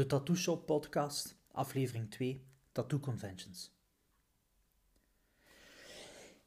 De 0.00 0.06
Tattoo 0.06 0.34
Shop 0.34 0.66
Podcast, 0.66 1.36
aflevering 1.52 2.10
2, 2.10 2.44
Tattoo 2.72 2.98
Conventions. 3.00 3.70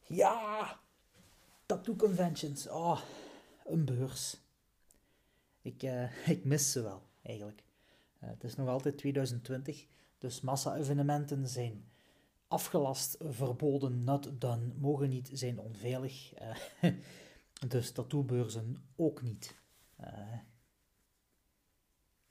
Ja, 0.04 0.80
Tattoo 1.66 1.96
Conventions. 1.96 2.68
Oh, 2.68 3.02
een 3.66 3.86
beurs. 3.86 4.38
Ik, 5.62 5.84
uh, 5.84 6.28
ik 6.36 6.46
mis 6.46 6.72
ze 6.72 6.82
wel, 6.82 7.04
eigenlijk. 7.22 7.64
Uh, 8.24 8.30
het 8.30 8.44
is 8.44 8.56
nog 8.56 8.68
altijd 8.68 8.98
2020, 8.98 9.86
dus 10.18 10.42
massa-evenementen 10.42 11.48
zijn 11.48 11.86
afgelast, 12.48 13.18
verboden, 13.20 14.04
not 14.04 14.42
done, 14.42 14.74
mogen 14.78 15.10
niet, 15.10 15.30
zijn 15.34 15.60
onveilig. 15.60 16.34
Uh, 16.42 16.94
dus 17.68 17.92
tattoobeurzen 17.92 18.84
ook 18.96 19.22
niet. 19.22 19.56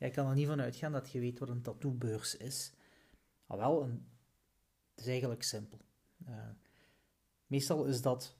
Jij 0.03 0.11
kan 0.11 0.29
er 0.29 0.35
niet 0.35 0.47
van 0.47 0.61
uitgaan 0.61 0.93
dat 0.93 1.11
je 1.11 1.21
weet 1.21 1.39
wat 1.39 1.49
een 1.49 1.63
tattoobeurs 1.63 2.37
is. 2.37 2.73
Al 3.47 3.59
wel, 3.59 3.83
een, 3.83 4.07
het 4.91 5.01
is 5.01 5.07
eigenlijk 5.07 5.43
simpel. 5.43 5.79
Uh, 6.29 6.49
meestal 7.47 7.85
is 7.85 8.03
dat 8.03 8.37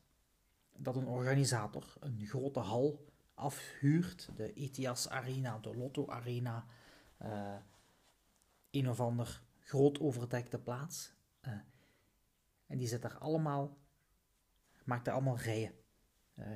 dat 0.77 0.97
een 0.97 1.07
organisator 1.07 1.95
een 2.01 2.27
grote 2.27 2.59
hal 2.59 3.05
afhuurt, 3.35 4.29
de 4.37 4.53
ETIAS 4.53 5.09
Arena, 5.09 5.59
de 5.59 5.77
Lotto 5.77 6.07
Arena, 6.07 6.67
uh, 7.23 7.57
een 8.71 8.89
of 8.89 9.01
ander 9.01 9.43
groot 9.59 10.01
overdekte 10.01 10.59
plaats. 10.59 11.13
Uh, 11.47 11.53
en 12.67 12.79
die 12.79 12.89
zet 12.89 13.03
daar 13.03 13.19
allemaal, 13.19 13.77
maakt 14.85 15.05
daar 15.05 15.15
allemaal 15.15 15.39
rijen, 15.39 15.75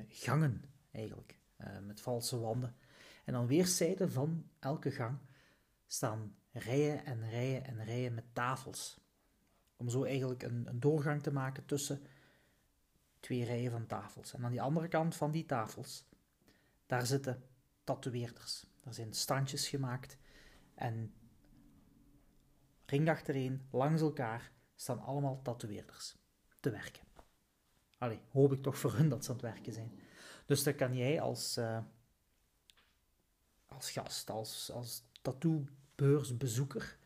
gangen 0.09 0.65
eigenlijk, 0.91 1.41
met 1.83 2.01
valse 2.01 2.39
wanden. 2.39 2.77
En 3.27 3.35
aan 3.35 3.47
weerszijden 3.47 4.13
van 4.13 4.51
elke 4.59 4.91
gang 4.91 5.19
staan 5.87 6.37
rijen 6.53 7.05
en 7.05 7.29
rijen 7.31 7.65
en 7.65 7.85
rijen 7.85 8.15
met 8.15 8.35
tafels. 8.35 9.01
Om 9.77 9.89
zo 9.89 10.05
eigenlijk 10.05 10.43
een, 10.43 10.67
een 10.67 10.81
doorgang 10.81 11.23
te 11.23 11.33
maken 11.33 11.65
tussen 11.65 12.07
twee 13.21 13.45
rijen 13.45 13.71
van 13.71 13.87
tafels. 13.87 14.35
En 14.35 14.45
aan 14.45 14.51
die 14.51 14.63
andere 14.63 14.89
kant 14.89 15.17
van 15.17 15.31
die 15.31 15.47
tafels, 15.47 16.09
daar 16.87 17.07
zitten 17.07 17.43
tatoeëerders. 17.85 18.67
Er 18.85 18.95
zijn 18.95 19.15
standjes 19.15 19.69
gemaakt 19.69 20.19
en 20.75 21.15
ring 22.87 23.09
achtereen, 23.09 23.67
langs 23.71 24.01
elkaar, 24.01 24.53
staan 24.75 25.01
allemaal 25.01 25.43
tatoeëerders 25.43 26.17
te 26.61 26.71
werken. 26.71 27.05
Allee, 27.99 28.21
hoop 28.31 28.53
ik 28.53 28.63
toch 28.63 28.79
voor 28.79 28.95
hun 28.95 29.09
dat 29.09 29.25
ze 29.25 29.31
aan 29.31 29.37
het 29.37 29.45
werken 29.45 29.73
zijn. 29.73 29.99
Dus 30.47 30.63
dan 30.63 30.75
kan 30.75 30.97
jij 30.97 31.21
als, 31.21 31.59
uh, 31.59 31.79
als 33.77 33.91
gast, 33.91 34.31
als, 34.31 34.71
als 34.71 35.03
tattoobeursbezoeker, 35.23 36.99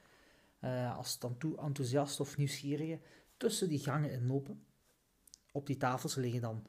uh, 0.60 0.96
als 0.96 1.16
tattoo-enthousiast 1.16 2.20
of 2.20 2.36
nieuwsgierige, 2.36 3.00
tussen 3.36 3.68
die 3.68 3.78
gangen 3.78 4.10
inlopen. 4.10 4.64
Op 5.52 5.66
die 5.66 5.76
tafels 5.76 6.14
liggen 6.14 6.40
dan 6.40 6.66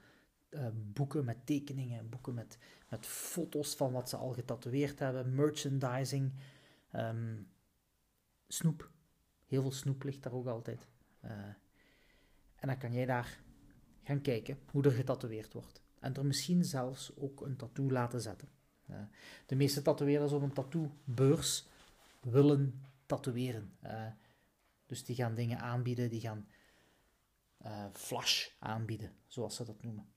uh, 0.50 0.68
boeken 0.74 1.26
met 1.26 1.46
tekeningen, 1.46 2.10
boeken 2.10 2.34
met, 2.34 2.58
met 2.90 3.06
foto's 3.06 3.76
van 3.76 3.92
wat 3.92 4.10
ze 4.10 4.16
al 4.16 4.34
getatoeëerd 4.34 5.00
hebben, 5.00 5.36
merchandising, 5.36 6.34
um, 6.96 7.48
snoep. 8.48 8.90
Heel 9.46 9.62
veel 9.62 9.72
snoep 9.72 10.04
ligt 10.04 10.24
daar 10.24 10.34
ook 10.34 10.48
altijd. 10.48 10.88
Uh, 11.26 11.32
en 12.56 12.68
dan 12.68 12.78
kan 12.78 12.94
jij 12.94 13.06
daar 13.06 13.40
gaan 14.04 14.22
kijken 14.22 14.60
hoe 14.72 14.84
er 14.84 14.92
getatoeëerd 14.92 15.54
wordt. 15.54 15.82
En 16.00 16.14
er 16.14 16.26
misschien 16.26 16.64
zelfs 16.64 17.12
ook 17.18 17.42
een 17.42 17.56
tattoo 17.56 17.92
laten 17.92 18.22
zetten. 18.22 18.61
Eh, 18.92 19.02
de 19.46 19.56
meeste 19.56 19.82
tatoeëerders 19.82 20.32
op 20.32 20.42
een 20.42 20.54
tattoobeurs 20.54 21.68
willen 22.22 22.84
tatoeëren. 23.06 23.78
Dus 24.86 25.04
die 25.04 25.16
gaan 25.16 25.36
dingen 25.36 25.60
aanbieden, 25.60 26.10
die 26.10 26.20
gaan 26.20 26.48
uh, 27.66 27.86
flash 27.94 28.50
aanbieden, 28.60 29.12
zoals 29.28 29.56
ze 29.56 29.66
dat 29.66 29.84
noemen. 29.84 30.08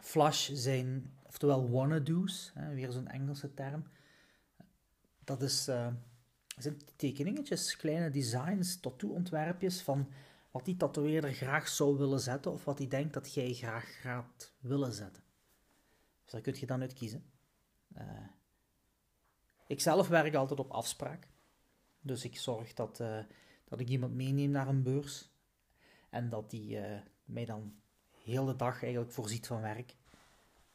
Flash 0.00 0.50
zijn, 0.52 1.16
oftewel 1.22 1.70
wanna-do's, 1.70 2.52
weer 2.72 2.92
zo'n 2.92 3.08
Engelse 3.08 3.54
term. 3.54 3.84
Dat 5.24 5.42
is, 5.42 5.68
uh, 5.68 5.86
zijn 6.56 6.80
tekeningetjes, 6.96 7.76
kleine 7.76 8.10
designs, 8.10 8.80
tattoo-ontwerpjes 8.80 9.82
van 9.82 10.08
wat 10.50 10.64
die 10.64 10.76
tatoeëerder 10.76 11.32
graag 11.32 11.68
zou 11.68 11.98
willen 11.98 12.20
zetten 12.20 12.52
of 12.52 12.64
wat 12.64 12.78
hij 12.78 12.88
denkt 12.88 13.14
dat 13.14 13.34
jij 13.34 13.52
graag 13.52 14.00
gaat 14.00 14.52
willen 14.60 14.92
zetten. 14.92 15.22
Dus 16.22 16.32
daar 16.32 16.40
kun 16.40 16.54
je 16.58 16.66
dan 16.66 16.80
uit 16.80 16.92
kiezen. 16.92 17.31
Uh, 17.98 18.02
ik 19.66 19.80
zelf 19.80 20.08
werk 20.08 20.34
altijd 20.34 20.60
op 20.60 20.70
afspraak. 20.70 21.28
Dus 22.00 22.24
ik 22.24 22.38
zorg 22.38 22.72
dat, 22.72 23.00
uh, 23.00 23.18
dat 23.64 23.80
ik 23.80 23.88
iemand 23.88 24.14
meeneem 24.14 24.50
naar 24.50 24.68
een 24.68 24.82
beurs. 24.82 25.30
En 26.10 26.28
dat 26.28 26.50
die 26.50 26.76
uh, 26.76 27.00
mij 27.24 27.44
dan 27.44 27.74
heel 28.10 28.44
de 28.44 28.56
dag 28.56 28.82
eigenlijk 28.82 29.12
voorziet 29.12 29.46
van 29.46 29.60
werk. 29.60 29.96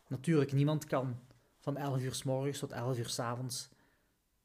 Natuurlijk, 0.08 0.52
niemand 0.52 0.86
kan 0.86 1.20
van 1.58 1.78
11 1.78 2.02
uur 2.02 2.14
s 2.14 2.24
morgens 2.24 2.60
tot 2.60 2.72
11 2.72 2.98
uur 2.98 3.10
s 3.10 3.20
avonds 3.20 3.70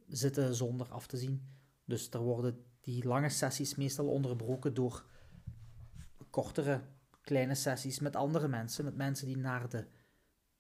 zitten 0.08 0.54
zonder 0.54 0.88
af 0.88 1.06
te 1.06 1.16
zien. 1.16 1.48
Dus 1.84 2.10
er 2.10 2.20
worden 2.20 2.64
die 2.80 3.06
lange 3.06 3.28
sessies 3.28 3.74
meestal 3.74 4.08
onderbroken 4.08 4.74
door 4.74 5.04
kortere, 6.30 6.80
kleine 7.20 7.54
sessies 7.54 7.98
met 7.98 8.16
andere 8.16 8.48
mensen. 8.48 8.84
Met 8.84 8.96
mensen 8.96 9.26
die 9.26 9.36
naar 9.36 9.68
de 9.68 9.86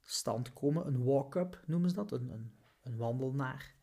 stand 0.02 0.52
komen. 0.52 0.86
Een 0.86 1.04
walk-up 1.04 1.62
noemen 1.66 1.90
ze 1.90 1.96
dat, 1.96 2.12
een, 2.12 2.30
een, 2.30 2.52
een 2.82 2.96
wandelnaar. 2.96 3.74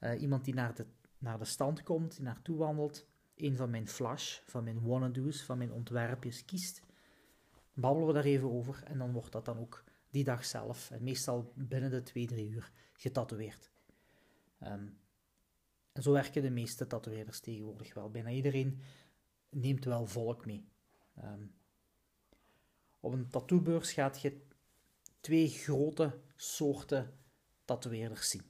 Uh, 0.00 0.20
iemand 0.20 0.44
die 0.44 0.54
naar 0.54 0.74
de, 0.74 0.86
naar 1.18 1.38
de 1.38 1.44
stand 1.44 1.82
komt, 1.82 2.16
die 2.16 2.24
naartoe 2.24 2.56
wandelt, 2.56 3.06
een 3.36 3.56
van 3.56 3.70
mijn 3.70 3.88
flash, 3.88 4.38
van 4.44 4.64
mijn 4.64 4.82
wanna-do's, 4.82 5.42
van 5.42 5.58
mijn 5.58 5.72
ontwerpjes 5.72 6.44
kiest. 6.44 6.82
Babbelen 7.72 8.06
we 8.06 8.14
daar 8.14 8.24
even 8.24 8.50
over 8.50 8.82
en 8.84 8.98
dan 8.98 9.12
wordt 9.12 9.32
dat 9.32 9.44
dan 9.44 9.58
ook 9.58 9.84
die 10.10 10.24
dag 10.24 10.44
zelf, 10.44 10.90
en 10.90 11.02
meestal 11.02 11.52
binnen 11.54 11.90
de 11.90 12.02
twee, 12.02 12.26
drie 12.26 12.48
uur, 12.48 12.72
getatoeëerd. 12.92 13.70
Um, 14.62 14.98
en 15.92 16.02
zo 16.02 16.12
werken 16.12 16.42
de 16.42 16.50
meeste 16.50 16.86
tatoeëerders 16.86 17.40
tegenwoordig 17.40 17.94
wel. 17.94 18.10
Bijna 18.10 18.30
iedereen 18.30 18.80
neemt 19.50 19.84
wel 19.84 20.06
volk 20.06 20.46
mee. 20.46 20.68
Um, 21.24 21.54
op 23.00 23.12
een 23.12 23.28
tattoobeurs 23.28 23.92
gaat 23.92 24.20
je 24.20 24.46
twee 25.20 25.48
grote 25.48 26.20
soorten 26.36 27.18
tatoeëerders 27.64 28.30
zien. 28.30 28.44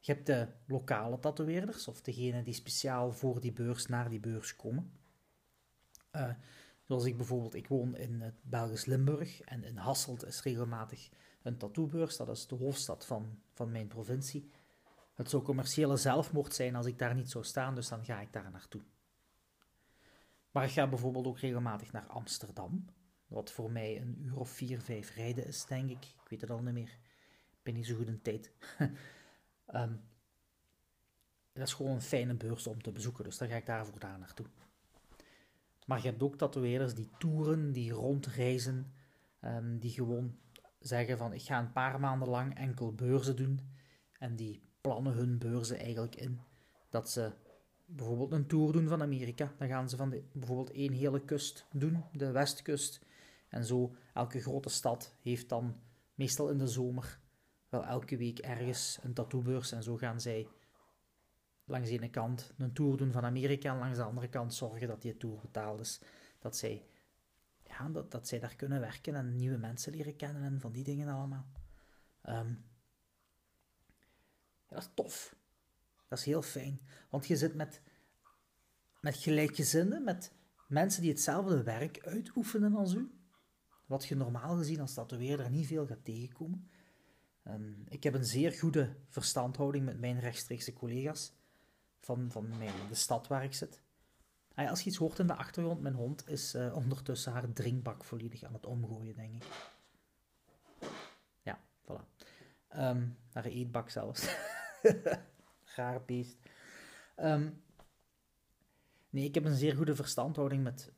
Je 0.00 0.12
hebt 0.12 0.26
de 0.26 0.48
lokale 0.66 1.18
tatoeëerders, 1.18 1.88
of 1.88 2.00
degene 2.00 2.42
die 2.42 2.54
speciaal 2.54 3.12
voor 3.12 3.40
die 3.40 3.52
beurs 3.52 3.86
naar 3.86 4.08
die 4.08 4.20
beurs 4.20 4.56
komen. 4.56 4.92
Uh, 6.12 6.30
zoals 6.82 7.04
ik 7.04 7.16
bijvoorbeeld, 7.16 7.54
ik 7.54 7.68
woon 7.68 7.96
in 7.96 8.20
het 8.20 8.34
Belgisch 8.42 8.84
Limburg 8.84 9.40
en 9.40 9.64
in 9.64 9.76
Hasselt 9.76 10.26
is 10.26 10.42
regelmatig 10.42 11.10
een 11.42 11.56
tattoobeurs, 11.56 12.16
dat 12.16 12.28
is 12.28 12.46
de 12.46 12.54
hoofdstad 12.54 13.06
van, 13.06 13.42
van 13.52 13.70
mijn 13.70 13.88
provincie. 13.88 14.50
Het 15.14 15.30
zou 15.30 15.42
commerciële 15.42 15.96
zelfmoord 15.96 16.54
zijn 16.54 16.76
als 16.76 16.86
ik 16.86 16.98
daar 16.98 17.14
niet 17.14 17.30
zou 17.30 17.44
staan, 17.44 17.74
dus 17.74 17.88
dan 17.88 18.04
ga 18.04 18.20
ik 18.20 18.32
daar 18.32 18.50
naartoe. 18.50 18.82
Maar 20.50 20.64
ik 20.64 20.70
ga 20.70 20.88
bijvoorbeeld 20.88 21.26
ook 21.26 21.38
regelmatig 21.38 21.92
naar 21.92 22.06
Amsterdam, 22.06 22.84
wat 23.30 23.50
voor 23.50 23.70
mij 23.70 24.00
een 24.00 24.16
uur 24.20 24.38
of 24.38 24.50
vier, 24.50 24.80
vijf 24.80 25.14
rijden 25.14 25.46
is, 25.46 25.64
denk 25.64 25.90
ik. 25.90 26.04
Ik 26.04 26.28
weet 26.28 26.40
het 26.40 26.50
al 26.50 26.62
niet 26.62 26.74
meer. 26.74 26.98
Ik 27.50 27.62
ben 27.62 27.74
niet 27.74 27.86
zo 27.86 27.96
goed 27.96 28.06
in 28.06 28.22
tijd. 28.22 28.52
um, 29.74 30.00
dat 31.52 31.66
is 31.66 31.74
gewoon 31.74 31.92
een 31.92 32.02
fijne 32.02 32.34
beurs 32.34 32.66
om 32.66 32.82
te 32.82 32.92
bezoeken, 32.92 33.24
dus 33.24 33.38
dan 33.38 33.48
ga 33.48 33.56
ik 33.56 33.66
daar 33.66 34.18
naartoe. 34.18 34.46
Maar 35.86 36.02
je 36.02 36.08
hebt 36.08 36.22
ook 36.22 36.36
tatoeëerders 36.36 36.94
die 36.94 37.10
toeren, 37.18 37.72
die 37.72 37.92
rondreizen, 37.92 38.92
um, 39.40 39.78
die 39.78 39.90
gewoon 39.90 40.38
zeggen 40.78 41.18
van 41.18 41.32
ik 41.32 41.42
ga 41.42 41.58
een 41.58 41.72
paar 41.72 42.00
maanden 42.00 42.28
lang 42.28 42.54
enkel 42.54 42.94
beurzen 42.94 43.36
doen. 43.36 43.60
En 44.18 44.36
die 44.36 44.62
plannen 44.80 45.12
hun 45.12 45.38
beurzen 45.38 45.78
eigenlijk 45.78 46.16
in. 46.16 46.40
Dat 46.88 47.10
ze 47.10 47.32
bijvoorbeeld 47.84 48.32
een 48.32 48.46
tour 48.46 48.72
doen 48.72 48.88
van 48.88 49.02
Amerika. 49.02 49.52
Dan 49.58 49.68
gaan 49.68 49.88
ze 49.88 49.96
van 49.96 50.10
de, 50.10 50.22
bijvoorbeeld 50.32 50.70
één 50.70 50.92
hele 50.92 51.24
kust 51.24 51.66
doen, 51.72 52.04
de 52.12 52.30
westkust. 52.30 53.08
En 53.50 53.64
zo, 53.64 53.94
elke 54.14 54.40
grote 54.40 54.68
stad 54.68 55.14
heeft 55.20 55.48
dan 55.48 55.80
meestal 56.14 56.50
in 56.50 56.58
de 56.58 56.66
zomer 56.66 57.20
wel 57.68 57.84
elke 57.84 58.16
week 58.16 58.38
ergens 58.38 58.98
een 59.02 59.14
tattoobeurs. 59.14 59.72
En 59.72 59.82
zo 59.82 59.96
gaan 59.96 60.20
zij 60.20 60.48
langs 61.64 61.88
de 61.88 61.94
ene 61.94 62.10
kant 62.10 62.52
een 62.58 62.72
tour 62.72 62.96
doen 62.96 63.12
van 63.12 63.24
Amerika 63.24 63.72
en 63.72 63.78
langs 63.78 63.98
de 63.98 64.04
andere 64.04 64.28
kant 64.28 64.54
zorgen 64.54 64.88
dat 64.88 65.02
die 65.02 65.16
tour 65.16 65.40
betaald 65.40 65.80
is. 65.80 66.00
Dat 66.38 66.56
zij, 66.56 66.86
ja, 67.62 67.88
dat, 67.88 68.28
zij 68.28 68.38
daar 68.38 68.56
kunnen 68.56 68.80
werken 68.80 69.14
en 69.14 69.36
nieuwe 69.36 69.56
mensen 69.56 69.92
leren 69.92 70.16
kennen 70.16 70.42
en 70.42 70.60
van 70.60 70.72
die 70.72 70.84
dingen 70.84 71.08
allemaal. 71.08 71.46
Um, 72.28 72.64
ja, 74.68 74.74
dat 74.74 74.82
is 74.82 74.90
tof. 74.94 75.36
Dat 76.08 76.18
is 76.18 76.24
heel 76.24 76.42
fijn. 76.42 76.80
Want 77.08 77.26
je 77.26 77.36
zit 77.36 77.54
met, 77.54 77.82
met 79.00 79.16
gelijkgezinden, 79.16 80.04
met 80.04 80.32
mensen 80.68 81.02
die 81.02 81.10
hetzelfde 81.10 81.62
werk 81.62 82.06
uitoefenen 82.06 82.74
als 82.74 82.94
u 82.94 83.19
wat 83.90 84.06
je 84.06 84.16
normaal 84.16 84.56
gezien 84.56 84.80
als 84.80 84.94
tatoeëerder 84.94 85.50
niet 85.50 85.66
veel 85.66 85.86
gaat 85.86 86.04
tegenkomen. 86.04 86.70
Ehm, 87.42 87.72
ik 87.88 88.02
heb 88.02 88.14
een 88.14 88.24
zeer 88.24 88.52
goede 88.52 88.96
verstandhouding 89.08 89.84
met 89.84 90.00
mijn 90.00 90.20
rechtstreekse 90.20 90.72
collega's 90.72 91.32
van, 92.00 92.30
van 92.30 92.52
de 92.88 92.94
stad 92.94 93.26
waar 93.26 93.44
ik 93.44 93.54
zit. 93.54 93.82
als 94.54 94.80
je 94.82 94.88
iets 94.88 94.98
hoort 94.98 95.18
in 95.18 95.26
de 95.26 95.34
achtergrond, 95.34 95.80
mijn 95.80 95.94
hond 95.94 96.28
is 96.28 96.54
uh, 96.54 96.76
ondertussen 96.76 97.32
haar 97.32 97.52
drinkbak 97.52 98.04
volledig 98.04 98.42
aan 98.42 98.52
het 98.52 98.66
omgooien, 98.66 99.14
denk 99.14 99.34
ik. 99.34 99.44
Ja, 101.42 101.60
voilà. 101.82 102.04
Um, 102.76 103.16
haar 103.32 103.44
eetbak 103.44 103.90
zelfs. 103.90 104.36
Raar 105.76 106.04
beest. 106.04 106.38
Um, 107.16 107.62
nee, 109.10 109.24
ik 109.24 109.34
heb 109.34 109.44
een 109.44 109.56
zeer 109.56 109.76
goede 109.76 109.94
verstandhouding 109.94 110.62
met 110.62 110.92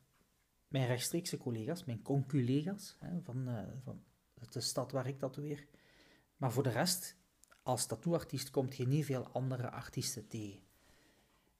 mijn 0.73 0.87
rechtstreekse 0.87 1.37
collega's, 1.37 1.83
mijn 1.83 2.01
conculega's 2.01 2.97
van, 3.23 3.49
uh, 3.49 3.59
van 3.83 4.03
de 4.49 4.61
stad 4.61 4.91
waar 4.91 5.07
ik 5.07 5.19
tatoeëer. 5.19 5.67
Maar 6.37 6.51
voor 6.51 6.63
de 6.63 6.69
rest, 6.69 7.17
als 7.63 7.85
tattooartiest 7.85 8.49
komt 8.49 8.75
je 8.75 8.87
niet 8.87 9.05
veel 9.05 9.27
andere 9.27 9.69
artiesten 9.69 10.27
tegen. 10.27 10.61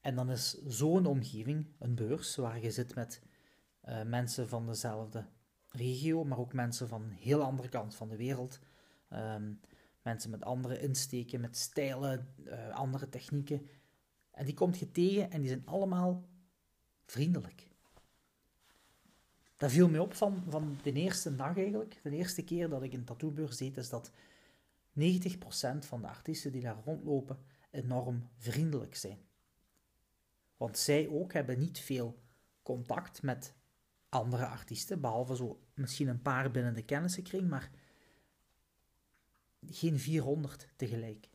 En 0.02 0.16
dan 0.16 0.30
is 0.30 0.64
zo'n 0.66 1.06
omgeving, 1.06 1.68
een 1.80 1.96
beurs, 1.96 2.36
waar 2.36 2.60
je 2.60 2.72
zit 2.72 2.96
met 2.96 3.22
uh, 3.86 4.04
mensen 4.04 4.50
van 4.50 4.66
dezelfde 4.66 5.26
regio, 5.70 6.24
maar 6.24 6.38
ook 6.38 6.54
mensen 6.54 6.88
van 6.88 7.02
een 7.02 7.12
heel 7.12 7.42
andere 7.42 7.70
kant 7.70 7.96
van 7.96 8.10
de 8.10 8.18
wereld. 8.18 8.60
Um, 9.10 9.60
mensen 10.02 10.30
met 10.30 10.44
andere 10.44 10.80
insteken, 10.80 11.42
met 11.42 11.58
stijlen, 11.58 12.34
uh, 12.46 12.70
andere 12.70 13.10
technieken. 13.10 13.68
En 14.32 14.46
die 14.46 14.54
komt 14.54 14.80
je 14.80 14.92
tegen 14.92 15.32
en 15.32 15.40
die 15.40 15.50
zijn 15.50 15.66
allemaal 15.66 16.24
vriendelijk. 17.06 17.72
Dat 19.64 19.72
viel 19.72 19.90
me 19.90 20.02
op 20.02 20.14
van, 20.14 20.44
van 20.50 20.78
de 20.84 20.92
eerste 20.92 21.36
dag 21.36 21.58
eigenlijk. 21.58 22.00
De 22.04 22.10
eerste 22.10 22.44
keer 22.44 22.70
dat 22.70 22.84
ik 22.84 22.94
een 22.94 23.04
tattoobeurs 23.04 23.58
deed, 23.58 23.78
is 23.78 23.90
dat 23.90 24.12
90% 24.12 24.14
van 25.80 26.02
de 26.02 26.08
artiesten 26.08 26.52
die 26.52 26.62
daar 26.62 26.82
rondlopen 26.86 27.38
enorm 27.72 28.30
vriendelijk 28.38 28.96
zijn. 28.96 29.20
Want 30.58 30.78
zij 30.78 31.08
ook 31.08 31.34
hebben 31.34 31.60
niet 31.60 31.80
veel 31.80 32.20
contact 32.64 33.22
met 33.22 33.54
andere 34.10 34.46
artiesten, 34.46 35.02
behalve 35.02 35.36
zo 35.36 35.60
misschien 35.74 36.08
een 36.08 36.22
paar 36.22 36.52
binnen 36.52 36.74
de 36.74 36.86
kennissenkring, 36.86 37.50
maar 37.50 37.72
geen 39.66 40.00
400 40.00 40.68
tegelijk. 40.76 41.30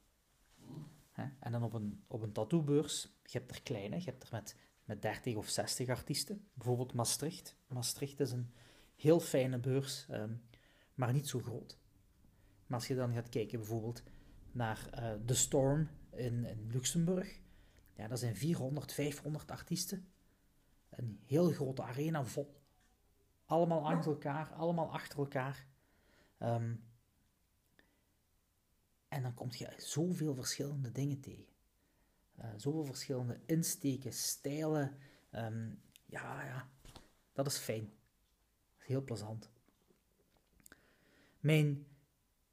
En 1.38 1.52
dan 1.52 1.62
op 1.62 1.72
een, 1.72 2.02
op 2.06 2.22
een 2.22 2.32
tattoobeurs, 2.32 3.02
je 3.24 3.38
hebt 3.38 3.50
er 3.50 3.62
kleine, 3.62 3.96
je 3.96 4.04
hebt 4.04 4.22
er 4.22 4.28
met, 4.32 4.56
met 4.88 5.02
30 5.02 5.36
of 5.36 5.48
60 5.48 5.88
artiesten. 5.88 6.48
Bijvoorbeeld 6.54 6.92
Maastricht. 6.92 7.56
Maastricht 7.66 8.20
is 8.20 8.30
een 8.30 8.52
heel 8.96 9.20
fijne 9.20 9.58
beurs, 9.58 10.06
ehm, 10.08 10.34
maar 10.94 11.12
niet 11.12 11.28
zo 11.28 11.38
groot. 11.38 11.78
Maar 12.66 12.78
als 12.78 12.88
je 12.88 12.94
dan 12.94 13.12
gaat 13.12 13.28
kijken 13.28 13.58
bijvoorbeeld 13.58 14.02
naar 14.52 14.90
uh, 14.98 15.12
The 15.24 15.34
Storm 15.34 15.88
in, 16.10 16.68
Luxemburg, 16.70 17.40
ja, 17.94 18.08
dat 18.08 18.18
zijn 18.18 18.36
400, 18.36 18.92
500 18.92 19.50
artiesten. 19.50 20.08
Een 20.90 21.20
heel 21.24 21.50
grote 21.50 21.82
arena 21.82 22.24
vol. 22.24 22.60
Allemaal 23.44 23.90
achter 23.90 24.10
elkaar, 24.10 24.52
allemaal 24.52 24.92
achter 24.92 25.18
elkaar. 25.18 25.66
Ehm, 26.38 26.74
en 29.08 29.22
dan 29.22 29.34
kom 29.34 29.48
je 29.50 29.74
zoveel 29.76 30.34
verschillende 30.34 30.92
dingen 30.92 31.20
tegen. 31.20 31.57
Uh, 32.38 32.44
zoveel 32.56 32.84
verschillende 32.84 33.40
insteken, 33.46 34.12
stijlen. 34.12 34.96
Ehm, 35.30 35.68
ja, 36.06 36.44
ja, 36.44 36.68
dat 37.32 37.46
is 37.46 37.56
fijn. 37.56 37.92
Heel 38.76 39.02
plezant. 39.02 39.50
Mijn 41.40 41.86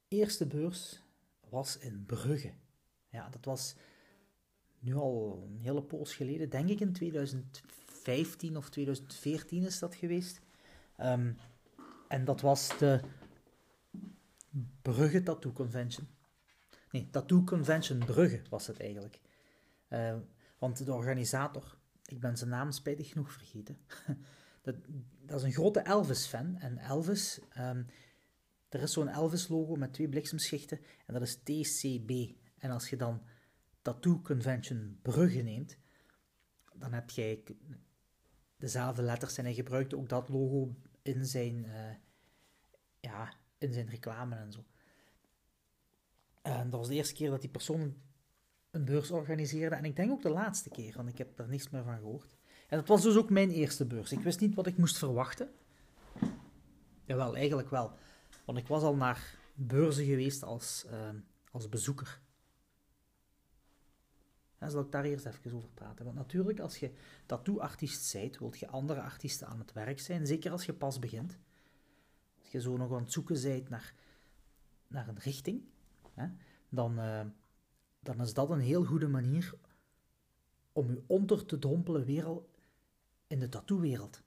eerste 0.08 0.46
beurs 0.46 1.02
was 1.48 1.78
in 1.78 2.04
Brugge. 2.06 2.52
Ja, 3.08 3.28
dat 3.28 3.44
was 3.44 3.76
nu 4.78 4.94
al 4.94 5.42
een 5.46 5.58
hele 5.60 5.82
poos 5.82 6.14
geleden, 6.14 6.50
denk 6.50 6.68
ik 6.68 6.80
in 6.80 6.92
2015 6.92 8.56
of 8.56 8.70
2014 8.70 9.62
is 9.62 9.78
dat 9.78 9.94
geweest. 9.94 10.40
Ehm, 10.96 11.32
en 12.08 12.24
dat 12.24 12.40
was 12.40 12.78
de 12.78 13.00
Brugge 14.82 15.22
Tattoo 15.22 15.52
Convention. 15.52 16.08
Nee, 16.90 17.10
Tattoo 17.10 17.44
Convention 17.44 17.98
Brugge 17.98 18.42
was 18.50 18.66
het 18.66 18.80
eigenlijk. 18.80 19.20
Uh, 19.88 20.16
want 20.58 20.84
de 20.84 20.92
organisator, 20.92 21.78
ik 22.04 22.20
ben 22.20 22.36
zijn 22.36 22.50
naam 22.50 22.70
spijtig 22.70 23.08
genoeg 23.08 23.32
vergeten, 23.32 23.78
dat, 24.62 24.76
dat, 25.20 25.38
is 25.40 25.46
een 25.46 25.52
grote 25.52 25.80
Elvis-fan. 25.80 26.56
En 26.56 26.78
Elvis, 26.78 27.40
um, 27.58 27.86
er 28.68 28.82
is 28.82 28.92
zo'n 28.92 29.08
Elvis-logo 29.08 29.74
met 29.74 29.92
twee 29.92 30.08
bliksemschichten 30.08 30.80
en 31.06 31.14
dat 31.14 31.22
is 31.22 31.36
TCB. 31.36 32.10
En 32.58 32.70
als 32.70 32.88
je 32.88 32.96
dan 32.96 33.22
Tattoo 33.82 34.20
Convention 34.20 34.98
Brugge 35.02 35.42
neemt, 35.42 35.78
dan 36.74 36.92
heb 36.92 37.10
jij 37.10 37.42
dezelfde 38.56 39.02
letters 39.02 39.38
en 39.38 39.44
hij 39.44 39.54
gebruikte 39.54 39.96
ook 39.96 40.08
dat 40.08 40.28
logo 40.28 40.74
in 41.02 41.26
zijn, 41.26 41.64
uh, 41.64 41.94
ja, 43.00 43.34
in 43.58 43.72
zijn 43.72 43.88
reclame 43.88 44.36
en 44.36 44.52
zo. 44.52 44.64
En 46.42 46.70
dat 46.70 46.80
was 46.80 46.88
de 46.88 46.94
eerste 46.94 47.14
keer 47.14 47.30
dat 47.30 47.40
die 47.40 47.50
persoon 47.50 47.94
een 48.76 48.84
beurs 48.84 49.10
organiseerde. 49.10 49.76
En 49.76 49.84
ik 49.84 49.96
denk 49.96 50.10
ook 50.10 50.22
de 50.22 50.30
laatste 50.30 50.68
keer, 50.68 50.94
want 50.96 51.08
ik 51.08 51.18
heb 51.18 51.38
er 51.38 51.48
niets 51.48 51.70
meer 51.70 51.82
van 51.82 51.96
gehoord. 51.96 52.36
En 52.68 52.78
dat 52.78 52.88
was 52.88 53.02
dus 53.02 53.16
ook 53.16 53.30
mijn 53.30 53.50
eerste 53.50 53.84
beurs. 53.84 54.12
Ik 54.12 54.20
wist 54.20 54.40
niet 54.40 54.54
wat 54.54 54.66
ik 54.66 54.76
moest 54.76 54.98
verwachten. 54.98 55.50
Jawel, 57.04 57.36
eigenlijk 57.36 57.70
wel. 57.70 57.92
Want 58.44 58.58
ik 58.58 58.66
was 58.66 58.82
al 58.82 58.96
naar 58.96 59.38
beurzen 59.54 60.04
geweest 60.04 60.42
als, 60.42 60.86
uh, 60.90 61.08
als 61.50 61.68
bezoeker. 61.68 62.20
En 64.58 64.70
zal 64.70 64.80
ik 64.80 64.92
daar 64.92 65.04
eerst 65.04 65.26
even 65.26 65.54
over 65.54 65.68
praten. 65.74 66.04
Want 66.04 66.16
natuurlijk, 66.16 66.60
als 66.60 66.78
je 66.78 66.90
tattoo-artiest 67.26 68.12
bent, 68.12 68.38
wilt 68.38 68.58
je 68.58 68.68
andere 68.68 69.00
artiesten 69.00 69.46
aan 69.46 69.58
het 69.58 69.72
werk 69.72 70.00
zijn. 70.00 70.26
Zeker 70.26 70.50
als 70.50 70.66
je 70.66 70.72
pas 70.72 70.98
begint. 70.98 71.38
Als 72.38 72.50
je 72.50 72.60
zo 72.60 72.76
nog 72.76 72.92
aan 72.92 73.02
het 73.02 73.12
zoeken 73.12 73.42
bent 73.42 73.68
naar, 73.68 73.94
naar 74.88 75.08
een 75.08 75.18
richting 75.18 75.62
dan, 76.68 76.98
uh, 76.98 77.20
dan 78.06 78.20
is 78.20 78.34
dat 78.34 78.50
een 78.50 78.60
heel 78.60 78.84
goede 78.84 79.08
manier 79.08 79.54
om 80.72 80.90
je 80.90 81.02
onder 81.06 81.46
te 81.46 81.58
dompelen 81.58 82.04
wereld 82.04 82.48
in 83.26 83.38
de 83.38 83.48
tattoo-wereld. 83.48 84.22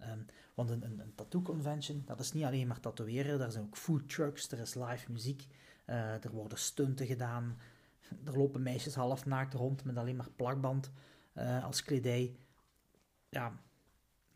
Um, 0.00 0.26
want 0.54 0.70
een, 0.70 0.84
een, 0.84 0.98
een 0.98 1.14
tattoo-convention, 1.14 2.02
dat 2.06 2.20
is 2.20 2.32
niet 2.32 2.44
alleen 2.44 2.66
maar 2.66 2.80
tatoeëren, 2.80 3.38
daar 3.38 3.50
zijn 3.50 3.64
ook 3.64 3.76
food 3.76 4.08
trucks, 4.08 4.50
er 4.50 4.58
is 4.58 4.74
live 4.74 5.12
muziek, 5.12 5.46
uh, 5.86 6.24
er 6.24 6.30
worden 6.30 6.58
stunten 6.58 7.06
gedaan, 7.06 7.58
er 8.24 8.36
lopen 8.36 8.62
meisjes 8.62 8.94
half 8.94 9.26
naakt 9.26 9.54
rond 9.54 9.84
met 9.84 9.96
alleen 9.96 10.16
maar 10.16 10.30
plakband 10.36 10.90
uh, 11.34 11.64
als 11.64 11.82
kledij. 11.82 12.36
Ja, 13.28 13.62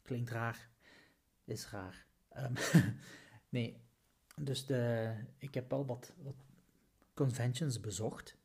klinkt 0.02 0.30
raar, 0.30 0.68
is 1.44 1.70
raar. 1.70 2.06
Um, 2.36 2.52
nee, 3.48 3.80
dus 4.36 4.66
de, 4.66 5.12
ik 5.38 5.54
heb 5.54 5.70
wel 5.70 5.86
wat, 5.86 6.12
wat 6.22 6.36
conventions 7.14 7.80
bezocht 7.80 8.36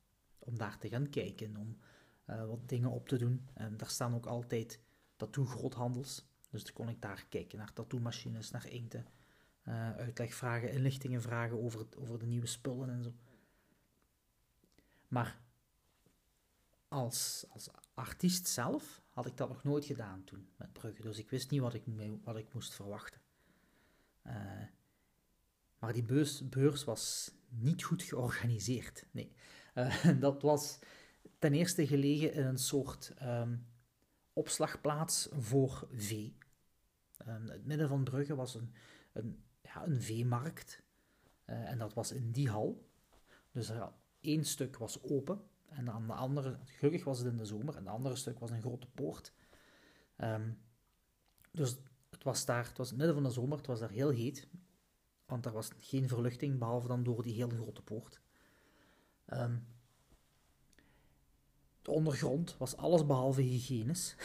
om 0.50 0.58
daar 0.58 0.78
te 0.78 0.90
gaan 0.90 1.10
kijken, 1.10 1.58
om 1.58 1.78
uh, 2.30 2.46
wat 2.46 2.70
dingen 2.70 2.90
op 2.90 3.08
te 3.08 3.18
doen. 3.18 3.48
En 3.54 3.78
daar 3.78 3.90
staan 3.90 4.16
ook 4.16 4.26
altijd 4.26 4.80
tattoo-groothandels. 5.16 6.26
Dus 6.50 6.64
dan 6.64 6.74
kon 6.74 6.90
ik 6.90 7.02
daar 7.02 7.26
kijken 7.30 7.58
naar 7.58 7.74
tattoo-machines, 7.74 8.52
naar 8.52 8.68
inkten, 8.68 9.06
uh, 9.68 9.96
uitleg 9.96 10.34
vragen, 10.34 10.72
inlichtingen 10.72 11.22
vragen 11.22 11.62
over, 11.62 11.88
over 11.98 12.20
de 12.20 12.26
nieuwe 12.26 12.48
spullen 12.48 12.90
en 12.90 13.04
zo. 13.04 13.14
Maar 15.08 15.42
als, 16.88 17.46
als 17.50 17.70
artiest 17.94 18.48
zelf 18.48 19.02
had 19.10 19.26
ik 19.26 19.38
dat 19.38 19.50
nog 19.50 19.64
nooit 19.64 19.86
gedaan 19.86 20.24
toen 20.24 20.50
met 20.56 20.74
Brugge. 20.74 21.02
Dus 21.02 21.18
ik 21.18 21.30
wist 21.30 21.52
niet 21.52 21.62
wat 21.62 21.74
ik, 21.74 21.84
wat 22.24 22.38
ik 22.38 22.54
moest 22.54 22.74
verwachten. 22.74 23.22
Uh, 24.28 24.34
maar 25.80 25.94
die 25.94 26.04
beurs, 26.04 26.50
beurs 26.50 26.84
was 26.84 27.32
niet 27.50 27.84
goed 27.84 28.04
georganiseerd. 28.04 29.06
Nee, 29.12 29.32
dat 30.20 30.42
was 30.42 30.80
ten 31.40 31.54
eerste 31.54 31.88
gelegen 31.88 32.34
in 32.34 32.46
een 32.46 32.58
soort 32.58 33.14
um, 33.22 33.68
opslagplaats 34.34 35.30
voor 35.32 35.88
vee. 35.92 36.38
Um, 37.28 37.50
het 37.50 37.66
midden 37.66 37.88
van 37.88 38.04
Brugge 38.04 38.36
was 38.36 38.56
een, 38.56 38.74
een, 39.14 39.44
ja, 39.62 39.86
een 39.86 40.02
veemarkt. 40.02 40.84
Uh, 41.46 41.72
en 41.72 41.78
dat 41.78 41.94
was 41.94 42.12
in 42.12 42.32
die 42.32 42.50
hal. 42.50 42.88
Dus 43.52 43.72
één 44.22 44.46
stuk 44.46 44.78
was 44.78 45.04
open. 45.04 45.42
En 45.70 45.92
aan 45.92 46.08
de 46.08 46.14
andere, 46.14 46.60
gelukkig 46.66 47.04
was 47.04 47.18
het 47.20 47.28
in 47.28 47.38
de 47.38 47.46
zomer, 47.46 47.76
en 47.76 47.86
het 47.86 47.94
andere 47.94 48.16
stuk 48.16 48.40
was 48.40 48.50
een 48.50 48.62
grote 48.62 48.88
poort. 48.88 49.34
Um, 50.18 50.60
dus 51.52 51.78
het 52.10 52.24
was 52.24 52.46
daar, 52.46 52.68
het 52.68 52.78
was 52.78 52.94
midden 52.94 53.14
van 53.14 53.24
de 53.24 53.30
zomer, 53.30 53.58
het 53.58 53.68
was 53.68 53.80
daar 53.80 53.90
heel 53.90 54.10
heet. 54.10 54.48
Want 55.26 55.46
er 55.46 55.52
was 55.52 55.70
geen 55.78 56.08
verluchting, 56.08 56.60
behalve 56.60 56.88
dan 56.88 57.04
door 57.04 57.24
die 57.24 57.34
hele 57.34 57.56
grote 57.56 57.82
poort. 57.82 58.22
Um, 59.34 59.68
de 61.82 61.92
ondergrond 61.92 62.58
was 62.58 62.78
alles 62.78 63.06
behalve 63.06 63.42
hygiënisch. 63.42 64.16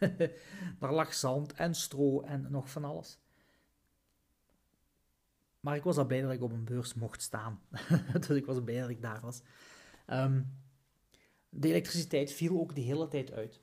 Daar 0.78 0.92
lag 0.92 1.14
zand 1.14 1.52
en 1.52 1.74
stro 1.74 2.20
en 2.20 2.46
nog 2.50 2.70
van 2.70 2.84
alles. 2.84 3.18
maar 5.60 5.76
ik 5.76 5.82
was 5.82 5.96
al 5.96 6.06
blij 6.06 6.20
dat 6.20 6.32
ik 6.32 6.42
op 6.42 6.52
een 6.52 6.64
beurs 6.64 6.94
mocht 6.94 7.22
staan. 7.22 7.60
dus 8.20 8.28
ik 8.28 8.46
was 8.46 8.62
blij 8.64 8.80
dat 8.80 8.88
ik 8.88 9.02
daar 9.02 9.20
was. 9.20 9.42
Ehm, 10.06 10.42
de 11.48 11.68
elektriciteit 11.68 12.32
viel 12.32 12.60
ook 12.60 12.74
de 12.74 12.80
hele 12.80 13.08
tijd 13.08 13.32
uit. 13.32 13.60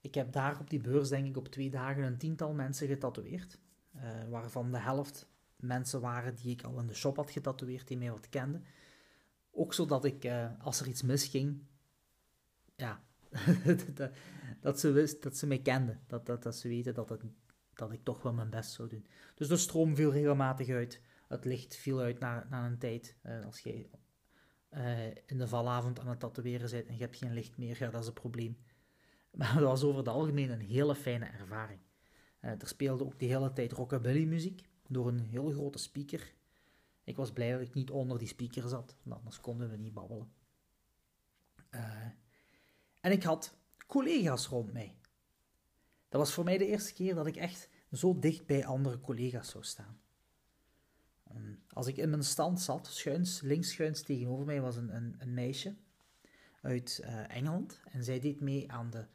Ik 0.00 0.14
heb 0.14 0.32
daar 0.32 0.60
op 0.60 0.70
die 0.70 0.80
beurs, 0.80 1.08
denk 1.08 1.26
ik, 1.26 1.36
op 1.36 1.48
twee 1.48 1.70
dagen 1.70 2.02
een 2.02 2.18
tiental 2.18 2.52
mensen 2.52 2.86
getatoeëerd. 2.86 3.58
Uh, 3.96 4.28
waarvan 4.28 4.70
de 4.70 4.78
helft 4.78 5.28
mensen 5.56 6.00
waren 6.00 6.34
die 6.34 6.50
ik 6.50 6.62
al 6.62 6.78
in 6.78 6.86
de 6.86 6.94
shop 6.94 7.16
had 7.16 7.30
getatoeëerd, 7.30 7.88
die 7.88 7.98
mij 7.98 8.10
wat 8.10 8.28
kenden. 8.28 8.64
Ook 9.50 9.74
zodat 9.74 10.04
ik, 10.04 10.24
uh, 10.24 10.50
als 10.58 10.80
er 10.80 10.86
iets 10.86 11.02
misging, 11.02 11.62
ja, 12.76 13.04
dat, 14.60 14.80
ze 14.80 14.90
wist, 14.90 15.22
dat 15.22 15.36
ze 15.36 15.46
mij 15.46 15.60
kenden. 15.60 16.00
Dat, 16.06 16.26
dat, 16.26 16.42
dat 16.42 16.56
ze 16.56 16.68
weten 16.68 16.94
dat, 16.94 17.16
dat 17.74 17.92
ik 17.92 18.04
toch 18.04 18.22
wel 18.22 18.32
mijn 18.32 18.50
best 18.50 18.72
zou 18.72 18.88
doen. 18.88 19.06
Dus 19.34 19.48
de 19.48 19.56
stroom 19.56 19.96
viel 19.96 20.12
regelmatig 20.12 20.68
uit. 20.68 21.00
Het 21.28 21.44
licht 21.44 21.76
viel 21.76 22.00
uit 22.00 22.18
na, 22.18 22.46
na 22.50 22.66
een 22.66 22.78
tijd. 22.78 23.16
Uh, 23.26 23.44
als 23.44 23.60
je 23.60 23.88
in 25.26 25.38
de 25.38 25.48
valavond 25.48 26.00
aan 26.00 26.08
het 26.08 26.20
tatoeëren 26.20 26.70
bent 26.70 26.86
en 26.86 26.94
je 26.94 27.00
hebt 27.00 27.16
geen 27.16 27.32
licht 27.32 27.58
meer, 27.58 27.76
ja, 27.78 27.90
dat 27.90 28.02
is 28.02 28.06
een 28.06 28.12
probleem. 28.12 28.58
Maar 29.38 29.54
dat 29.54 29.62
was 29.62 29.82
over 29.82 29.98
het 29.98 30.08
algemeen 30.08 30.50
een 30.50 30.60
hele 30.60 30.94
fijne 30.94 31.24
ervaring. 31.24 31.80
Uh, 32.40 32.50
er 32.50 32.66
speelde 32.66 33.04
ook 33.04 33.18
de 33.18 33.26
hele 33.26 33.52
tijd 33.52 33.72
rockabilly 33.72 34.24
muziek 34.24 34.62
door 34.88 35.08
een 35.08 35.18
heel 35.18 35.50
grote 35.50 35.78
speaker. 35.78 36.34
Ik 37.10 37.16
was 37.16 37.32
blij 37.32 37.52
dat 37.52 37.60
ik 37.60 37.74
niet 37.74 37.90
onder 37.90 38.18
die 38.18 38.28
speaker 38.28 38.68
zat, 38.68 38.96
want 39.02 39.16
anders 39.16 39.40
konden 39.40 39.70
we 39.70 39.76
niet 39.76 39.94
babbelen. 39.94 40.32
Uh, 41.70 42.06
en 43.00 43.12
ik 43.12 43.22
had 43.22 43.56
collega's 43.86 44.46
rond 44.46 44.72
mij. 44.72 44.96
Dat 46.08 46.20
was 46.20 46.32
voor 46.32 46.44
mij 46.44 46.58
de 46.58 46.66
eerste 46.66 46.92
keer 46.92 47.14
dat 47.14 47.26
ik 47.26 47.36
echt 47.36 47.68
zo 47.92 48.18
dicht 48.18 48.46
bij 48.46 48.66
andere 48.66 49.00
collega's 49.00 49.50
zou 49.50 49.64
staan. 49.64 50.00
Um, 51.34 51.62
als 51.68 51.86
ik 51.86 51.96
in 51.96 52.10
mijn 52.10 52.24
stand 52.24 52.60
zat, 52.60 52.86
schuins, 52.86 53.40
links 53.40 53.70
schuins 53.70 54.02
tegenover 54.02 54.46
mij 54.46 54.60
was 54.60 54.76
een, 54.76 54.96
een, 54.96 55.14
een 55.18 55.34
meisje 55.34 55.74
uit 56.60 57.00
uh, 57.02 57.36
Engeland 57.36 57.80
en 57.84 58.04
zij 58.04 58.20
deed 58.20 58.40
mee 58.40 58.72
aan 58.72 58.90
de 58.90 59.06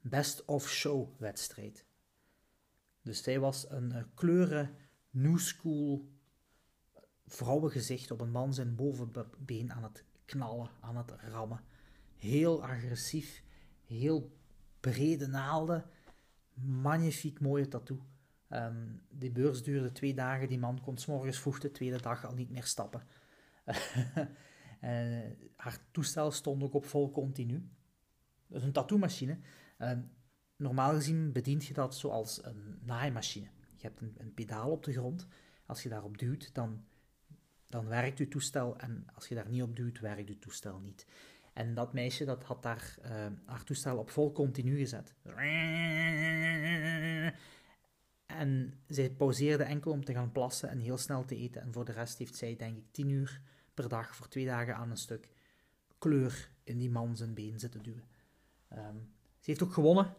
Best 0.00 0.44
of 0.44 0.68
Show 0.68 1.08
wedstrijd. 1.18 1.84
Dus 3.02 3.22
zij 3.22 3.40
was 3.40 3.70
een 3.70 3.92
uh, 3.92 4.02
kleuren 4.14 4.76
new 5.10 5.38
school 5.38 6.08
vrouwengezicht 7.26 8.10
op 8.10 8.20
een 8.20 8.30
man 8.30 8.54
zijn 8.54 8.74
bovenbeen 8.74 9.72
aan 9.72 9.82
het 9.82 10.04
knallen, 10.24 10.70
aan 10.80 10.96
het 10.96 11.10
rammen. 11.10 11.60
Heel 12.16 12.64
agressief, 12.64 13.44
heel 13.86 14.36
brede 14.80 15.26
naalden, 15.26 15.84
magnifiek 16.54 17.40
mooie 17.40 17.68
tattoo. 17.68 18.02
Um, 18.48 19.02
die 19.10 19.30
beurs 19.30 19.62
duurde 19.62 19.92
twee 19.92 20.14
dagen, 20.14 20.48
die 20.48 20.58
man 20.58 20.80
kon 20.80 20.98
s 20.98 21.06
morgens 21.06 21.38
vroeg 21.38 21.58
de 21.58 21.70
tweede 21.70 22.00
dag 22.00 22.24
al 22.24 22.34
niet 22.34 22.50
meer 22.50 22.64
stappen. 22.64 23.02
uh, 23.66 23.74
haar 25.56 25.78
toestel 25.90 26.30
stond 26.30 26.62
ook 26.62 26.74
op 26.74 26.86
vol 26.86 27.10
continu. 27.10 27.68
Dus 28.46 28.62
een 28.62 28.72
tattoo-machine. 28.72 29.38
Uh, 29.78 29.92
normaal 30.56 30.92
gezien 30.92 31.32
bedient 31.32 31.64
je 31.66 31.74
dat 31.74 31.96
zoals 31.96 32.44
een 32.44 32.78
naaimachine. 32.82 33.48
Je 33.76 33.86
hebt 33.86 34.00
een, 34.00 34.34
pedaal 34.34 34.70
op 34.70 34.84
de 34.84 34.92
grond. 34.92 35.26
Als 35.66 35.82
je 35.82 35.88
daarop 35.88 36.18
duwt, 36.18 36.54
dan, 36.54 36.84
dan 37.72 37.88
werkt 37.88 38.18
je 38.18 38.28
toestel. 38.28 38.78
En 38.78 39.06
als 39.14 39.28
je 39.28 39.34
daar 39.34 39.48
niet 39.48 39.62
op 39.62 39.76
duwt, 39.76 40.00
werkt 40.00 40.28
je 40.28 40.38
toestel 40.38 40.78
niet. 40.78 41.06
En 41.52 41.74
dat 41.74 41.92
meisje 41.92 42.24
dat 42.24 42.44
had 42.44 42.62
daar 42.62 42.96
uh, 43.04 43.26
haar 43.44 43.64
toestel 43.64 43.98
op 43.98 44.10
vol 44.10 44.32
continu 44.32 44.76
gezet. 44.76 45.14
En 48.26 48.80
zij 48.88 49.10
pauzeerde 49.10 49.64
enkel 49.64 49.92
om 49.92 50.04
te 50.04 50.12
gaan 50.12 50.32
plassen 50.32 50.68
en 50.68 50.78
heel 50.78 50.98
snel 50.98 51.24
te 51.24 51.36
eten. 51.36 51.62
En 51.62 51.72
voor 51.72 51.84
de 51.84 51.92
rest 51.92 52.18
heeft 52.18 52.36
zij, 52.36 52.56
denk 52.56 52.76
ik, 52.76 52.84
tien 52.90 53.08
uur 53.08 53.40
per 53.74 53.88
dag 53.88 54.16
voor 54.16 54.28
twee 54.28 54.46
dagen 54.46 54.76
aan 54.76 54.90
een 54.90 54.96
stuk 54.96 55.28
kleur 55.98 56.50
in 56.64 56.78
die 56.78 56.90
man 56.90 57.16
zijn 57.16 57.34
been 57.34 57.58
zitten 57.58 57.82
duwen. 57.82 58.04
Um, 58.72 59.12
ze 59.38 59.50
heeft 59.50 59.62
ook 59.62 59.72
gewonnen. 59.72 60.14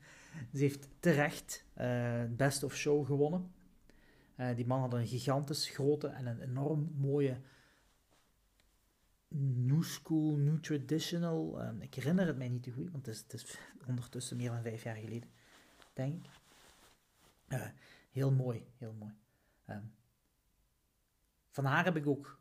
ze 0.54 0.60
heeft 0.60 0.88
terecht 1.00 1.64
uh, 1.78 2.24
Best 2.30 2.62
of 2.62 2.76
Show 2.76 3.06
gewonnen. 3.06 3.54
Uh, 4.36 4.56
die 4.56 4.66
man 4.66 4.80
had 4.80 4.92
een 4.92 5.06
gigantisch 5.06 5.68
grote 5.68 6.08
en 6.08 6.26
een 6.26 6.40
enorm 6.40 6.92
mooie 6.96 7.40
New 9.38 9.82
School, 9.82 10.36
New 10.36 10.60
Traditional. 10.60 11.62
Um, 11.62 11.80
ik 11.80 11.94
herinner 11.94 12.26
het 12.26 12.36
mij 12.36 12.48
niet 12.48 12.62
te 12.62 12.70
goed, 12.70 12.90
want 12.90 13.06
het 13.06 13.14
is, 13.14 13.22
het 13.22 13.32
is, 13.32 13.58
ondertussen 13.86 14.36
meer 14.36 14.50
dan 14.50 14.62
vijf 14.62 14.82
jaar 14.82 14.96
geleden, 14.96 15.30
denk 15.92 16.24
ik. 16.24 16.30
Uh, 17.48 17.66
heel 18.10 18.32
mooi, 18.32 18.66
heel 18.78 18.92
mooi. 18.92 19.12
Um, 19.66 19.92
van 21.50 21.64
haar 21.64 21.84
heb 21.84 21.96
ik 21.96 22.06
ook 22.06 22.40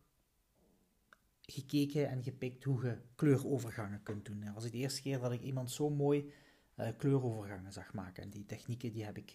gekeken 1.42 2.10
en 2.10 2.24
gepikt 2.24 2.64
hoe 2.64 2.86
je 2.86 2.98
kleurovergangen 3.16 4.04
kunt 4.04 4.26
doen. 4.26 4.40
Dat 4.40 4.54
was 4.54 4.72
de 4.72 4.78
eerste 4.78 5.02
keer 5.02 5.20
dat 5.20 5.32
ik 5.32 5.42
iemand 5.42 5.72
zo 5.72 5.90
mooi 5.90 6.34
uh, 6.76 6.90
kleurovergangen 6.98 7.74
zag 7.74 7.94
maken. 7.94 8.24
En 8.24 8.30
die 8.30 8.46
technieken 8.46 8.92
die 8.92 9.04
heb 9.04 9.18
ik 9.18 9.34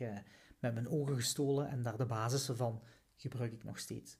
met 0.60 0.74
mijn 0.74 0.88
ogen 0.88 1.14
gestolen 1.14 1.68
en 1.68 1.82
daar 1.82 1.96
de 1.96 2.06
basissen 2.06 2.56
van 2.56 2.82
gebruik 3.16 3.52
ik 3.52 3.64
nog 3.64 3.78
steeds. 3.78 4.18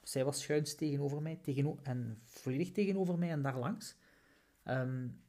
Dus 0.00 0.10
zij 0.10 0.24
was 0.24 0.40
schuins 0.40 0.74
tegenover 0.74 1.22
mij 1.22 1.36
tegeno 1.36 1.78
en 1.82 2.20
volledig 2.24 2.72
tegenover 2.72 3.18
mij 3.18 3.30
en 3.30 3.42
daar 3.42 3.58
langs. 3.58 3.96
Um, 4.64 5.20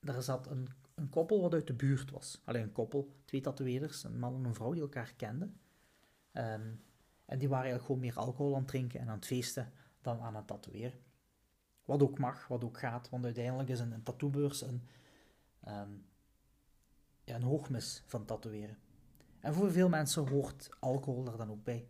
daar 0.00 0.22
zat 0.22 0.46
een, 0.46 0.68
een 0.94 1.08
koppel 1.08 1.40
wat 1.40 1.54
uit 1.54 1.66
de 1.66 1.74
buurt 1.74 2.10
was. 2.10 2.40
Alleen 2.44 2.62
een 2.62 2.72
koppel, 2.72 3.14
twee 3.24 3.40
tatoeëerders, 3.40 4.04
een 4.04 4.18
man 4.18 4.34
en 4.34 4.44
een 4.44 4.54
vrouw 4.54 4.72
die 4.72 4.82
elkaar 4.82 5.12
kenden. 5.16 5.60
Um, 6.32 6.82
en 7.24 7.38
die 7.38 7.48
waren 7.48 7.64
eigenlijk 7.64 7.84
gewoon 7.84 8.00
meer 8.00 8.16
alcohol 8.16 8.52
aan 8.54 8.60
het 8.60 8.68
drinken 8.68 9.00
en 9.00 9.08
aan 9.08 9.16
het 9.16 9.26
feesten 9.26 9.72
dan 10.00 10.20
aan 10.20 10.36
het 10.36 10.46
tatoeëren. 10.46 11.00
Wat 11.84 12.02
ook 12.02 12.18
mag, 12.18 12.46
wat 12.46 12.64
ook 12.64 12.78
gaat, 12.78 13.08
want 13.08 13.24
uiteindelijk 13.24 13.68
is 13.68 13.80
een, 13.80 13.92
een 13.92 14.02
tattoobeurs 14.02 14.62
een, 14.62 14.88
um, 15.68 16.04
ja, 17.24 17.34
een 17.34 17.42
hoogmis 17.42 18.02
van 18.06 18.24
tatoeëren. 18.24 18.78
En 19.42 19.54
voor 19.54 19.72
veel 19.72 19.88
mensen 19.88 20.28
hoort 20.28 20.68
alcohol 20.78 21.26
er 21.26 21.36
dan 21.36 21.50
ook 21.50 21.64
bij. 21.64 21.88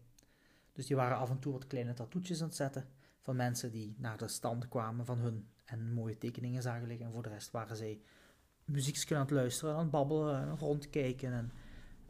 Dus 0.72 0.86
die 0.86 0.96
waren 0.96 1.16
af 1.16 1.30
en 1.30 1.38
toe 1.38 1.52
wat 1.52 1.66
kleine 1.66 1.94
tattoetjes 1.94 2.40
aan 2.40 2.46
het 2.46 2.56
zetten 2.56 2.88
van 3.20 3.36
mensen 3.36 3.70
die 3.70 3.94
naar 3.98 4.16
de 4.16 4.28
stand 4.28 4.68
kwamen 4.68 5.06
van 5.06 5.18
hun 5.18 5.48
en 5.64 5.92
mooie 5.92 6.18
tekeningen 6.18 6.62
zagen 6.62 6.86
liggen. 6.86 7.06
En 7.06 7.12
voor 7.12 7.22
de 7.22 7.28
rest 7.28 7.50
waren 7.50 7.76
zij 7.76 8.00
muziekjes 8.64 9.12
aan 9.12 9.20
het 9.20 9.30
luisteren, 9.30 9.74
aan 9.74 9.80
het 9.80 9.90
babbelen, 9.90 10.56
rondkijken 10.56 11.32
en 11.32 11.52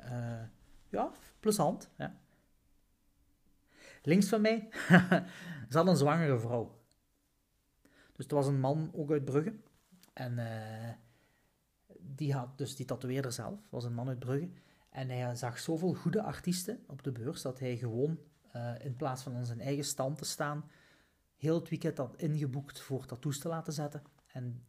uh, 0.01 0.43
ja, 0.89 1.11
plezant. 1.41 1.91
Ja. 1.97 2.17
Links 4.03 4.29
van 4.29 4.41
mij 4.41 4.69
zat 5.69 5.87
een 5.87 5.97
zwangere 5.97 6.39
vrouw. 6.39 6.81
Dus 8.13 8.27
er 8.27 8.35
was 8.35 8.47
een 8.47 8.61
man 8.61 8.91
ook 8.95 9.11
uit 9.11 9.25
Brugge. 9.25 9.55
En 10.13 10.33
uh, 10.33 10.91
die 11.99 12.33
had, 12.33 12.59
dus 12.59 12.77
die 12.77 12.87
tatoeëerder 12.87 13.33
zelf, 13.33 13.61
was 13.69 13.85
een 13.85 13.95
man 13.95 14.09
uit 14.09 14.19
Brugge. 14.19 14.51
En 14.93 15.09
hij 15.09 15.35
zag 15.35 15.59
zoveel 15.59 15.95
goede 15.95 16.23
artiesten 16.23 16.85
op 16.87 17.03
de 17.03 17.13
beurs 17.13 17.43
dat 17.43 17.59
hij 17.59 17.77
gewoon 17.77 18.19
uh, 18.57 18.85
in 18.85 18.97
plaats 18.97 19.23
van 19.23 19.35
aan 19.35 19.47
zijn 19.47 19.61
eigen 19.61 19.85
stand 19.85 20.19
te 20.19 20.25
staan, 20.25 20.71
heel 21.37 21.55
het 21.55 21.69
weekend 21.69 21.99
had 21.99 22.17
ingeboekt 22.17 22.81
voor 22.81 23.07
tattoos 23.07 23.39
te 23.39 23.49
laten 23.49 23.73
zetten. 23.73 24.03
En 24.27 24.65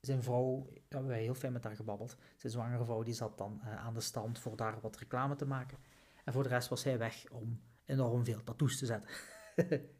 zijn 0.00 0.22
vrouw, 0.22 0.66
we 0.70 0.82
hebben 0.88 1.14
heel 1.14 1.34
fijn 1.34 1.52
met 1.52 1.64
haar 1.64 1.76
gebabbeld. 1.76 2.16
Zijn 2.36 2.52
zwangere 2.52 2.84
vrouw 2.84 3.02
die 3.02 3.14
zat 3.14 3.38
dan 3.38 3.60
uh, 3.64 3.84
aan 3.84 3.94
de 3.94 4.00
stand 4.00 4.38
voor 4.38 4.56
daar 4.56 4.80
wat 4.80 4.96
reclame 4.96 5.36
te 5.36 5.46
maken. 5.46 5.78
En 6.24 6.32
voor 6.32 6.42
de 6.42 6.48
rest 6.48 6.68
was 6.68 6.84
hij 6.84 6.98
weg 6.98 7.24
om 7.30 7.60
enorm 7.84 8.24
veel 8.24 8.44
tattoos 8.44 8.78
te 8.78 8.86
zetten. 8.86 9.10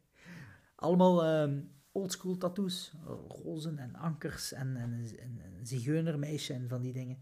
Allemaal 0.75 1.41
um, 1.41 1.71
oldschool 1.91 2.37
tattoos. 2.37 2.93
Rozen 3.27 3.79
en 3.79 3.95
ankers 3.95 4.51
en, 4.51 4.75
en, 4.77 5.05
en, 5.19 5.41
een 5.57 5.65
zigeunermeisje 5.65 6.53
en 6.53 6.69
van 6.69 6.81
die 6.81 6.93
dingen. 6.93 7.21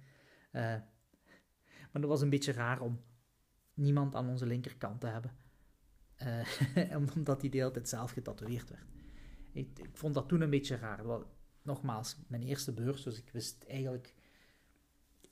Uh, 0.51 0.75
maar 1.91 2.01
dat 2.01 2.09
was 2.09 2.21
een 2.21 2.29
beetje 2.29 2.51
raar 2.51 2.81
om 2.81 3.01
niemand 3.73 4.15
aan 4.15 4.29
onze 4.29 4.45
linkerkant 4.45 4.99
te 4.99 5.07
hebben. 5.07 5.31
Uh, 6.23 6.97
omdat 7.15 7.41
die 7.41 7.49
de 7.49 7.57
hele 7.57 7.71
tijd 7.71 7.89
zelf 7.89 8.11
getatoeëerd 8.11 8.69
werd. 8.69 8.85
Ik, 9.51 9.79
ik, 9.79 9.89
vond 9.93 10.13
dat 10.13 10.27
toen 10.27 10.41
een 10.41 10.49
beetje 10.49 10.75
raar. 10.75 11.03
Nogmaals, 11.61 12.17
mijn 12.27 12.41
eerste 12.41 12.73
beurs, 12.73 13.03
dus 13.03 13.17
ik 13.17 13.29
wist 13.31 13.63
eigenlijk 13.63 14.13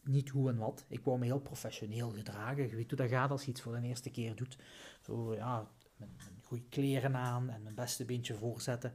niet 0.03 0.29
hoe 0.29 0.49
en 0.49 0.57
wat. 0.57 0.85
Ik 0.87 1.03
wou 1.03 1.19
me 1.19 1.25
heel 1.25 1.39
professioneel 1.39 2.11
gedragen. 2.11 2.67
Je 2.67 2.75
weet 2.75 2.89
hoe 2.89 2.97
dat 2.99 3.09
gaat 3.09 3.31
als 3.31 3.43
je 3.43 3.51
iets 3.51 3.61
voor 3.61 3.75
de 3.75 3.87
eerste 3.87 4.11
keer 4.11 4.35
doet. 4.35 4.57
Zo, 5.01 5.35
ja, 5.35 5.71
met, 5.97 6.09
met 6.35 6.45
goede 6.45 6.63
kleren 6.69 7.15
aan 7.15 7.49
en 7.49 7.63
mijn 7.63 7.75
beste 7.75 8.05
beentje 8.05 8.35
voorzetten. 8.35 8.93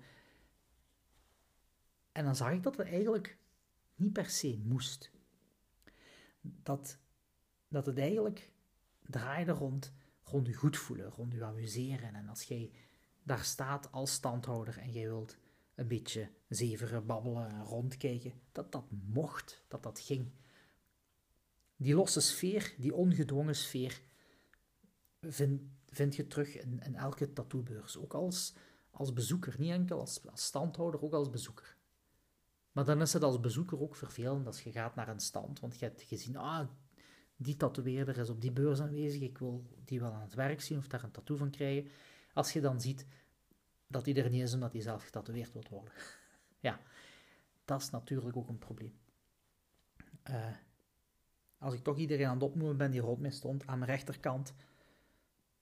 En 2.13 2.25
dan 2.25 2.37
zag 2.37 2.53
ik 2.53 2.63
dat 2.63 2.77
het 2.77 2.87
eigenlijk 2.87 3.39
niet 3.95 4.13
per 4.13 4.31
se 4.31 4.61
moest. 4.65 5.11
Dat, 6.41 6.99
dat 7.71 7.87
het 7.87 7.99
eigenlijk 7.99 8.51
draaide 9.07 9.53
rond, 9.53 9.93
rond 10.23 10.47
je 10.47 10.55
goed 10.55 10.77
voelen, 10.77 11.11
rond 11.11 11.33
je 11.33 11.45
amuseren. 11.45 12.15
En 12.15 12.29
als 12.29 12.43
jij 12.43 12.71
daar 13.23 13.45
staat 13.45 13.93
als 13.93 14.13
standhouder 14.13 14.79
en 14.79 14.91
jij 14.91 15.07
wilt 15.07 15.37
een 15.75 15.89
beetje 15.89 16.31
zeveren, 16.49 17.07
babbelen 17.07 17.49
en 17.49 17.65
rondkijken, 17.65 18.33
dat 18.53 18.73
dat 18.73 18.85
mocht, 18.91 19.65
dat 19.69 19.83
dat 19.83 20.01
ging. 20.01 20.31
Die 21.77 21.95
losse 21.95 22.21
sfeer, 22.21 22.75
die 22.79 22.95
ongedwongen 22.95 23.57
sfeer, 23.57 24.03
vind, 25.21 25.63
vind 25.87 26.17
je 26.17 26.27
terug 26.27 26.57
in, 26.57 26.95
elke 26.95 27.33
tattoobeurs. 27.33 27.97
Ook 27.97 28.15
als, 28.15 28.55
als 28.91 29.13
bezoeker, 29.13 29.55
niet 29.59 29.71
enkel 29.71 30.01
als, 30.01 30.27
als 30.31 30.45
standhouder, 30.45 31.03
ook 31.03 31.13
als 31.13 31.31
bezoeker. 31.31 31.77
Maar 32.73 32.85
dan 32.85 33.01
is 33.01 33.13
het 33.13 33.23
als 33.23 33.41
bezoeker 33.41 33.81
ook 33.81 33.97
vervelend 33.97 34.47
als 34.47 34.63
je 34.63 34.73
gaat 34.73 34.95
naar 34.95 35.09
een 35.09 35.21
stand, 35.21 35.61
want 35.61 35.79
je 35.79 35.85
hebt 35.85 36.03
gezien, 36.03 36.37
ah, 36.37 36.69
die 37.43 37.57
tatoeëerder 37.57 38.19
is 38.19 38.31
op 38.31 38.41
die 38.41 38.53
beurs 38.53 38.81
aanwezig, 38.81 39.21
ik 39.21 39.39
wil 39.39 39.65
die 39.85 40.01
wel 40.01 40.13
aan 40.13 40.21
het 40.21 40.35
werk 40.35 40.61
zien 40.61 40.79
of 40.79 40.89
daar 40.89 41.05
een 41.05 41.11
tattoo 41.11 41.37
van 41.37 41.51
krijgen. 41.51 41.91
Als 42.33 42.53
je 42.53 42.61
dan 42.61 42.81
ziet 42.81 43.07
dat 43.87 44.05
hij 44.05 44.15
er 44.15 44.31
niet 44.31 44.43
is 44.43 44.55
omdat 44.55 44.73
hij 44.73 44.81
zelf 44.81 45.03
getatoeëerd 45.03 45.53
wilt 45.53 45.69
worden. 45.69 45.93
ja, 46.69 46.81
dat 47.65 47.81
is 47.81 47.91
natuurlijk 47.91 48.37
ook 48.37 48.49
een 48.49 48.59
probleem. 48.59 48.99
Uh, 50.31 50.47
als 51.59 51.75
ik 51.75 51.83
toch 51.83 51.99
iedereen 51.99 52.27
aan 52.27 52.35
het 52.35 52.43
opnoemen 52.43 52.77
ben 52.77 52.91
die 52.91 53.01
rond 53.01 53.21
mij 53.21 53.31
stond, 53.31 53.67
aan 53.67 53.79
mijn 53.79 53.91
rechterkant 53.91 54.55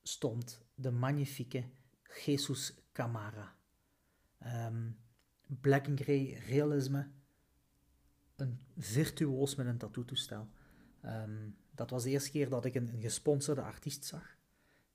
stond 0.02 0.64
de 0.74 0.90
magnifieke 0.90 1.64
Jesus 2.24 2.74
Camara. 2.92 3.56
Um, 4.46 4.98
black 5.60 5.86
and 5.86 6.00
grey 6.00 6.42
realisme. 6.46 7.10
Een 8.36 8.60
virtuoos 8.76 9.54
met 9.54 9.66
een 9.66 9.78
tattoo-toestel. 9.78 10.48
Um, 11.04 11.56
dat 11.78 11.90
was 11.90 12.02
de 12.02 12.10
eerste 12.10 12.30
keer 12.30 12.48
dat 12.48 12.64
ik 12.64 12.74
een, 12.74 12.88
een, 12.88 13.00
gesponsorde 13.00 13.62
artiest 13.62 14.04
zag. 14.04 14.36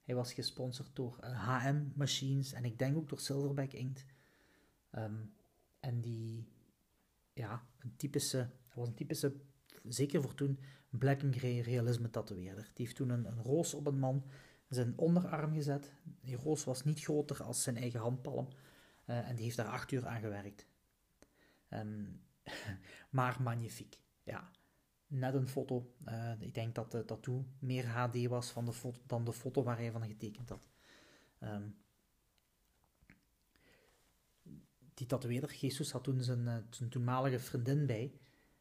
Hij 0.04 0.16
was 0.16 0.34
gesponsord 0.34 0.96
door 0.96 1.18
HM 1.22 1.66
eh, 1.66 1.96
Machines 1.96 2.54
en 2.54 2.66
ik 2.66 2.80
denk 2.80 2.98
ook 2.98 3.10
door 3.10 3.20
Silverback 3.20 3.72
Inkt. 3.72 4.06
Um, 4.92 5.34
en 5.80 6.02
die, 6.02 6.48
ja, 7.34 7.68
een 7.80 7.96
typische, 7.96 8.50
was 8.74 8.88
een 8.88 8.94
typische, 8.94 9.36
zeker 9.84 10.22
voor 10.22 10.34
toen, 10.34 10.60
black 10.90 11.24
and 11.24 11.36
grey 11.36 11.60
realisme 11.60 12.10
tatoeëerder. 12.10 12.63
Die 12.74 12.86
heeft 12.86 12.96
toen 12.96 13.10
een, 13.10 13.25
een 13.25 13.42
roos 13.42 13.74
op 13.74 13.88
een 13.88 14.00
man 14.00 14.25
zijn 14.70 14.98
onderarm 14.98 15.54
gezet. 15.54 15.92
Die 16.22 16.36
roos 16.36 16.63
was 16.63 16.84
niet 16.84 17.00
groter 17.00 17.44
als 17.44 17.63
zijn 17.63 17.78
eigen 17.78 18.00
handpalm. 18.00 18.48
Uh, 19.06 19.30
en 19.30 19.36
die 19.36 19.44
heeft 19.44 19.58
daar 19.58 19.68
acht 19.68 19.92
uur 19.92 20.08
aan 20.08 20.22
gewerkt. 20.22 20.68
Um, 21.70 22.22
maar 23.10 23.42
magnifiek. 23.42 24.00
Ja, 24.24 24.52
net 25.13 25.34
een 25.34 25.48
foto. 25.48 25.93
Uh, 26.08 26.32
ik 26.39 26.53
denk 26.53 26.75
dat 26.75 26.91
de 26.91 27.05
tattoo 27.05 27.46
meer 27.60 27.88
HD 27.88 28.27
was 28.27 28.51
van 28.51 28.65
de 28.65 28.74
foto, 28.74 29.01
dan 29.08 29.24
de 29.24 29.34
foto 29.34 29.63
waar 29.63 29.77
hij 29.77 29.91
van 29.91 30.05
getekend 30.05 30.50
had. 30.50 30.70
Um, 31.39 31.75
die 34.93 35.08
tatoeëerder, 35.08 35.55
Jesus, 35.55 35.91
had 35.91 36.03
toen 36.03 36.24
zijn, 36.24 36.46
uh, 36.46 36.55
zijn 36.70 36.89
toenmalige 36.89 37.39
vriendin 37.39 37.86
bij. 37.86 38.13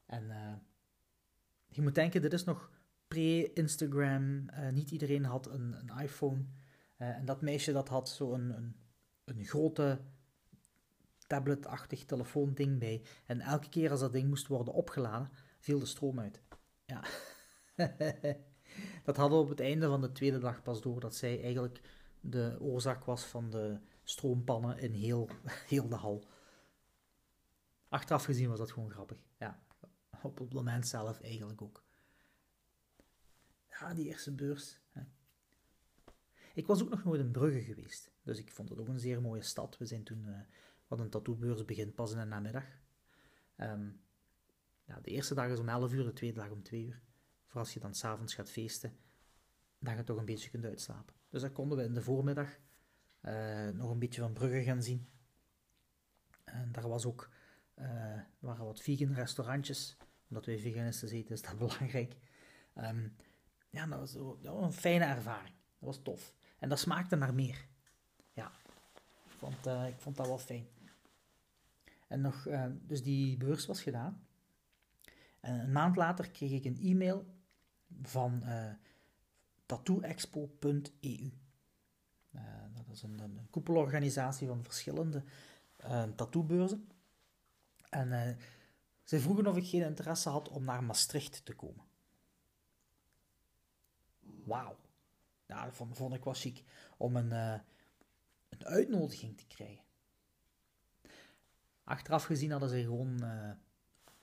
En 0.06 0.24
je 1.68 1.82
moet 1.82 1.94
denken, 1.94 2.22
dit 2.22 2.32
is 2.32 2.44
nog 2.44 2.70
pre-Instagram. 3.08 4.48
Niet 4.72 4.90
iedereen 4.90 5.24
had 5.24 5.46
een, 5.46 5.74
een 5.78 5.98
iPhone. 5.98 6.44
En 6.96 7.24
dat 7.24 7.42
meisje 7.42 7.72
dat 7.72 7.88
had 7.88 8.08
zo'n 8.08 8.40
een, 8.40 8.56
een, 8.56 8.74
een, 9.24 9.44
grote 9.44 10.00
tabletachtig 11.26 12.04
telefoonding 12.04 12.78
bij. 12.78 13.02
En 13.26 13.40
elke 13.40 13.68
keer 13.68 13.90
als 13.90 14.00
dat 14.00 14.12
ding 14.12 14.28
moest 14.28 14.46
worden 14.46 14.74
opgeladen, 14.74 15.30
viel 15.62 15.78
de 15.78 15.86
stroom 15.86 16.20
uit. 16.20 16.42
Ja. 16.84 17.04
dat 19.04 19.16
hadden 19.16 19.38
we 19.38 19.44
op 19.44 19.48
het 19.48 19.60
einde 19.60 19.86
van 19.86 20.00
de 20.00 20.12
tweede 20.12 20.38
dag 20.38 20.62
pas 20.62 20.80
door, 20.80 21.00
dat 21.00 21.14
zij 21.14 21.42
eigenlijk 21.42 21.80
de 22.20 22.56
oorzaak 22.60 23.04
was 23.04 23.24
van 23.24 23.50
de 23.50 23.78
stroompannen 24.02 24.78
in 24.78 24.92
heel, 24.92 25.28
heel 25.72 25.88
de 25.88 25.94
hal. 25.94 26.24
Achteraf 27.88 28.24
gezien 28.24 28.48
was 28.48 28.58
dat 28.58 28.72
gewoon 28.72 28.90
grappig. 28.90 29.18
Ja, 29.38 29.62
op 30.22 30.38
het 30.38 30.52
moment 30.52 30.86
zelf 30.86 31.20
eigenlijk 31.20 31.62
ook. 31.62 31.84
Ja, 33.68 33.94
die 33.94 34.06
eerste 34.06 34.32
beurs. 34.32 34.80
Ik 36.54 36.66
was 36.66 36.82
ook 36.82 36.88
nog 36.88 37.04
nooit 37.04 37.20
in 37.20 37.30
Brugge 37.30 37.60
geweest, 37.60 38.12
dus 38.22 38.38
ik 38.38 38.52
vond 38.52 38.68
het 38.68 38.78
ook 38.78 38.88
een 38.88 38.98
zeer 38.98 39.20
mooie 39.20 39.42
stad. 39.42 39.78
We 39.78 39.86
zijn 39.86 40.04
toen, 40.04 40.24
uh, 40.28 40.40
wat 40.86 41.00
een 41.00 41.10
tattoobeurs 41.10 41.64
begint 41.64 41.94
pas 41.94 42.12
in 42.12 42.18
de 42.18 42.24
namiddag. 42.24 42.64
Um, 43.56 44.00
de 45.02 45.10
eerste 45.10 45.34
dag 45.34 45.48
is 45.48 45.58
om 45.58 45.68
11 45.68 45.92
uur, 45.92 46.04
de 46.04 46.12
tweede 46.12 46.40
dag 46.40 46.50
om 46.50 46.62
2 46.62 46.84
uur. 46.84 47.00
Voor 47.46 47.60
als 47.60 47.74
je 47.74 47.80
dan 47.80 47.94
s'avonds 47.94 48.34
gaat 48.34 48.50
feesten, 48.50 48.96
dan 49.78 49.96
je 49.96 50.04
toch 50.04 50.18
een 50.18 50.24
beetje 50.24 50.50
kunt 50.50 50.64
uitslapen. 50.64 51.14
Dus 51.30 51.42
dat 51.42 51.52
konden 51.52 51.78
we 51.78 51.84
in 51.84 51.94
de 51.94 52.02
voormiddag 52.02 52.58
uh, 53.22 53.68
nog 53.68 53.90
een 53.90 53.98
beetje 53.98 54.20
van 54.20 54.32
Brugge 54.32 54.62
gaan 54.62 54.82
zien. 54.82 55.08
En 56.44 56.72
daar 56.72 56.88
was 56.88 57.06
ook, 57.06 57.30
uh, 57.78 58.20
waren 58.38 58.64
wat 58.64 58.80
vegan 58.80 59.14
restaurantjes. 59.14 59.96
Omdat 60.28 60.46
wij 60.46 60.58
veganisten 60.58 61.08
eten 61.08 61.34
is 61.34 61.42
dat 61.42 61.58
belangrijk. 61.68 62.16
Um, 62.76 63.16
ja, 63.70 63.86
dat 63.86 63.98
was, 63.98 64.12
dat 64.42 64.62
een 64.62 64.72
fijne 64.72 65.04
ervaring. 65.04 65.54
Dat 65.78 65.88
was 65.88 66.02
tof. 66.02 66.34
En 66.58 66.68
dat 66.68 66.78
smaakte 66.78 67.16
naar 67.16 67.34
meer. 67.34 67.66
Ja, 68.32 68.52
ik 69.24 69.32
vond, 69.38 69.66
uh, 69.66 69.88
ik 69.88 70.00
vond 70.00 70.16
dat 70.16 70.26
wel 70.26 70.38
fijn. 70.38 70.66
En 72.08 72.20
nog, 72.20 72.48
dus 72.86 73.02
die 73.02 73.36
beurs 73.36 73.66
was 73.66 73.82
gedaan. 73.82 74.26
En 75.42 75.60
een 75.60 75.72
maand 75.72 75.96
later 75.96 76.30
kreeg 76.30 76.50
ik 76.50 76.64
een 76.64 76.78
e-mail 76.80 77.26
van 78.02 78.42
uh, 78.44 78.72
tattooexpo.eu. 79.66 81.32
dat 82.74 82.88
is 82.90 83.02
een, 83.02 83.18
een, 83.18 83.46
koepelorganisatie 83.50 84.46
van 84.46 84.64
verschillende 84.64 85.22
tattoobeurzen. 86.14 86.88
En 87.88 88.38
zij 89.04 89.18
vroegen 89.18 89.46
of 89.46 89.56
ik 89.56 89.66
geen 89.66 89.82
interesse 89.82 90.28
had 90.28 90.48
om 90.48 90.64
naar 90.64 90.84
Maastricht 90.84 91.44
te 91.44 91.54
komen 91.54 91.84
wauw. 94.44 94.76
Ja, 95.46 95.64
dat 95.64 95.76
vond, 95.76 96.14
ik 96.14 96.24
wel 96.24 96.34
chic. 96.34 96.64
Om 96.96 97.16
een, 97.16 97.30
uh, 97.30 97.58
een 98.48 98.66
uitnodiging 98.66 99.36
te 99.36 99.46
krijgen. 99.46 99.84
Achteraf 101.84 102.24
gezien 102.24 102.50
hadden 102.50 102.68
ze 102.68 102.82
gewoon, 102.82 103.24
uh, 103.24 103.50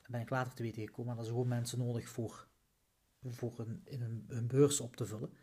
ben 0.10 0.22
ik 0.22 0.30
later 0.30 0.54
te 0.54 0.64
weten 0.64 0.82
gekomen, 0.82 1.08
hadden 1.08 1.26
ze 1.26 1.32
gewoon 1.32 1.48
mensen 1.48 1.80
nodig 1.80 2.10
voor, 2.10 2.48
voor 3.24 3.60
een, 3.60 3.82
in 3.86 4.26
een 4.28 4.48
beurs 4.48 4.80
op 4.80 4.96
te 4.96 5.06
vullen. 5.06 5.34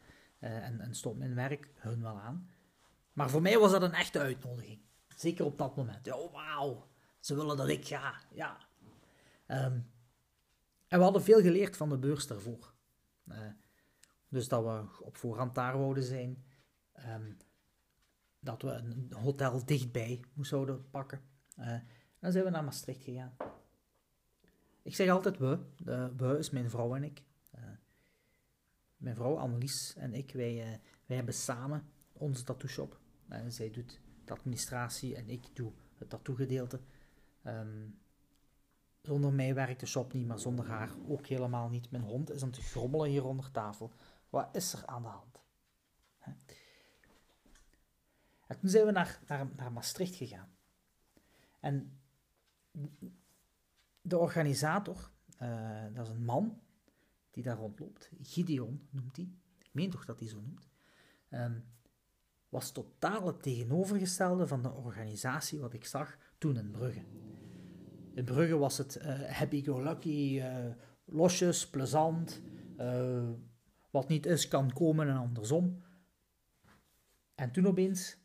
Uh, 0.40 0.64
en, 0.64 0.81
en 0.81 0.94
stond 0.94 1.18
mijn 1.18 1.35
werk 1.35 1.70
hun 1.74 2.02
wel 2.02 2.18
aan. 2.18 2.50
Maar 3.12 3.31
voor 3.31 3.42
mij 3.42 3.59
was 3.59 3.70
dat 3.70 3.83
een 3.83 3.92
echte 3.92 4.18
uitnodiging. 4.18 4.81
Zeker 5.16 5.44
op 5.44 5.59
dat 5.59 5.76
moment. 5.76 6.07
Ja, 6.07 6.31
wauw. 6.31 6.87
Ze 7.20 7.35
willen 7.35 7.57
dat 7.57 7.68
ik 7.68 7.87
ga. 7.87 8.14
Ja. 8.33 8.59
Um, 9.46 9.90
en 10.88 10.98
we 10.98 11.05
hadden 11.05 11.22
veel 11.22 11.40
geleerd 11.40 11.76
van 11.76 11.88
de 11.88 11.98
beurs 11.98 12.26
daarvoor. 12.26 12.74
Uh, 13.24 13.38
dus 14.29 14.48
dat 14.48 14.64
we 14.64 15.05
op 15.05 15.16
voorhand 15.16 15.55
daar 15.55 15.79
wouden 15.79 16.02
zijn. 16.02 16.44
Um, 17.09 17.37
dat 18.40 18.62
we 18.62 18.70
een 18.70 19.12
hotel 19.12 19.64
dichtbij 19.64 20.24
moesten 20.33 20.90
pakken. 20.90 21.20
Uh, 21.59 21.79
dan 22.18 22.33
zijn 22.33 22.44
we 22.44 22.50
naar 22.50 22.64
Maastricht 22.64 23.02
gegaan. 23.02 23.37
Ik 24.87 24.94
zeg 24.94 25.09
altijd 25.09 25.38
we. 25.38 25.59
De, 25.77 26.12
we 26.16 26.38
is 26.38 26.51
mijn 26.51 26.70
vrouw 26.70 26.94
en 26.94 27.05
ik. 27.05 27.22
Uh, 27.55 27.62
mijn 28.96 29.14
vrouw 29.14 29.38
Annelies 29.38 29.94
en 29.96 30.14
ik, 30.14 30.33
wij, 30.33 30.55
uh, 30.55 30.79
wij 31.07 31.16
hebben 31.16 31.35
samen 31.35 31.90
onze 32.12 32.44
tattoo 32.44 32.68
shop. 32.68 33.01
zij 33.49 33.70
doet 33.70 34.01
de 34.25 34.33
administratie 34.33 35.16
en 35.16 35.31
ik 35.31 35.57
doe 35.57 35.72
het 35.94 36.09
tattoo 36.09 36.35
gedeelte. 36.35 36.81
Um, 37.46 37.99
zonder 39.03 39.33
mij 39.33 39.55
werkt 39.55 39.81
de 39.81 39.87
shop 39.87 40.12
niet, 40.12 40.27
maar 40.27 40.38
zonder 40.38 40.66
haar 40.66 40.90
ook 41.09 41.27
helemaal 41.27 41.68
niet. 41.68 41.90
Mijn 41.90 42.03
hond 42.03 42.31
is 42.31 42.42
aan 42.42 42.49
het 42.49 42.59
grommelen 42.59 43.11
hier 43.11 43.25
onder 43.25 43.51
tafel. 43.51 43.92
Wat 44.31 44.49
is 44.53 44.72
er 44.72 44.87
aan 44.87 45.03
de 45.03 45.09
hand? 45.09 45.42
En 48.46 48.59
toen 48.59 48.70
zijn 48.70 48.87
we 48.87 48.92
naar, 48.92 49.20
naar, 49.27 49.49
naar 49.57 49.72
Maastricht 49.72 50.14
gegaan. 50.14 50.57
En 51.61 52.01
de 54.08 54.18
organisator, 54.18 55.10
uh, 55.42 55.84
dat 55.94 56.06
is 56.06 56.12
een 56.12 56.24
man 56.24 56.60
die 57.30 57.42
daar 57.42 57.56
rondloopt, 57.56 58.10
Gideon 58.22 58.88
noemt 58.90 59.16
hij, 59.16 59.28
ik 59.58 59.70
meen 59.72 59.90
toch 59.90 60.04
dat 60.04 60.18
hij 60.18 60.28
zo 60.28 60.40
noemt, 60.40 60.68
um, 61.30 61.64
was 62.48 62.72
totaal 62.72 63.26
het 63.26 63.42
tegenovergestelde 63.42 64.46
van 64.46 64.62
de 64.62 64.72
organisatie 64.72 65.60
wat 65.60 65.72
ik 65.72 65.84
zag 65.84 66.16
toen 66.38 66.56
in 66.56 66.70
Brugge. 66.70 67.04
In 68.14 68.24
Brugge 68.24 68.56
was 68.56 68.78
het 68.78 68.96
uh, 68.96 69.20
happy-go-lucky, 69.20 70.38
uh, 70.38 70.74
losjes, 71.04 71.70
plezant, 71.70 72.42
wat 73.90 74.08
niet 74.08 74.26
is, 74.26 74.48
kan 74.48 74.72
komen 74.72 75.08
en 75.08 75.16
andersom. 75.16 75.82
En 77.34 77.50
toen 77.50 77.66
opeens 77.66 78.18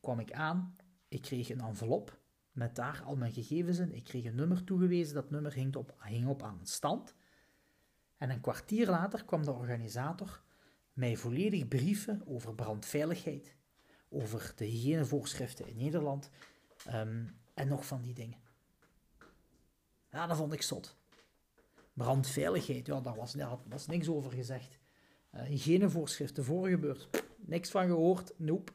kwam 0.00 0.20
ik 0.20 0.32
aan, 0.32 0.76
ik 1.08 1.22
kreeg 1.22 1.50
een 1.50 1.60
envelop 1.60 2.17
met 2.58 2.76
daar 2.76 3.02
al 3.04 3.16
mijn 3.16 3.32
gegevens 3.32 3.78
in. 3.78 3.94
Ik 3.94 4.04
kreeg 4.04 4.24
een 4.24 4.34
nummer 4.34 4.64
toegewezen, 4.64 5.14
dat 5.14 5.30
nummer 5.30 5.54
hing 5.54 5.76
op, 5.76 5.94
hing 5.98 6.28
op 6.28 6.42
aan 6.42 6.58
een 6.60 6.66
stand. 6.66 7.14
En 8.16 8.30
een 8.30 8.40
kwartier 8.40 8.88
later 8.88 9.24
kwam 9.24 9.44
de 9.44 9.52
organisator 9.52 10.42
mij 10.92 11.16
volledig 11.16 11.68
brieven 11.68 12.22
over 12.26 12.54
brandveiligheid, 12.54 13.56
over 14.08 14.52
de 14.56 14.64
hygiënevoorschriften 14.64 15.66
in 15.66 15.76
Nederland 15.76 16.30
um, 16.94 17.36
en 17.54 17.68
nog 17.68 17.86
van 17.86 18.02
die 18.02 18.14
dingen. 18.14 18.38
Ja, 20.10 20.26
dat 20.26 20.36
vond 20.36 20.52
ik 20.52 20.62
zot. 20.62 20.96
Brandveiligheid, 21.92 22.86
ja, 22.86 23.00
daar 23.00 23.14
was, 23.14 23.34
was 23.68 23.86
niks 23.86 24.08
over 24.08 24.32
gezegd. 24.32 24.78
Uh, 25.34 25.42
hygiënevoorschriften, 25.42 26.44
vorige 26.44 26.78
beurs, 26.78 27.08
niks 27.36 27.70
van 27.70 27.86
gehoord, 27.86 28.32
nope. 28.36 28.72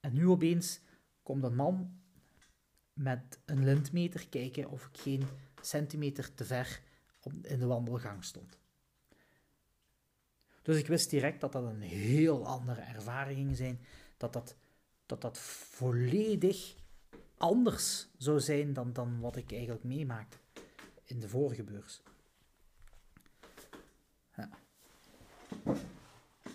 En 0.00 0.12
nu 0.12 0.28
opeens 0.28 0.80
komt 1.30 1.44
een 1.44 1.54
man 1.54 2.00
met 2.92 3.38
een 3.44 3.64
lintmeter 3.64 4.28
kijken 4.28 4.70
of 4.70 4.86
ik 4.86 5.00
geen 5.00 5.22
centimeter 5.60 6.34
te 6.34 6.44
ver 6.44 6.80
in 7.42 7.58
de 7.58 7.66
wandelgang 7.66 8.24
stond. 8.24 8.58
Dus 10.62 10.76
ik 10.76 10.86
wist 10.86 11.10
direct 11.10 11.40
dat 11.40 11.52
dat 11.52 11.64
een 11.64 11.80
heel 11.80 12.46
andere 12.46 12.80
ervaring 12.80 13.56
zijn, 13.56 13.80
dat 14.16 14.32
dat, 14.32 14.56
dat, 15.06 15.20
dat 15.20 15.38
volledig 15.38 16.74
anders 17.36 18.08
zou 18.16 18.40
zijn 18.40 18.72
dan, 18.72 18.92
dan 18.92 19.20
wat 19.20 19.36
ik 19.36 19.52
eigenlijk 19.52 19.84
meemaakte 19.84 20.36
in 21.04 21.20
de 21.20 21.28
vorige 21.28 21.62
beurs. 21.62 22.02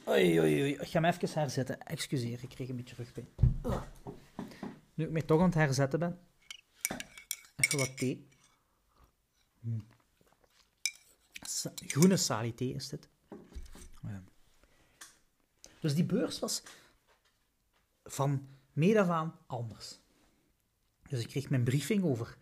Oei, 0.07 0.39
oei, 0.39 0.61
oei. 0.61 0.71
Ik 0.71 0.87
ga 0.87 1.01
hem 1.01 1.05
even 1.05 1.39
herzetten. 1.39 1.79
Excuseer, 1.79 2.43
ik 2.43 2.49
kreeg 2.49 2.69
een 2.69 2.75
beetje 2.75 2.95
rugpijn. 2.95 3.27
Nu 4.95 5.05
ik 5.05 5.11
mij 5.11 5.21
toch 5.21 5.39
aan 5.39 5.45
het 5.45 5.53
herzetten 5.53 5.99
ben, 5.99 6.19
even 7.55 7.77
wat 7.77 7.97
thee. 7.97 8.27
Hm. 9.59 9.79
Groene 11.75 12.17
sali-thee 12.17 12.73
is 12.73 12.89
dit. 12.89 13.09
Ja. 14.01 14.23
Dus 15.79 15.95
die 15.95 16.05
beurs 16.05 16.39
was 16.39 16.63
van 18.03 18.47
meet 18.73 18.95
af 18.95 19.09
aan 19.09 19.39
anders. 19.45 19.99
Dus 21.07 21.19
ik 21.19 21.27
kreeg 21.27 21.49
mijn 21.49 21.63
briefing 21.63 22.03
over 22.03 22.37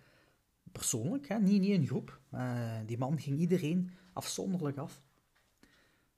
persoonlijk, 0.71 1.27
hè, 1.27 1.39
niet, 1.39 1.61
niet 1.61 1.69
in 1.69 1.87
groep. 1.87 2.19
Uh, 2.33 2.77
die 2.85 2.97
man 2.97 3.19
ging 3.19 3.39
iedereen 3.39 3.91
afzonderlijk 4.13 4.77
af. 4.77 5.01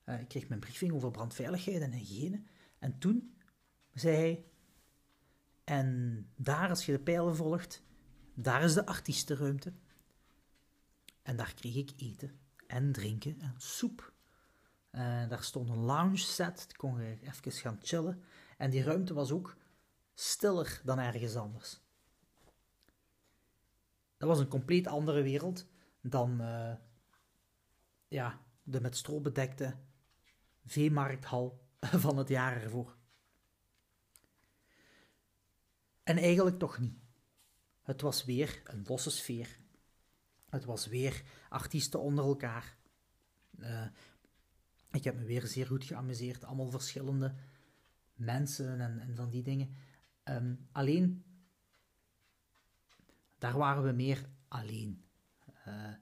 Uh, 0.06 0.20
ik 0.20 0.28
kreeg 0.28 0.48
mijn 0.48 0.60
briefing 0.60 0.92
over 0.92 1.12
brandveiligheid 1.12 1.82
en 1.82 1.92
hygiëne. 1.92 2.42
En 2.80 2.98
toen 2.98 3.36
zei 3.94 4.16
hij: 4.16 4.46
En 5.66 6.20
daar, 6.36 6.70
als 6.70 6.86
je 6.86 6.92
de 6.92 7.00
pijlen 7.00 7.36
volgt, 7.36 7.84
daar 8.34 8.64
is 8.64 8.74
de 8.74 8.86
artiestenruimte. 8.86 9.74
En 11.22 11.36
daar 11.36 11.54
kreeg 11.54 11.76
ik 11.76 11.92
eten 11.98 12.40
en 12.68 12.92
drinken 12.92 13.40
en 13.40 13.54
soep. 13.58 14.14
Uh, 14.92 15.30
daar 15.30 15.44
stond 15.44 15.70
een 15.70 15.80
lounge 15.80 16.18
set, 16.18 16.66
ik 16.70 16.78
kon 16.78 17.00
even 17.00 17.52
gaan 17.52 17.80
chillen. 17.82 18.24
En 18.58 18.70
die 18.70 18.84
ruimte 18.84 19.14
was 19.14 19.32
ook 19.32 19.56
stiller 20.14 20.82
dan 20.84 21.00
ergens 21.00 21.36
anders. 21.36 21.80
Dat 24.18 24.30
was 24.30 24.40
een 24.40 24.48
compleet 24.48 24.88
andere 24.88 25.22
wereld 25.22 25.66
dan 26.02 26.42
uh, 26.42 26.74
ja, 28.08 28.40
de 28.64 28.82
met 28.82 28.98
stro 28.98 29.22
bedekte 29.22 29.76
veemarkthal 30.66 31.62
van 32.06 32.18
het 32.18 32.28
jaar 32.28 32.62
ervoor. 32.62 32.95
En 36.06 36.18
eigenlijk 36.18 36.60
toch 36.60 36.80
niet. 36.80 36.98
Het 37.82 38.02
was 38.02 38.26
weer 38.26 38.62
een 38.64 38.84
losse 38.88 39.10
sfeer. 39.10 39.60
Het 40.50 40.66
was 40.66 40.88
weer 40.88 41.24
artiesten 41.50 42.00
onder 42.00 42.26
elkaar. 42.26 42.78
Uh, 43.60 43.86
ik 44.92 45.04
heb 45.04 45.16
me 45.16 45.24
weer 45.24 45.48
zeer 45.48 45.68
goed 45.68 45.84
geamuseerd. 45.84 46.44
Allemaal 46.44 46.70
verschillende 46.70 47.36
mensen 48.14 48.82
en, 48.82 49.00
en 49.00 49.16
van 49.16 49.30
die 49.30 49.44
dingen. 49.44 49.76
Um, 50.24 50.68
alleen 50.72 51.24
daar 53.38 53.58
waren 53.58 53.84
we 53.84 53.92
meer 53.92 54.30
alleen. 54.48 55.06
Uh, 55.68 55.94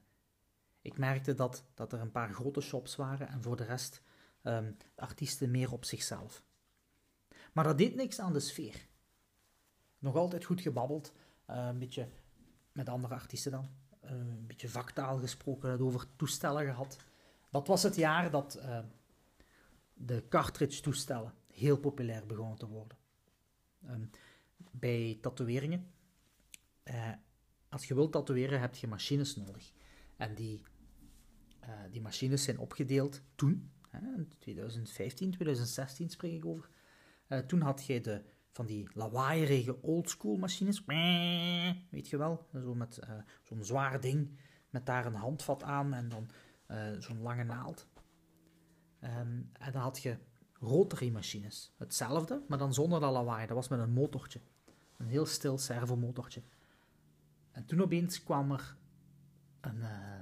ik 0.82 0.98
merkte 0.98 1.34
dat, 1.34 1.66
dat 1.74 1.94
er 1.94 2.00
een 2.00 2.12
paar 2.12 2.34
grote 2.34 2.62
shops 2.62 2.96
waren 2.96 3.28
en 3.28 3.44
voor 3.44 3.56
de 3.56 3.64
rest 3.64 4.02
de 4.42 4.76
artiesten 4.96 5.52
meer 5.52 5.72
op 5.72 5.86
zichzelf. 5.86 6.44
Maar 7.54 7.64
dat 7.64 7.78
deed 7.78 7.96
niks 7.96 8.20
aan 8.20 8.34
de 8.34 8.40
sfeer. 8.40 8.92
Nog 10.04 10.16
altijd 10.16 10.44
goed 10.46 10.62
gebabbeld, 10.62 11.14
uh, 11.50 11.68
een 11.70 11.80
beetje 11.80 12.10
met 12.72 12.90
andere 12.90 13.14
artiesten 13.14 13.52
dan. 13.52 13.70
Uh, 14.04 14.12
een 14.12 14.48
beetje 14.48 14.70
vaktaal 14.70 15.20
gesproken, 15.20 15.72
het 15.72 15.82
over 15.82 16.06
toestellen 16.16 16.66
gehad. 16.66 16.98
Dat 17.50 17.68
was 17.68 17.84
het 17.84 17.96
jaar 17.96 18.32
dat 18.32 18.62
de 19.94 20.24
cartridge-toestellen 20.30 21.34
heel 21.48 21.78
populair 21.78 22.26
begonnen 22.26 22.58
te 22.58 22.68
worden. 22.68 22.98
Um, 23.90 24.10
bij 24.72 25.18
tatoeëringen 25.22 25.92
als 27.70 27.86
je 27.86 27.94
wilt 27.94 28.12
tatoeëren, 28.12 28.60
heb 28.60 28.76
je 28.76 28.88
machines 28.88 29.36
nodig. 29.36 29.72
En 30.18 30.36
die, 30.36 30.62
die 31.92 32.02
machines 32.02 32.44
zijn 32.44 32.58
opgedeeld 32.58 33.22
toen, 33.36 33.72
hè, 33.90 34.00
in 34.00 34.32
2015, 34.40 35.32
2016 35.32 36.10
spreek 36.10 36.34
ik 36.34 36.46
over. 36.46 36.70
Toen 37.48 37.62
had 37.62 37.86
je 37.86 38.02
de, 38.02 38.24
van 38.54 38.66
die 38.66 38.90
lawaaierige 38.94 39.82
oldschool 39.82 40.38
machines, 40.38 40.86
weet 41.90 42.10
je 42.10 42.18
wel, 42.18 42.48
zo 42.54 42.76
met 42.76 43.00
uh, 43.04 43.10
zo'n 43.44 43.64
zwaar 43.64 44.02
ding, 44.02 44.40
met 44.70 44.86
daar 44.86 45.06
een 45.06 45.16
handvat 45.16 45.64
aan 45.64 45.94
en 45.94 46.10
dan 46.10 46.30
zo'n 47.00 47.22
lange 47.22 47.44
naald. 47.44 47.88
Um, 49.02 49.50
en 49.54 49.72
dan 49.72 49.82
had 49.82 50.02
je 50.02 50.18
rotary 50.60 51.12
machines, 51.12 51.74
hetzelfde, 51.78 52.44
maar 52.48 52.58
dan 52.58 52.74
zonder 52.74 53.00
dat 53.00 53.12
lawaai. 53.12 53.48
Dat 53.48 53.56
was 53.56 53.68
met 53.68 53.80
een 53.80 53.94
motortje, 53.94 54.42
een 54.98 55.08
heel 55.08 55.26
stil 55.26 55.58
servomotortje. 55.58 56.44
En 57.52 57.66
toen 57.66 57.82
opeens 57.82 58.24
kwam 58.24 58.52
er 58.52 58.78
een, 59.62 59.78
uh, 59.78 60.20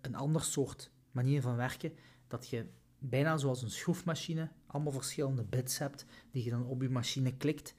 een 0.00 0.14
ander 0.14 0.42
soort 0.42 0.90
manier 1.10 1.42
van 1.42 1.56
werken, 1.56 1.92
dat 2.26 2.48
je 2.48 2.66
bijna 2.98 3.36
zoals 3.36 3.62
een 3.62 3.70
schroefmachine 3.70 4.50
allemaal 4.66 4.92
verschillende 4.92 5.44
bits 5.44 5.78
hebt, 5.78 6.04
die 6.30 6.44
je 6.44 6.50
dan 6.50 6.66
op 6.66 6.82
je 6.82 6.88
machine 6.88 7.36
klikt. 7.36 7.74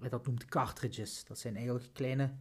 En 0.00 0.10
dat 0.10 0.26
noemt 0.26 0.44
cartridges. 0.44 1.24
Dat 1.24 1.38
zijn 1.38 1.54
eigenlijk 1.56 1.88
kleine 1.92 2.34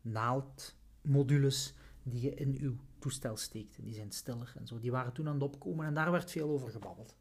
naaldmodules 0.00 1.74
die 2.02 2.20
je 2.20 2.34
in 2.34 2.56
uw 2.60 2.76
toestel 2.98 3.36
steekt. 3.36 3.82
Die 3.82 3.94
zijn 3.94 4.12
stiller 4.12 4.52
en 4.56 4.66
zo. 4.66 4.78
Die 4.78 4.90
waren 4.90 5.12
toen 5.12 5.28
aan 5.28 5.34
het 5.34 5.42
opkomen 5.42 5.86
en 5.86 5.94
daar 5.94 6.10
werd 6.10 6.30
veel 6.30 6.48
over 6.50 6.70
gebabbeld. 6.70 7.16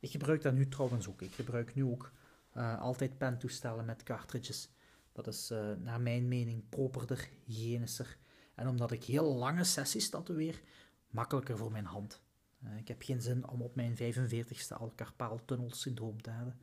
Ik 0.00 0.10
gebruik 0.10 0.42
dat 0.42 0.54
nu 0.54 0.68
trouwens 0.68 1.08
ook. 1.08 1.22
Ik 1.22 1.32
gebruik 1.32 1.74
nu 1.74 1.84
ook 1.84 2.12
uh, 2.54 2.80
altijd 2.80 3.18
pentoestellen 3.18 3.84
met 3.84 4.02
cartridges. 4.02 4.70
Dat 5.12 5.26
is 5.26 5.50
uh, 5.50 5.72
naar 5.72 6.00
mijn 6.00 6.28
mening 6.28 6.68
properder, 6.68 7.28
hygiënischer. 7.44 8.16
En 8.54 8.68
omdat 8.68 8.90
ik 8.90 9.04
heel 9.04 9.34
lange 9.34 9.64
sessies 9.64 10.10
tatoeëer, 10.10 10.62
makkelijker 11.10 11.56
voor 11.56 11.72
mijn 11.72 11.84
hand. 11.84 12.22
Uh, 12.64 12.76
ik 12.76 12.88
heb 12.88 13.02
geen 13.02 13.22
zin 13.22 13.48
om 13.48 13.62
op 13.62 13.74
mijn 13.74 13.96
45ste 13.96 14.76
al 14.76 14.92
carpaaltunnelsyndroom 14.94 16.22
te 16.22 16.30
hebben. 16.30 16.60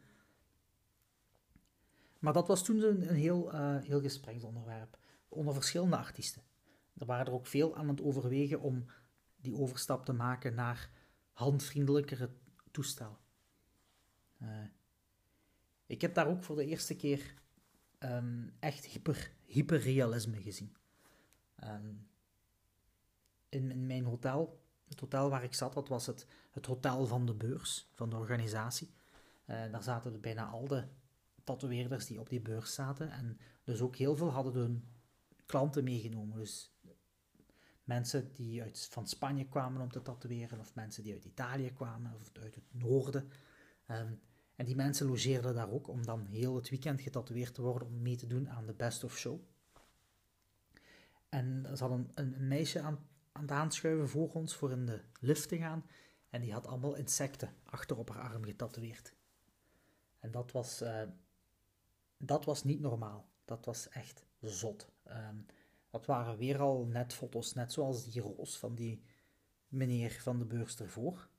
Maar 2.19 2.33
dat 2.33 2.47
was 2.47 2.63
toen 2.63 2.81
een, 2.81 3.15
heel, 3.15 3.53
uh, 3.53 3.81
heel 3.81 4.01
gespreksonderwerp 4.01 4.97
onder 5.27 5.53
verschillende 5.53 5.97
artiesten. 5.97 6.41
Er 6.97 7.05
waren 7.05 7.25
er 7.25 7.33
ook 7.33 7.47
veel 7.47 7.75
aan 7.75 7.87
het 7.87 8.01
overwegen 8.01 8.61
om 8.61 8.85
die 9.41 9.55
overstap 9.55 10.05
te 10.05 10.13
maken 10.13 10.55
naar 10.55 10.89
handvriendelijkere 11.31 12.29
toestellen. 12.71 13.17
ik 15.85 16.01
heb 16.01 16.13
daar 16.13 16.27
ook 16.27 16.43
voor 16.43 16.55
de 16.55 16.65
eerste 16.65 16.95
keer 16.95 17.33
um, 17.99 18.53
echt 18.59 18.85
hyper, 18.85 19.33
hyperrealisme 19.45 20.41
gezien. 20.41 20.75
In, 23.49 23.71
in, 23.71 23.87
mijn 23.87 24.05
hotel, 24.05 24.62
het 24.93 25.01
hotel 25.01 25.29
waar 25.29 25.43
ik 25.43 25.53
zat, 25.53 25.73
dat 25.73 25.87
was 25.87 26.05
het, 26.05 26.25
het 26.51 26.65
hotel 26.65 27.05
van 27.05 27.25
de 27.25 27.33
beurs, 27.33 27.89
van 27.93 28.09
de 28.09 28.15
organisatie. 28.15 28.93
Uh, 29.45 29.71
daar 29.71 29.83
zaten 29.83 30.21
bijna 30.21 30.45
al 30.45 30.67
de 30.67 30.83
tatoeëerders 31.43 32.05
die 32.05 32.19
op 32.19 32.29
die 32.29 32.41
beurs 32.41 32.73
zaten. 32.73 33.11
En 33.11 33.39
dus 33.63 33.81
ook 33.81 33.95
heel 33.95 34.15
veel 34.15 34.31
hadden 34.31 34.53
hun 34.53 34.87
klanten 35.45 35.83
meegenomen. 35.83 36.37
Dus 36.37 36.71
mensen 37.83 38.33
die 38.33 38.61
uit, 38.61 38.87
van 38.91 39.07
Spanje 39.07 39.45
kwamen 39.45 39.81
om 39.81 39.91
te 39.91 40.01
tatoeëren, 40.01 40.59
of 40.59 40.75
mensen 40.75 41.03
die 41.03 41.13
uit 41.13 41.25
Italië 41.25 41.73
kwamen, 41.73 42.13
of 42.13 42.31
uit 42.41 42.55
het 42.55 42.73
noorden. 42.73 43.29
Um, 43.87 44.21
en 44.55 44.65
die 44.65 44.75
mensen 44.75 45.07
logeerden 45.07 45.55
daar 45.55 45.71
ook 45.71 45.87
om 45.87 46.05
dan 46.05 46.25
heel 46.25 46.55
het 46.55 46.69
weekend 46.69 47.01
getatoeëerd 47.01 47.53
te 47.53 47.61
worden 47.61 47.87
om 47.87 48.01
mee 48.01 48.15
te 48.15 48.27
doen 48.27 48.49
aan 48.49 48.65
de 48.65 48.73
Best 48.73 49.03
of 49.03 49.17
Show. 49.17 49.39
En 51.29 51.65
ze 51.73 51.83
hadden 51.83 52.11
een, 52.13 52.33
een 52.33 52.47
meisje 52.47 52.81
aan, 52.81 53.07
aan 53.33 53.41
het 53.41 53.51
aanschuiven 53.51 54.09
voor 54.09 54.31
ons 54.31 54.55
voor 54.55 54.71
in 54.71 54.85
de 54.85 55.01
lift 55.19 55.49
te 55.49 55.57
gaan. 55.57 55.85
En 56.29 56.41
die 56.41 56.53
had 56.53 56.67
allemaal 56.67 56.95
insecten 56.95 57.53
achter 57.63 57.97
op 57.97 58.09
haar 58.09 58.31
arm 58.31 58.43
getatoeëerd. 58.43 59.13
En 60.19 60.31
dat 60.31 60.51
was, 60.51 60.81
uh, 60.81 61.01
dat 62.17 62.45
was 62.45 62.63
niet 62.63 62.79
normaal. 62.79 63.29
Dat 63.45 63.65
was 63.65 63.89
echt 63.89 64.25
zot. 64.39 64.91
Um, 65.07 65.45
dat 65.89 66.05
waren 66.05 66.37
weer 66.37 66.59
al 66.59 66.85
net 66.85 67.13
foto's, 67.13 67.53
net 67.53 67.71
zoals 67.71 68.11
die 68.11 68.21
roos 68.21 68.57
van 68.57 68.75
die 68.75 69.03
meneer 69.67 70.11
van 70.21 70.39
de 70.39 70.45
beurs 70.45 70.79
ervoor. 70.79 71.29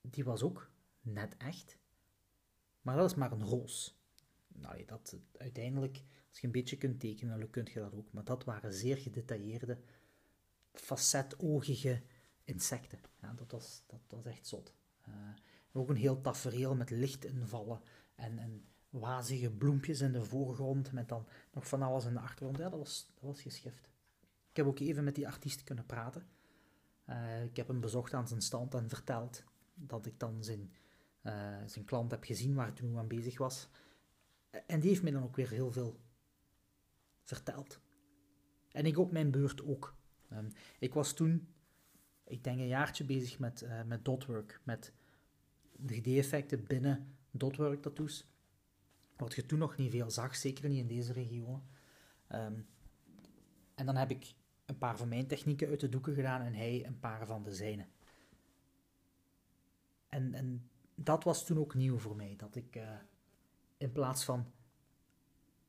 Die 0.00 0.24
was 0.24 0.42
ook 0.42 0.70
net 1.00 1.36
echt. 1.36 1.78
Maar 2.82 2.96
dat 2.96 3.10
is 3.10 3.16
maar 3.16 3.32
een 3.32 3.44
roos. 3.44 4.00
Nou, 4.48 4.84
dat, 4.84 5.16
uiteindelijk, 5.36 6.02
als 6.28 6.38
je 6.40 6.46
een 6.46 6.52
beetje 6.52 6.76
kunt 6.76 7.00
tekenen, 7.00 7.38
dan 7.38 7.50
kun 7.50 7.68
je 7.72 7.80
dat 7.80 7.94
ook. 7.94 8.12
Maar 8.12 8.24
dat 8.24 8.44
waren 8.44 8.72
zeer 8.72 8.96
gedetailleerde, 8.96 9.78
facetogige 10.72 12.02
insecten. 12.44 13.00
Ja, 13.20 13.32
dat, 13.32 13.50
was, 13.50 13.82
dat 13.86 14.00
was 14.08 14.24
echt 14.24 14.46
zot. 14.46 14.74
Uh, 15.08 15.14
ook 15.72 15.88
een 15.88 15.96
heel 15.96 16.20
tafereel 16.20 16.74
met 16.74 16.90
lichtinvallen 16.90 17.80
en, 18.14 18.38
en 18.38 18.64
wazige 18.90 19.50
bloempjes 19.50 20.00
in 20.00 20.12
de 20.12 20.24
voorgrond 20.24 20.92
met 20.92 21.08
dan 21.08 21.26
nog 21.52 21.68
van 21.68 21.82
alles 21.82 22.04
in 22.04 22.12
de 22.12 22.20
achtergrond. 22.20 22.58
Ja, 22.58 22.68
dat 22.68 22.78
was, 22.78 23.10
dat 23.14 23.24
was 23.24 23.42
geschift. 23.42 23.90
Ik 24.50 24.56
heb 24.56 24.66
ook 24.66 24.78
even 24.78 25.04
met 25.04 25.14
die 25.14 25.26
artiest 25.26 25.64
kunnen 25.64 25.86
praten. 25.86 26.26
Uh, 27.08 27.44
ik 27.44 27.56
heb 27.56 27.68
hem 27.68 27.80
bezocht 27.80 28.14
aan 28.14 28.28
zijn 28.28 28.40
stand 28.40 28.74
en 28.74 28.88
verteld 28.88 29.44
dat 29.74 30.06
ik 30.06 30.18
dan 30.18 30.44
zijn, 30.44 30.72
uh, 31.22 31.56
zijn 31.66 31.84
klant 31.84 32.10
heb 32.10 32.24
gezien 32.24 32.54
waar 32.54 32.72
toen 32.72 32.98
aan 32.98 33.08
bezig 33.08 33.38
was. 33.38 33.68
En 34.66 34.80
die 34.80 34.88
heeft 34.88 35.02
mij 35.02 35.12
dan 35.12 35.22
ook 35.22 35.36
weer 35.36 35.50
heel 35.50 35.72
veel 35.72 36.00
verteld. 37.22 37.80
En 38.72 38.86
ik 38.86 38.98
op 38.98 39.12
mijn 39.12 39.30
beurt 39.30 39.64
ook. 39.64 39.96
Um, 40.36 40.48
ik 40.78 40.94
was 40.94 41.12
toen, 41.12 41.48
ik 42.24 42.44
denk 42.44 42.58
een 42.58 42.66
jaartje 42.66 43.04
bezig 43.04 43.38
met, 43.38 43.62
uh, 43.62 43.82
met 43.82 44.04
dotwork, 44.04 44.60
met 44.62 44.92
3D-effecten 45.86 46.64
binnen 46.66 47.16
dotwork 47.30 47.82
tattoos. 47.82 48.26
Wat 49.16 49.34
je 49.34 49.46
toen 49.46 49.58
nog 49.58 49.76
niet 49.76 49.90
veel 49.90 50.10
zag, 50.10 50.36
zeker 50.36 50.68
niet 50.68 50.78
in 50.78 50.86
deze 50.86 51.12
regio. 51.12 51.62
Um, 52.32 52.66
en 53.74 53.86
dan 53.86 53.96
heb 53.96 54.10
ik 54.10 54.34
een 54.66 54.78
paar 54.78 54.96
van 54.96 55.08
mijn 55.08 55.26
technieken 55.26 55.68
uit 55.68 55.80
de 55.80 55.88
doeken 55.88 56.14
gedaan 56.14 56.40
en 56.40 56.54
hij 56.54 56.86
een 56.86 57.00
paar 57.00 57.26
van 57.26 57.42
de 57.42 57.54
zijne. 57.54 57.86
En, 60.08 60.34
en 60.34 60.70
dat 60.94 61.24
was 61.24 61.46
toen 61.46 61.58
ook 61.58 61.74
nieuw 61.74 61.98
voor 61.98 62.16
mij, 62.16 62.34
dat 62.36 62.56
ik 62.56 62.76
uh, 62.76 62.90
in 63.76 63.92
plaats 63.92 64.24
van 64.24 64.52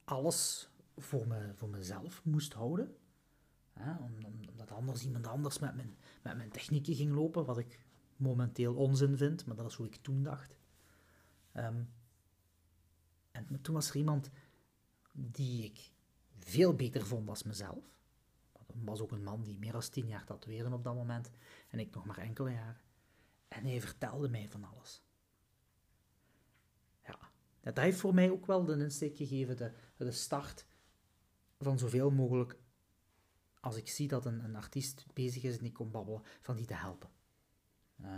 alles 0.04 0.70
voor, 0.98 1.28
me, 1.28 1.52
voor 1.56 1.70
mezelf 1.70 2.24
moest 2.24 2.54
houden, 2.54 2.96
omdat 4.50 4.72
anders 4.72 5.04
iemand 5.04 5.28
anders 5.28 5.60
met 5.60 5.76
mijn, 5.76 5.98
met 6.22 6.38
mijn 6.38 6.52
technieken 6.52 6.96
ging 6.96 7.14
lopen, 7.14 7.46
wat 7.46 7.58
ik 7.58 7.80
momenteel 8.16 8.76
onzin 8.76 9.18
vind, 9.18 9.46
maar 9.46 9.56
dat 9.56 9.66
is 9.66 9.76
hoe 9.76 9.86
ik 9.86 9.96
toen 9.96 10.24
dacht. 10.24 10.58
Um, 11.54 11.90
en 13.32 13.62
toen 13.62 13.74
was 13.74 13.90
er 13.90 13.96
iemand 13.96 14.30
die 15.12 15.64
ik 15.64 15.92
veel 16.38 16.76
beter 16.76 17.06
vond 17.06 17.30
als 17.30 17.44
mezelf. 17.44 17.84
Dat 18.52 18.76
was 18.84 19.02
ook 19.02 19.12
een 19.12 19.24
man 19.24 19.44
die 19.44 19.58
meer 19.58 19.72
dan 19.72 19.82
tien 19.82 20.08
jaar 20.08 20.26
tatoeëerde 20.26 20.74
op 20.74 20.84
dat 20.84 20.96
moment 20.96 21.32
en 21.70 21.80
ik 21.80 21.94
nog 21.94 22.06
maar 22.06 22.18
enkele 22.18 22.52
jaren. 22.52 22.82
En 23.48 23.66
hij 23.66 23.82
vertelde 23.82 24.30
mij 24.30 24.50
van 24.50 24.64
alles. 24.64 25.04
Ja, 27.06 27.20
dat 27.62 27.78
heeft 27.78 28.00
voor 28.00 28.14
mij 28.14 28.32
ook 28.32 28.46
wel 28.46 28.66
de 28.66 28.78
insteek 28.78 29.18
gegeven, 29.18 29.58
de, 29.58 29.74
de 29.98 30.12
start 30.12 30.66
van 31.60 31.80
zoveel 31.80 32.12
mogelijk, 32.12 32.58
als 33.64 33.76
ik 33.76 33.90
zie 33.90 34.08
dat 34.08 34.26
een, 34.26 34.44
een 34.44 34.56
artiest 34.56 35.06
bezig 35.14 35.44
is 35.44 35.58
en 35.58 35.66
ik 35.66 35.74
kom 35.74 35.92
babbelen, 35.92 36.22
van 36.42 36.56
die 36.56 36.66
te 36.66 36.74
helpen. 36.74 37.10
Uh, 38.02 38.18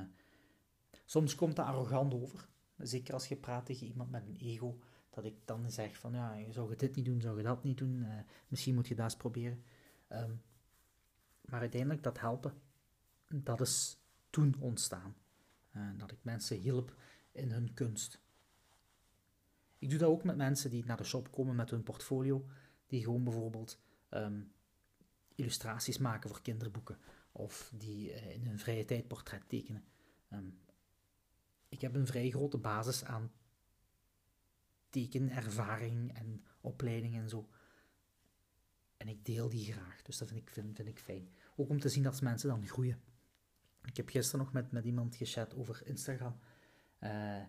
soms 1.05 1.35
komt 1.35 1.55
dat 1.55 1.65
arrogant 1.65 2.13
over, 2.13 2.47
zeker 2.77 3.13
als 3.13 3.27
je 3.27 3.35
praat 3.35 3.65
tegen 3.65 3.87
iemand 3.87 4.11
met 4.11 4.25
een 4.27 4.35
ego, 4.35 4.79
dat 5.09 5.25
ik 5.25 5.35
dan 5.45 5.71
zeg 5.71 5.97
van, 5.97 6.13
ja, 6.13 6.51
zou 6.51 6.69
je 6.69 6.75
dit 6.75 6.95
niet 6.95 7.05
doen, 7.05 7.21
zou 7.21 7.37
je 7.37 7.43
dat 7.43 7.63
niet 7.63 7.77
doen, 7.77 7.95
uh, 7.95 8.19
misschien 8.47 8.75
moet 8.75 8.87
je 8.87 8.95
dat 8.95 9.03
eens 9.03 9.15
proberen. 9.15 9.63
Um, 10.09 10.41
maar 11.41 11.59
uiteindelijk 11.59 12.03
dat 12.03 12.19
helpen, 12.19 12.53
dat 13.27 13.61
is 13.61 13.97
toen 14.29 14.55
ontstaan. 14.59 15.15
Uh, 15.75 15.89
dat 15.97 16.11
ik 16.11 16.19
mensen 16.21 16.57
hielp 16.57 16.95
in 17.31 17.51
hun 17.51 17.73
kunst. 17.73 18.21
Ik 19.77 19.89
doe 19.89 19.99
dat 19.99 20.09
ook 20.09 20.23
met 20.23 20.37
mensen 20.37 20.69
die 20.69 20.85
naar 20.85 20.97
de 20.97 21.03
shop 21.03 21.31
komen 21.31 21.55
met 21.55 21.69
hun 21.69 21.83
portfolio, 21.83 22.45
die 22.87 23.03
gewoon 23.03 23.23
bijvoorbeeld 23.23 23.79
um, 24.09 24.53
illustraties 25.35 25.97
maken 25.97 26.29
voor 26.29 26.41
kinderboeken 26.41 26.97
of 27.31 27.71
die 27.75 28.09
uh, 28.09 28.33
in 28.33 28.45
hun 28.45 28.59
vrije 28.59 28.85
tijd 28.85 29.07
portret 29.07 29.49
tekenen. 29.49 29.83
Um, 30.33 30.59
ik 31.69 31.81
heb 31.81 31.95
een 31.95 32.07
vrij 32.07 32.29
grote 32.29 32.57
basis 32.57 33.03
aan 33.03 33.31
tekenervaring 34.89 36.13
en 36.13 36.43
opleiding 36.61 37.15
en 37.15 37.29
zo. 37.29 37.49
En 38.97 39.07
ik 39.07 39.25
deel 39.25 39.49
die 39.49 39.71
graag, 39.71 40.01
dus 40.01 40.17
dat 40.17 40.27
vind 40.27 40.39
ik, 40.41 40.49
vind, 40.49 40.75
vind 40.75 40.87
ik 40.87 40.99
fijn. 40.99 41.29
Ook 41.55 41.69
om 41.69 41.79
te 41.79 41.89
zien 41.89 42.03
dat 42.03 42.21
mensen 42.21 42.49
dan 42.49 42.67
groeien. 42.67 43.01
Ik 43.83 43.97
heb 43.97 44.09
gisteren 44.09 44.45
nog 44.45 44.53
met, 44.53 44.71
met 44.71 44.85
iemand 44.85 45.15
gechat 45.15 45.55
over 45.55 45.81
Instagram. 45.85 46.39
Uh, 46.99 47.43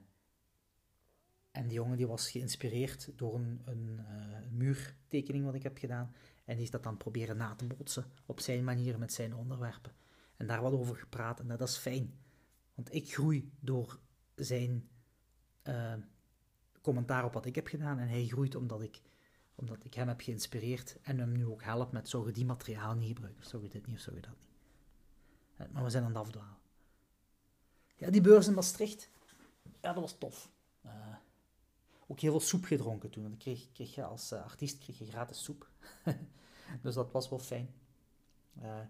en 1.50 1.66
die 1.66 1.72
jongen 1.72 1.96
die 1.96 2.06
was 2.06 2.30
geïnspireerd 2.30 3.12
door 3.16 3.34
een, 3.34 3.60
een, 3.64 4.00
uh, 4.00 4.50
muurtekening 4.50 5.44
wat 5.44 5.54
ik 5.54 5.62
heb 5.62 5.78
gedaan. 5.78 6.14
En 6.46 6.58
is 6.58 6.70
dat 6.70 6.82
dan 6.82 6.96
proberen 6.96 7.36
na 7.36 7.54
te 7.54 7.66
botsen 7.66 8.04
op 8.26 8.40
zijn 8.40 8.64
manier 8.64 8.98
met 8.98 9.12
zijn 9.12 9.34
onderwerpen. 9.34 9.92
En 10.36 10.46
daar 10.46 10.62
wat 10.62 10.72
over 10.72 10.96
gepraat 10.96 11.40
en 11.40 11.48
dat 11.48 11.60
is 11.60 11.76
fijn. 11.76 12.18
Want 12.74 12.94
ik 12.94 13.12
groei 13.12 13.52
door 13.60 13.98
zijn 14.34 14.88
uh, 15.64 15.94
commentaar 16.80 17.24
op 17.24 17.32
wat 17.32 17.46
ik 17.46 17.54
heb 17.54 17.66
gedaan. 17.66 17.98
En 17.98 18.08
hij 18.08 18.26
groeit 18.26 18.54
omdat 18.54 18.82
ik, 18.82 19.00
omdat 19.54 19.84
ik 19.84 19.94
hem 19.94 20.08
heb 20.08 20.20
geïnspireerd 20.20 20.98
en 21.02 21.18
hem 21.18 21.32
nu 21.32 21.46
ook 21.46 21.62
help 21.62 21.92
met 21.92 22.08
zou 22.08 22.32
die 22.32 22.44
materiaal 22.44 22.94
niet 22.94 23.08
gebruiken. 23.08 23.42
Of 23.42 23.48
zou 23.48 23.68
dit 23.68 23.86
niet 23.86 23.96
of 23.96 24.02
zou 24.02 24.20
dat 24.20 24.30
niet. 24.30 24.48
Eh, 25.56 25.66
maar 25.72 25.84
we 25.84 25.90
zijn 25.90 26.04
aan 26.04 26.08
het 26.08 26.18
afdwalen. 26.18 26.58
Ja, 27.96 28.10
die 28.10 28.20
beurs 28.20 28.46
in 28.46 28.54
Maastricht. 28.54 29.10
Ja, 29.80 29.92
dat 29.92 30.02
was 30.02 30.18
tof. 30.18 30.50
Ook 32.06 32.20
heel 32.20 32.30
veel 32.30 32.40
soep 32.40 32.64
gedronken 32.64 33.10
toen. 33.10 33.22
Want 33.22 33.36
kreeg, 33.36 33.72
kreeg 33.72 33.94
je 33.94 34.04
als 34.04 34.32
uh, 34.32 34.42
artiest 34.42 34.78
kreeg 34.78 34.98
je 34.98 35.06
gratis 35.06 35.42
soep. 35.42 35.70
dus 36.82 36.94
dat 36.94 37.12
was 37.12 37.28
wel 37.28 37.38
fijn. 37.38 37.74
Uh, 38.62 38.80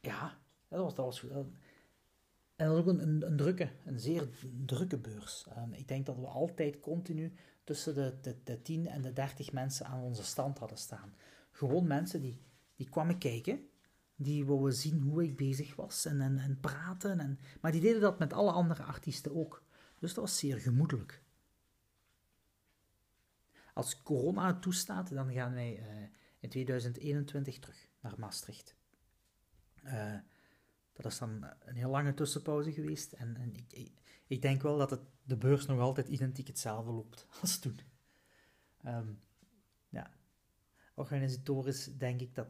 ja, 0.00 0.38
dat 0.68 0.80
was, 0.80 0.94
dat 0.94 1.04
was 1.04 1.20
goed. 1.20 1.30
En 1.30 2.66
dat 2.66 2.68
was 2.68 2.78
ook 2.78 3.00
een, 3.00 3.26
een, 3.26 3.36
drukke, 3.36 3.70
een 3.84 4.00
zeer 4.00 4.28
drukke 4.64 4.98
beurs. 4.98 5.46
Ik 5.72 5.88
denk 5.88 6.06
dat 6.06 6.16
we 6.16 6.26
altijd 6.26 6.80
continu 6.80 7.34
tussen 7.64 7.94
de, 7.94 8.18
de, 8.20 8.36
de 8.44 8.62
10 8.62 8.86
en 8.86 9.02
de 9.02 9.12
30 9.12 9.52
mensen 9.52 9.86
aan 9.86 10.02
onze 10.02 10.24
stand 10.24 10.58
hadden 10.58 10.78
staan. 10.78 11.14
Gewoon 11.50 11.86
mensen 11.86 12.20
die, 12.20 12.40
die 12.74 12.88
kwamen 12.88 13.18
kijken, 13.18 13.68
die 14.16 14.44
wouden 14.44 14.72
zien 14.72 15.00
hoe 15.00 15.24
ik 15.24 15.36
bezig 15.36 15.74
was 15.74 16.04
en, 16.04 16.20
en, 16.20 16.38
en 16.38 16.60
praten. 16.60 17.20
En, 17.20 17.38
maar 17.60 17.72
die 17.72 17.80
deden 17.80 18.00
dat 18.00 18.18
met 18.18 18.32
alle 18.32 18.50
andere 18.50 18.82
artiesten 18.82 19.36
ook. 19.36 19.63
Dus 20.04 20.14
dat 20.14 20.24
was 20.24 20.38
zeer 20.38 20.60
gemoedelijk. 20.60 21.22
Als 23.74 24.02
corona 24.02 24.58
toestaat, 24.58 25.14
dan 25.14 25.32
gaan 25.32 25.52
wij 25.52 25.78
uh, 25.78 26.08
in 26.38 26.48
2021 26.48 27.58
terug 27.58 27.88
naar 28.00 28.18
Maastricht. 28.18 28.76
Uh, 29.84 30.18
dat 30.92 31.12
is 31.12 31.18
dan 31.18 31.46
een 31.60 31.76
heel 31.76 31.90
lange 31.90 32.14
tussenpauze 32.14 32.72
geweest. 32.72 33.12
En, 33.12 33.36
en 33.36 33.54
ik, 33.54 33.90
ik, 34.26 34.42
denk 34.42 34.62
wel 34.62 34.78
dat 34.78 34.90
het, 34.90 35.00
de 35.22 35.36
beurs 35.36 35.66
nog 35.66 35.80
altijd 35.80 36.08
identiek 36.08 36.46
hetzelfde 36.46 36.90
loopt 36.90 37.26
als 37.40 37.58
toen. 37.58 37.80
Um, 38.86 39.20
ja. 39.88 40.10
Organisatorisch 40.94 41.96
denk 41.96 42.20
ik 42.20 42.34
dat 42.34 42.48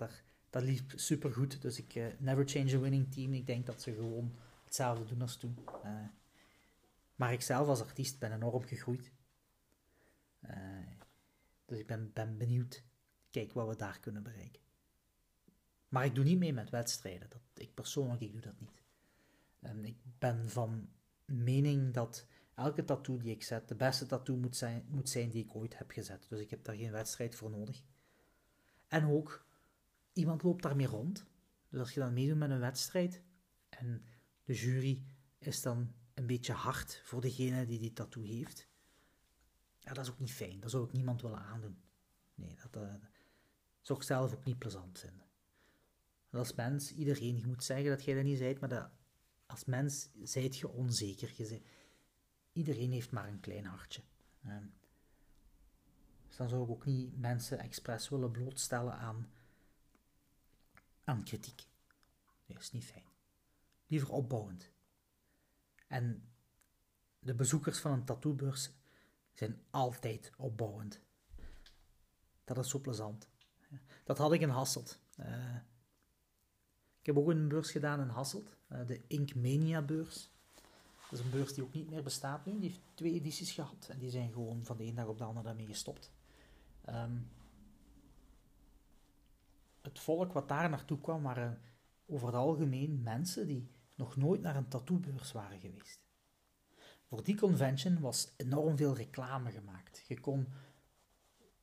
dat 0.50 0.62
liep 0.62 0.92
supergoed. 0.94 1.62
Dus 1.62 1.78
ik, 1.78 1.94
uh, 1.94 2.06
never 2.18 2.48
change 2.48 2.74
a 2.74 2.78
winning 2.78 3.12
team. 3.12 3.32
Ik 3.32 3.46
denk 3.46 3.66
dat 3.66 3.82
ze 3.82 3.94
gewoon 3.94 4.34
hetzelfde 4.64 5.04
doen 5.04 5.20
als 5.20 5.36
toen. 5.36 5.58
Maar 7.14 7.32
ik 7.32 7.40
zelf 7.40 7.68
als 7.68 7.80
artiest 7.80 8.18
ben 8.18 8.32
enorm 8.32 8.62
gegroeid. 8.62 9.12
Uh, 10.40 10.90
dus 11.64 11.78
ik 11.78 11.86
ben, 11.86 12.12
ben 12.12 12.38
benieuwd. 12.38 12.84
Kijk 13.30 13.52
wat 13.52 13.68
we 13.68 13.76
daar 13.76 14.00
kunnen 14.00 14.22
bereiken. 14.22 14.62
Maar 15.88 16.04
ik 16.04 16.14
doe 16.14 16.24
niet 16.24 16.38
mee 16.38 16.52
met 16.52 16.70
wedstrijden. 16.70 17.30
Dat, 17.30 17.40
ik 17.54 17.74
persoonlijk, 17.74 18.20
ik 18.20 18.32
doe 18.32 18.40
dat 18.40 18.60
niet. 18.60 18.82
Ik 19.82 19.96
ben 20.18 20.50
van 20.50 20.88
mening 21.24 21.92
dat 21.92 22.26
elke 22.54 22.84
tattoo 22.84 23.16
die 23.16 23.30
ik 23.30 23.42
zet, 23.42 23.68
de 23.68 23.74
beste 23.74 24.06
tattoo 24.06 24.36
moet 24.36 24.56
zijn, 24.56 24.84
moet 24.88 25.08
zijn 25.08 25.30
die 25.30 25.44
ik 25.44 25.54
ooit 25.54 25.78
heb 25.78 25.90
gezet. 25.90 26.26
Dus 26.28 26.40
ik 26.40 26.50
heb 26.50 26.64
daar 26.64 26.76
geen 26.76 26.92
wedstrijd 26.92 27.34
voor 27.34 27.50
nodig. 27.50 27.82
En 28.88 29.06
ook, 29.06 29.46
iemand 30.12 30.42
loopt 30.42 30.62
daarmee 30.62 30.86
rond. 30.86 31.26
Dus 31.68 31.80
als 31.80 31.92
je 31.92 32.00
dan 32.00 32.12
meedoet 32.12 32.38
met 32.38 32.50
een 32.50 32.60
wedstrijd 32.60 33.22
en 33.68 34.04
de 34.44 34.54
jury 34.54 35.02
is 35.38 35.62
dan 35.62 35.94
een 36.14 36.26
beetje 36.26 36.52
hard 36.52 37.00
voor 37.04 37.20
degene 37.20 37.66
die 37.66 37.78
die 37.78 37.92
tattoo 37.92 38.22
heeft, 38.22 38.68
ja, 39.78 39.92
dat 39.92 40.04
is 40.04 40.10
ook 40.10 40.18
niet 40.18 40.32
fijn. 40.32 40.60
Dat 40.60 40.70
zou 40.70 40.84
ik 40.84 40.92
niemand 40.92 41.22
willen 41.22 41.42
aandoen. 41.42 41.78
Nee, 42.34 42.56
dat, 42.70 42.82
uh, 42.82 42.94
zou 43.80 43.98
ik 43.98 44.04
zelf 44.04 44.34
ook 44.34 44.44
niet 44.44 44.58
plezant 44.58 44.98
vinden 44.98 45.24
als 46.38 46.54
mens, 46.54 46.92
iedereen, 46.92 47.38
je 47.38 47.46
moet 47.46 47.64
zeggen 47.64 47.88
dat 47.88 48.04
jij 48.04 48.14
dat 48.14 48.24
niet 48.24 48.38
zijt, 48.38 48.60
maar 48.60 48.68
dat, 48.68 48.90
als 49.46 49.64
mens 49.64 50.08
zijt 50.22 50.56
je 50.56 50.68
onzeker. 50.68 51.60
Iedereen 52.52 52.92
heeft 52.92 53.10
maar 53.10 53.28
een 53.28 53.40
klein 53.40 53.64
hartje. 53.64 54.02
Um, 54.46 54.74
dus 56.26 56.36
dan 56.36 56.48
zou 56.48 56.62
ik 56.62 56.70
ook 56.70 56.84
niet 56.84 57.16
mensen 57.16 57.58
expres 57.58 58.08
willen 58.08 58.30
blootstellen 58.30 58.94
aan, 58.94 59.30
aan 61.04 61.24
kritiek. 61.24 61.66
Nee, 62.46 62.58
is 62.58 62.72
niet 62.72 62.84
fijn. 62.84 63.08
Liever 63.86 64.10
opbouwend. 64.10 64.72
En 65.94 66.28
de 67.18 67.34
bezoekers 67.34 67.78
van 67.78 67.92
een 67.92 68.04
tattoobeurs 68.04 68.70
zijn 69.32 69.60
altijd 69.70 70.32
opbouwend. 70.36 71.00
Dat 72.44 72.58
is 72.58 72.68
zo 72.68 72.80
plezant. 72.80 73.28
Dat 74.04 74.18
had 74.18 74.32
ik 74.32 74.40
in 74.40 74.48
Hasselt. 74.48 75.00
Uh, 75.20 75.56
Ik 77.00 77.06
heb 77.06 77.18
ook 77.18 77.28
een 77.28 77.48
beurs 77.48 77.70
gedaan 77.70 78.00
in 78.00 78.08
Hasselt, 78.08 78.56
uh, 78.68 78.86
de 78.86 79.00
Inkmania 79.06 79.82
beurs. 79.82 80.30
Dat 81.10 81.18
is 81.18 81.24
een 81.24 81.30
beurs 81.30 81.54
die 81.54 81.64
ook 81.64 81.72
niet 81.72 81.90
meer 81.90 82.02
bestaat 82.02 82.46
nu. 82.46 82.52
Die 82.52 82.68
heeft 82.68 82.82
twee 82.94 83.12
edities 83.12 83.52
gehad 83.52 83.88
en 83.90 83.98
die 83.98 84.10
zijn 84.10 84.32
gewoon 84.32 84.64
van 84.64 84.76
de 84.76 84.84
ene 84.84 84.94
dag 84.94 85.06
op 85.06 85.18
de 85.18 85.24
andere 85.24 85.46
daarmee 85.46 85.66
gestopt. 85.66 86.12
Ehm, 86.84 87.16
het 89.82 89.98
volk 89.98 90.32
wat 90.32 90.48
daar 90.48 90.70
naartoe 90.70 91.00
kwam 91.00 91.22
waren 91.22 91.60
over 92.06 92.26
het 92.26 92.36
algemeen 92.36 93.02
mensen 93.02 93.46
die 93.46 93.73
nog 93.94 94.16
nooit 94.16 94.40
naar 94.40 94.56
een 94.56 94.68
tattoobeurs 94.68 95.32
waren 95.32 95.60
geweest. 95.60 96.00
Voor 97.04 97.24
die 97.24 97.36
convention 97.36 98.00
was 98.00 98.32
enorm 98.36 98.76
veel 98.76 98.96
reclame 98.96 99.50
gemaakt. 99.50 100.04
Je 100.06 100.20
kon 100.20 100.48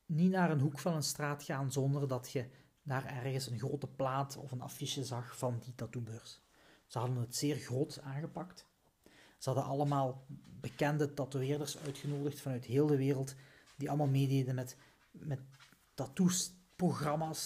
niet 0.06 0.32
naar 0.32 0.52
een 0.52 0.60
hoek 0.60 0.80
van 0.80 0.94
een 0.94 1.04
straat 1.04 1.44
gaan 1.44 1.72
zonder 1.72 2.08
dat 2.08 2.32
je 2.32 2.50
daar 2.84 3.06
ergens 3.06 3.48
een 3.48 3.60
grote 3.60 3.88
plaat 3.88 4.38
of 4.38 4.52
een 4.52 4.62
affiche 4.62 5.04
zag 5.04 5.38
van 5.38 5.60
die 5.60 5.76
tattoobeurs. 5.76 6.42
Ze 6.88 7.00
hadden 7.00 7.18
het 7.18 7.36
zeer 7.36 7.56
groot 7.56 8.02
aangepakt. 8.02 8.66
Ze 9.38 9.50
hadden 9.50 9.64
allemaal 9.64 10.26
bekende 10.46 11.14
tatoeëerders 11.14 11.78
uitgenodigd 11.78 12.42
vanuit 12.42 12.66
heel 12.66 12.88
de 12.88 12.98
wereld, 12.98 13.36
die 13.78 13.90
allemaal 13.90 14.08
meededen 14.08 14.56
met, 14.56 14.78
met 15.12 15.40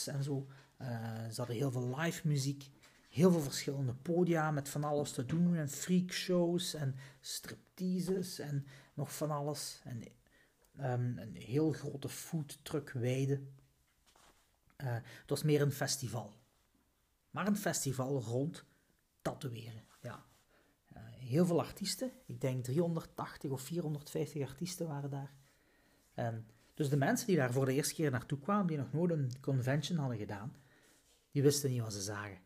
en 0.07 0.23
zo. 0.23 0.47
Uh, 0.81 0.87
ze 1.29 1.35
hadden 1.35 1.55
heel 1.55 1.71
veel 1.71 1.95
live 1.97 2.27
muziek, 2.27 2.69
heel 3.15 3.31
veel 3.31 3.41
verschillende 3.41 3.93
podia 3.93 4.51
met 4.51 4.69
van 4.69 4.83
alles 4.83 5.11
te 5.11 5.25
doen 5.25 5.55
en 5.55 5.69
freakshows 5.69 6.73
en 6.73 6.95
stripteases 7.19 8.39
en 8.39 8.65
nog 8.93 9.15
van 9.15 9.31
alles. 9.31 9.81
En 9.83 10.03
um, 10.77 11.17
een 11.17 11.35
heel 11.35 11.71
grote 11.71 12.09
foodtruck 12.09 12.91
weide. 12.91 13.41
Uh, 14.77 14.93
het 14.93 15.29
was 15.29 15.43
meer 15.43 15.61
een 15.61 15.71
festival. 15.71 16.33
Maar 17.29 17.47
een 17.47 17.57
festival 17.57 18.21
rond 18.21 18.65
tatoeëren, 19.21 19.83
ja. 20.01 20.25
Uh, 20.93 21.03
heel 21.11 21.45
veel 21.45 21.61
artiesten, 21.61 22.11
ik 22.25 22.41
denk 22.41 22.63
380 22.63 23.51
of 23.51 23.61
450 23.61 24.41
artiesten 24.41 24.87
waren 24.87 25.09
daar. 25.09 25.33
En 26.13 26.47
dus 26.73 26.89
de 26.89 26.97
mensen 26.97 27.27
die 27.27 27.35
daar 27.35 27.51
voor 27.51 27.65
de 27.65 27.73
eerste 27.73 27.93
keer 27.93 28.11
naartoe 28.11 28.39
kwamen, 28.39 28.67
die 28.67 28.77
nog 28.77 28.93
nooit 28.93 29.11
een 29.11 29.31
convention 29.41 29.97
hadden 29.97 30.17
gedaan, 30.17 30.55
die 31.31 31.41
wisten 31.41 31.69
niet 31.69 31.81
wat 31.81 31.93
ze 31.93 32.01
zagen. 32.01 32.44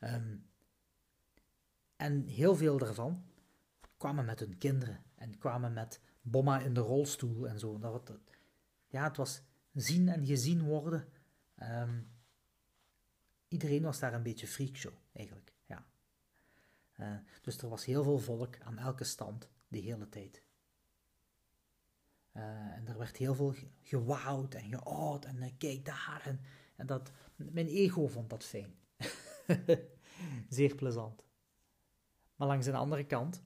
Um, 0.00 0.46
en 1.96 2.26
heel 2.26 2.56
veel 2.56 2.78
daarvan 2.78 3.24
kwamen 3.96 4.24
met 4.24 4.40
hun 4.40 4.58
kinderen 4.58 5.04
en 5.14 5.38
kwamen 5.38 5.72
met 5.72 6.00
bomma 6.20 6.60
in 6.60 6.74
de 6.74 6.80
rolstoel 6.80 7.48
en 7.48 7.58
zo. 7.58 7.78
Dat, 7.78 8.06
dat, 8.06 8.20
ja, 8.86 9.04
het 9.04 9.16
was 9.16 9.42
zien 9.72 10.08
en 10.08 10.26
gezien 10.26 10.62
worden. 10.62 11.08
Um, 11.62 12.10
iedereen 13.48 13.82
was 13.82 13.98
daar 13.98 14.14
een 14.14 14.22
beetje 14.22 14.46
freakshow, 14.46 14.94
eigenlijk. 15.12 15.52
Ja. 15.66 15.86
Uh, 16.96 17.16
dus 17.42 17.58
er 17.58 17.68
was 17.68 17.84
heel 17.84 18.02
veel 18.02 18.18
volk 18.18 18.60
aan 18.60 18.78
elke 18.78 19.04
stand 19.04 19.48
de 19.68 19.78
hele 19.78 20.08
tijd. 20.08 20.42
Uh, 22.32 22.42
en 22.76 22.86
er 22.86 22.98
werd 22.98 23.16
heel 23.16 23.34
veel 23.34 23.54
gewauwd 23.82 24.54
en 24.54 24.68
geoud 24.68 25.24
en 25.24 25.36
uh, 25.36 25.50
kijk 25.58 25.84
daar. 25.84 26.38
En 26.76 26.86
dat, 26.86 27.10
mijn 27.36 27.66
ego 27.66 28.06
vond 28.06 28.30
dat 28.30 28.44
fijn. 28.44 28.74
Zeer 30.48 30.74
plezant. 30.74 31.24
Maar 32.36 32.48
langs 32.48 32.66
de 32.66 32.72
andere 32.72 33.06
kant 33.06 33.42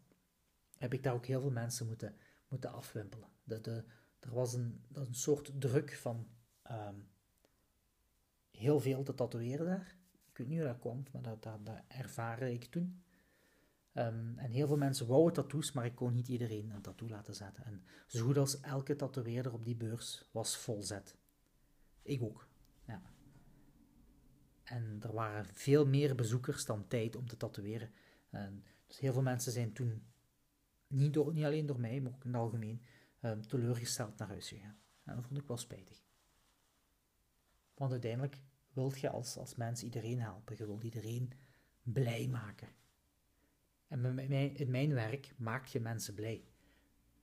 heb 0.79 0.93
ik 0.93 1.03
daar 1.03 1.15
ook 1.15 1.27
heel 1.27 1.41
veel 1.41 1.51
mensen 1.51 1.87
moeten, 1.87 2.17
moeten 2.49 2.73
afwimpelen. 2.73 3.29
De, 3.45 3.85
er 4.19 4.35
was 4.35 4.55
een, 4.55 4.85
een 4.93 5.15
soort 5.15 5.61
druk 5.61 5.93
van 5.93 6.29
um, 6.71 7.09
heel 8.51 8.81
veel 8.81 9.03
te 9.03 9.15
tatoeëren 9.15 9.67
daar. 9.67 9.97
Ik 10.29 10.39
weet 10.39 10.49
niet 10.49 10.59
hoe 10.59 10.69
dat 10.69 10.79
komt, 10.79 11.13
maar 11.13 11.23
dat, 11.23 11.43
dat, 11.43 11.67
dat 11.67 11.83
ervaren 11.89 12.53
ik 12.53 12.65
toen. 12.65 13.03
Um, 13.95 14.39
en 14.39 14.51
heel 14.51 14.67
veel 14.67 14.77
mensen 14.77 15.07
wouden 15.07 15.33
tattoos, 15.33 15.73
maar 15.73 15.85
ik 15.85 15.95
kon 15.95 16.13
niet 16.13 16.29
iedereen 16.29 16.71
een 16.71 16.83
tattoo 16.83 17.09
laten 17.09 17.35
zetten. 17.35 17.65
En 17.65 17.85
zo 18.07 18.25
goed 18.25 18.39
als 18.39 18.61
elke 18.61 18.97
tatoeëerder 18.97 19.53
op 19.53 19.65
die 19.65 19.77
beurs 19.77 20.29
was 20.31 20.57
volzet. 20.57 21.17
Ik 22.03 22.23
ook. 22.23 22.49
Ja. 22.87 23.03
En 24.73 24.99
er 25.01 25.13
waren 25.13 25.47
veel 25.55 25.87
meer 25.87 26.15
bezoekers 26.15 26.65
dan 26.65 26.89
tijd 26.89 27.17
om 27.17 27.27
te 27.27 27.37
tatoeëren. 27.37 27.91
En 28.31 28.65
dus 28.87 28.99
heel 28.99 29.13
veel 29.13 29.23
mensen 29.23 29.53
zijn 29.53 29.73
toen, 29.73 30.03
niet, 30.87 31.15
door, 31.15 31.33
niet 31.33 31.45
alleen 31.45 31.67
door 31.67 31.81
mij, 31.81 32.01
maar 32.01 32.13
ook 32.13 32.25
in 32.25 32.33
het 32.33 32.41
algemeen, 32.41 32.83
um, 33.21 33.47
teleurgesteld 33.47 34.19
naar 34.19 34.29
huis 34.29 34.49
gegaan. 34.49 34.79
En 35.05 35.15
dat 35.15 35.25
vond 35.27 35.41
ik 35.41 35.47
wel 35.47 35.57
spijtig. 35.57 36.03
Want 37.75 37.91
uiteindelijk 37.91 38.37
wilt 38.73 39.01
je 39.01 39.11
als, 39.11 39.37
als 39.37 39.55
mens 39.55 39.83
iedereen 39.83 40.21
helpen. 40.21 40.57
Je 40.57 40.67
wilt 40.67 40.83
iedereen 40.83 41.33
blij 41.83 42.29
maken. 42.29 42.69
En 43.89 44.19
in 44.57 44.71
mijn 44.71 44.95
werk 44.95 45.35
maak 45.37 45.67
je 45.67 45.81
mensen 45.81 46.15
blij. 46.15 46.45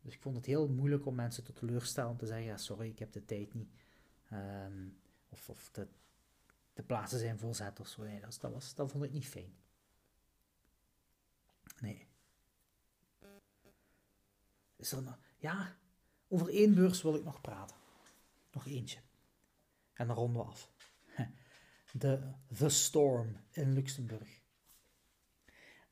Dus 0.02 0.14
ik 0.14 0.22
vond 0.22 0.36
het 0.36 0.46
heel 0.46 0.68
moeilijk 0.68 1.06
om 1.06 1.16
mensen 1.16 1.44
te 1.44 1.54
teleurstellen, 1.54 2.12
om 2.12 2.18
te 2.18 2.26
zeggen, 2.26 2.46
ja, 2.46 2.58
sorry, 2.58 2.90
ik 2.90 3.00
heb 3.00 3.12
de 3.12 3.26
tijd 3.26 3.54
niet. 3.54 3.70
Um, 4.34 5.00
of 5.30 5.50
of 5.50 5.72
de 6.80 6.86
plaatsen 6.86 7.20
zijn 7.20 7.40
volzet 7.40 7.80
of 7.80 7.88
zo. 7.88 8.04
Nee, 8.04 8.20
dat, 8.20 8.40
was, 8.42 8.76
dat 8.76 8.92
vond 8.92 9.04
ik 9.04 9.12
niet 9.12 9.28
fijn. 9.28 9.56
Nee. 11.80 12.08
Is 14.76 14.92
er 14.92 15.02
nog... 15.02 15.20
Ja, 15.38 15.78
over 16.28 16.50
één 16.50 16.76
beurs 16.76 17.02
wil 17.02 17.16
ik 17.16 17.24
nog 17.24 17.42
praten. 17.42 17.76
Nog 18.52 18.68
eentje. 18.68 19.00
En 19.94 20.08
dan 20.08 20.16
ronden 20.16 20.42
we 20.42 20.48
af. 20.48 20.72
De 21.92 22.32
The 22.58 22.70
Storm 22.70 23.38
in 23.52 23.74
Luxemburg. 23.74 24.42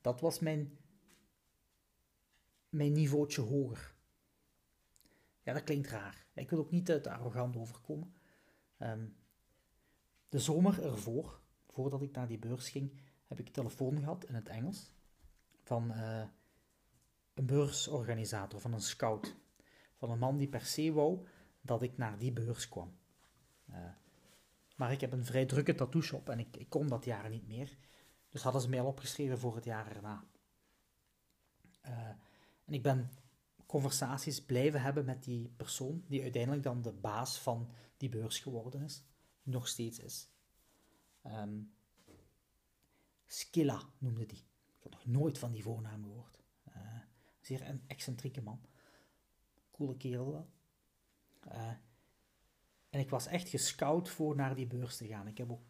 Dat 0.02 0.22
was 0.22 0.40
mijn, 0.40 0.78
mijn 2.70 2.92
niveautje 2.92 3.42
hoger. 3.42 3.96
Ja, 5.44 5.54
dat 5.54 5.64
klinkt 5.64 5.88
raar. 5.88 6.26
Ik 6.34 6.50
wil 6.50 6.60
ook 6.60 6.72
niet 6.72 6.86
te 6.86 7.12
arrogant 7.12 7.56
overkomen. 7.56 8.14
Um, 8.80 9.16
de 10.30 10.40
zomer 10.40 10.84
ervoor, 10.84 11.40
voordat 11.68 12.02
ik 12.02 12.12
naar 12.12 12.28
die 12.28 12.40
beurs 12.40 12.70
ging, 12.70 13.00
heb 13.28 13.40
ik 13.40 13.50
telefoon 13.50 14.00
gehad 14.00 14.26
in 14.26 14.36
het 14.36 14.48
Engels 14.48 14.92
van 15.64 15.92
uh, 15.92 16.24
een 17.34 17.46
beursorganisator, 17.46 18.60
van 18.60 18.74
een 18.74 18.82
scout. 18.82 19.36
Van 19.96 20.12
een 20.12 20.20
man 20.20 20.38
die 20.38 20.48
per 20.48 20.66
se 20.66 20.92
wou 20.94 21.26
dat 21.62 21.82
ik 21.82 21.98
naar 21.98 22.18
die 22.18 22.32
beurs 22.32 22.70
kwam. 22.70 22.98
Uh, 23.70 23.76
maar 24.76 24.92
ik 24.92 25.02
heb 25.02 25.12
een 25.12 25.26
vrij 25.26 25.46
drukke 25.46 25.76
tattoo 25.76 26.02
shop 26.02 26.30
en 26.30 26.40
ik, 26.40 26.58
ik 26.58 26.70
kon 26.70 26.88
dat 26.88 27.06
jaar 27.06 27.30
niet 27.30 27.48
meer. 27.48 27.78
Dus 28.30 28.42
hadden 28.42 28.62
ze 28.62 28.70
mij 28.70 28.82
al 28.82 28.88
opgeschreven 28.88 29.40
voor 29.40 29.56
het 29.56 29.64
jaar 29.66 29.96
erna. 29.96 30.26
Uh, 31.86 32.08
en 32.66 32.74
ik 32.74 32.84
ben 32.84 33.12
conversaties 33.66 34.46
blijven 34.46 34.82
hebben 34.82 35.06
met 35.06 35.24
die 35.24 35.54
persoon, 35.58 36.04
die 36.08 36.22
uiteindelijk 36.22 36.64
dan 36.64 36.82
de 36.82 36.94
baas 36.94 37.40
van 37.40 37.70
die 37.98 38.10
beurs 38.10 38.40
geworden 38.40 38.82
is 38.82 39.04
nog 39.48 39.68
steeds 39.68 40.00
is. 40.00 40.30
Um, 41.26 41.74
Skilla 43.26 43.82
noemde 43.98 44.26
die. 44.26 44.46
Ik 44.78 44.84
had 44.84 44.92
nog 44.92 45.06
nooit 45.06 45.38
van 45.38 45.52
die 45.52 45.64
voornaam 45.64 46.04
gehoord. 46.04 46.40
Uh, 46.68 47.00
zeer 47.42 47.68
een 47.68 47.84
excentrieke 47.88 48.42
man. 48.42 48.62
Coole 49.72 49.98
kerel 49.98 50.32
wel. 50.32 50.50
Uh, 51.48 51.72
en 52.90 53.00
ik 53.00 53.10
was 53.10 53.28
echt 53.28 53.50
gescout 53.50 54.10
voor 54.10 54.36
naar 54.36 54.56
die 54.56 54.68
beurs 54.68 54.98
te 54.98 55.08
gaan. 55.08 55.28
Ik 55.28 55.38
heb 55.38 55.52
ook 55.52 55.64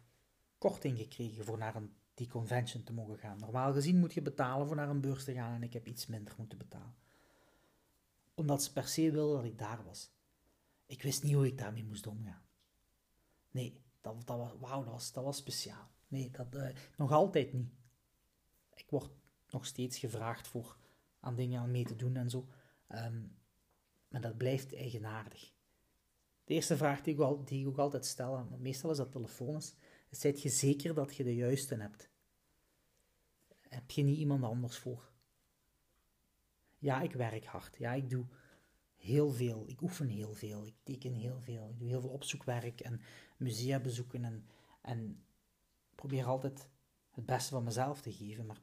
korting 0.58 0.98
gekregen 0.98 1.44
voor 1.44 1.58
naar 1.58 1.76
een, 1.76 1.94
die 2.14 2.28
convention 2.28 2.82
te 2.82 2.92
mogen 2.92 3.18
gaan. 3.18 3.38
Normaal 3.38 3.72
gezien 3.72 3.98
moet 3.98 4.14
je 4.14 4.22
betalen 4.22 4.66
voor 4.66 4.76
naar 4.76 4.88
een 4.88 5.00
beurs 5.00 5.24
te 5.24 5.32
gaan 5.32 5.54
en 5.54 5.62
ik 5.62 5.72
heb 5.72 5.86
iets 5.86 6.06
minder 6.06 6.34
moeten 6.36 6.58
betalen. 6.58 6.96
Omdat 8.34 8.62
ze 8.62 8.72
per 8.72 8.88
se 8.88 9.10
wilden 9.10 9.36
dat 9.36 9.52
ik 9.52 9.58
daar 9.58 9.84
was. 9.84 10.10
Ik 10.86 11.02
wist 11.02 11.22
niet 11.22 11.34
hoe 11.34 11.46
ik 11.46 11.58
daarmee 11.58 11.84
moest 11.84 12.06
omgaan. 12.06 12.47
Nee, 13.58 13.80
dat, 14.00 14.26
dat 14.26 14.36
was, 14.38 14.52
wauw, 14.58 14.82
dat 14.82 14.92
was, 14.92 15.12
dat 15.12 15.24
was 15.24 15.36
speciaal. 15.36 15.90
Nee, 16.08 16.30
dat, 16.30 16.54
uh, 16.54 16.68
nog 16.96 17.12
altijd 17.12 17.52
niet. 17.52 17.70
Ik 18.74 18.90
word 18.90 19.10
nog 19.50 19.66
steeds 19.66 19.98
gevraagd 19.98 20.48
voor 20.48 20.76
aan 21.20 21.36
dingen 21.36 21.60
aan 21.60 21.70
mee 21.70 21.84
te 21.84 21.96
doen 21.96 22.16
en 22.16 22.30
zo. 22.30 22.48
Um, 22.88 23.36
maar 24.08 24.20
dat 24.20 24.36
blijft 24.36 24.74
eigenaardig. 24.74 25.52
De 26.44 26.54
eerste 26.54 26.76
vraag 26.76 27.02
die 27.02 27.14
ik, 27.14 27.20
al, 27.20 27.44
die 27.44 27.60
ik 27.60 27.66
ook 27.66 27.78
altijd 27.78 28.06
stel, 28.06 28.56
meestal 28.58 28.90
is 28.90 28.96
dat 28.96 29.12
telefonisch, 29.12 29.74
is: 30.08 30.20
Zijt 30.20 30.42
je 30.42 30.48
zeker 30.48 30.94
dat 30.94 31.16
je 31.16 31.24
de 31.24 31.34
juiste 31.34 31.74
hebt? 31.74 32.10
Heb 33.68 33.90
je 33.90 34.02
niet 34.02 34.18
iemand 34.18 34.44
anders 34.44 34.78
voor? 34.78 35.10
Ja, 36.78 37.00
ik 37.00 37.12
werk 37.12 37.44
hard. 37.44 37.76
Ja, 37.76 37.92
ik 37.92 38.10
doe 38.10 38.26
heel 38.96 39.30
veel. 39.30 39.64
Ik 39.66 39.82
oefen 39.82 40.08
heel 40.08 40.34
veel. 40.34 40.66
Ik 40.66 40.74
teken 40.82 41.12
heel 41.12 41.40
veel. 41.40 41.68
Ik 41.70 41.78
doe 41.78 41.88
heel 41.88 42.00
veel 42.00 42.10
opzoekwerk 42.10 42.80
en 42.80 43.00
musea 43.38 43.80
bezoeken 43.80 44.24
en, 44.24 44.46
en 44.82 45.24
probeer 45.94 46.24
altijd 46.24 46.68
het 47.10 47.26
beste 47.26 47.50
van 47.50 47.64
mezelf 47.64 48.00
te 48.00 48.12
geven. 48.12 48.46
Maar 48.46 48.60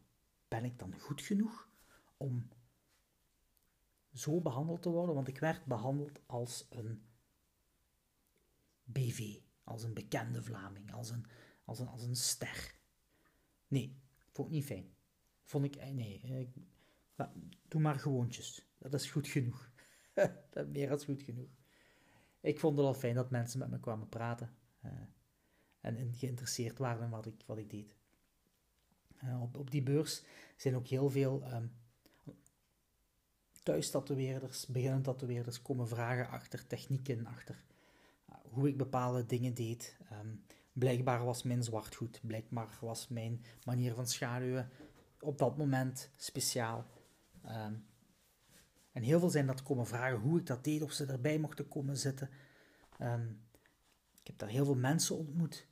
ben 0.47 0.65
ik 0.65 0.80
dan 0.80 0.99
goed 0.99 1.21
genoeg 1.21 1.69
om 2.17 2.49
zo 4.13 4.41
behandeld 4.41 4.82
te 4.82 4.89
worden? 4.89 5.15
Want 5.15 5.28
ik 5.28 5.39
werd 5.39 5.65
behandeld 5.65 6.19
als 6.26 6.67
een 6.69 7.05
BV, 8.84 9.39
als 9.63 9.84
een 9.84 9.93
bekende 9.93 10.43
Vlaming, 10.43 10.93
als 10.93 11.09
een, 11.09 11.26
als 11.65 11.80
een, 11.80 11.88
als 11.88 12.03
een 12.03 12.15
ster. 12.15 12.76
Nee, 13.67 13.99
vond 14.32 14.47
ik 14.47 14.53
niet 14.53 14.65
fijn. 14.65 14.95
Vond 15.43 15.65
ik, 15.65 15.76
eh, 15.76 15.89
nee, 15.89 16.19
ik, 16.19 16.49
doe 17.67 17.82
maar 17.82 17.99
gewoontjes. 17.99 18.67
Dat 18.78 18.93
is 18.93 19.11
goed 19.11 19.28
genoeg. 19.28 19.71
dat 20.49 20.67
meer 20.67 20.89
dan 20.89 21.03
goed 21.03 21.21
genoeg. 21.21 21.49
Ik 22.39 22.59
vond 22.59 22.78
het 22.78 22.86
wel 22.86 22.93
fijn 22.93 23.15
dat 23.15 23.32
mensen 23.32 23.59
met 23.59 23.69
me 23.69 23.80
kwamen 23.80 24.09
praten. 24.09 24.55
Uh, 24.86 24.91
en, 25.81 26.13
geïnteresseerd 26.13 26.77
waren 26.77 27.03
in 27.03 27.09
wat 27.09 27.25
ik, 27.25 27.43
wat 27.45 27.57
ik 27.57 27.69
deed. 27.69 27.95
Uh, 29.23 29.41
op, 29.41 29.57
op 29.57 29.71
die 29.71 29.83
beurs 29.83 30.23
zijn 30.55 30.75
ook 30.75 30.88
heel 30.88 31.09
veel 31.09 31.53
um, 31.53 31.71
thuis-tatoeëerders, 33.63 34.65
beginnend 34.65 35.03
tatoeëerders, 35.03 35.61
komen 35.61 35.88
vragen 35.88 36.29
achter 36.29 36.67
technieken, 36.67 37.25
achter 37.25 37.63
uh, 38.29 38.36
hoe 38.41 38.67
ik 38.67 38.77
bepaalde 38.77 39.25
dingen 39.25 39.53
deed. 39.53 39.97
Um, 40.11 40.43
blijkbaar 40.73 41.25
was 41.25 41.43
mijn 41.43 41.63
zwart 41.63 41.95
goed, 41.95 42.19
blijkbaar 42.23 42.77
was 42.81 43.07
mijn 43.07 43.43
manier 43.63 43.93
van 43.93 44.07
schaduwen 44.07 44.69
op 45.19 45.38
dat 45.38 45.57
moment 45.57 46.09
speciaal. 46.15 46.86
Um, 47.45 47.86
en 48.91 49.03
heel 49.03 49.19
veel 49.19 49.29
zijn 49.29 49.45
dat 49.45 49.63
komen 49.63 49.88
vragen 49.88 50.19
hoe 50.19 50.39
ik 50.39 50.45
dat 50.45 50.63
deed, 50.63 50.81
of 50.81 50.91
ze 50.91 51.05
erbij 51.05 51.39
mochten 51.39 51.67
komen 51.67 51.97
zitten. 51.97 52.29
Um, 53.01 53.45
ik 54.26 54.32
heb 54.32 54.39
daar 54.39 54.49
heel 54.49 54.65
veel 54.65 54.76
mensen 54.76 55.17
ontmoet. 55.17 55.67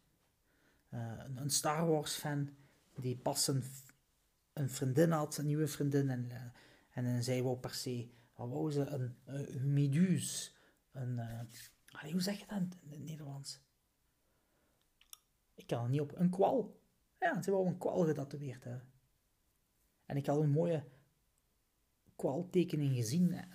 Uh, 0.94 1.14
een, 1.18 1.38
een, 1.38 1.50
Star 1.50 1.88
Wars 1.88 2.16
fan 2.16 2.50
die 2.96 3.18
pas 3.18 3.48
een, 3.48 3.64
een, 4.54 4.70
vriendin 4.70 5.12
had, 5.12 5.38
een 5.38 5.46
nieuwe 5.46 5.68
vriendin, 5.68 6.10
en, 6.10 6.26
uh, 6.26 6.36
en, 6.90 7.06
en 7.06 7.24
zij 7.24 7.44
wou 7.44 7.58
per 7.58 7.74
se, 7.74 8.10
wat 8.36 8.50
wou 8.50 8.72
ze, 8.72 8.86
een, 8.86 9.16
een 9.26 9.74
meduse. 9.74 10.52
Een, 10.92 11.20
hoe 12.12 12.22
zeg 12.22 12.40
je 12.40 12.46
dat 12.48 12.58
in 12.58 12.90
het 12.90 13.04
Nederlands? 13.04 13.60
Ik 15.54 15.68
kan 15.68 15.84
er 15.84 15.90
niet 15.90 16.02
op. 16.02 16.18
Een 16.20 16.30
kwal. 16.30 16.82
Ja, 17.20 17.42
ze 17.42 17.52
wou 17.52 17.68
een 17.68 17.78
kwal 17.78 18.06
getatoeëerd 18.06 18.64
hebben. 18.64 18.90
En 20.06 20.18
ik 20.18 20.26
had 20.26 20.40
een 20.40 20.50
mooie 20.50 20.84
kwaltekening 22.16 22.96
gezien, 22.96 23.46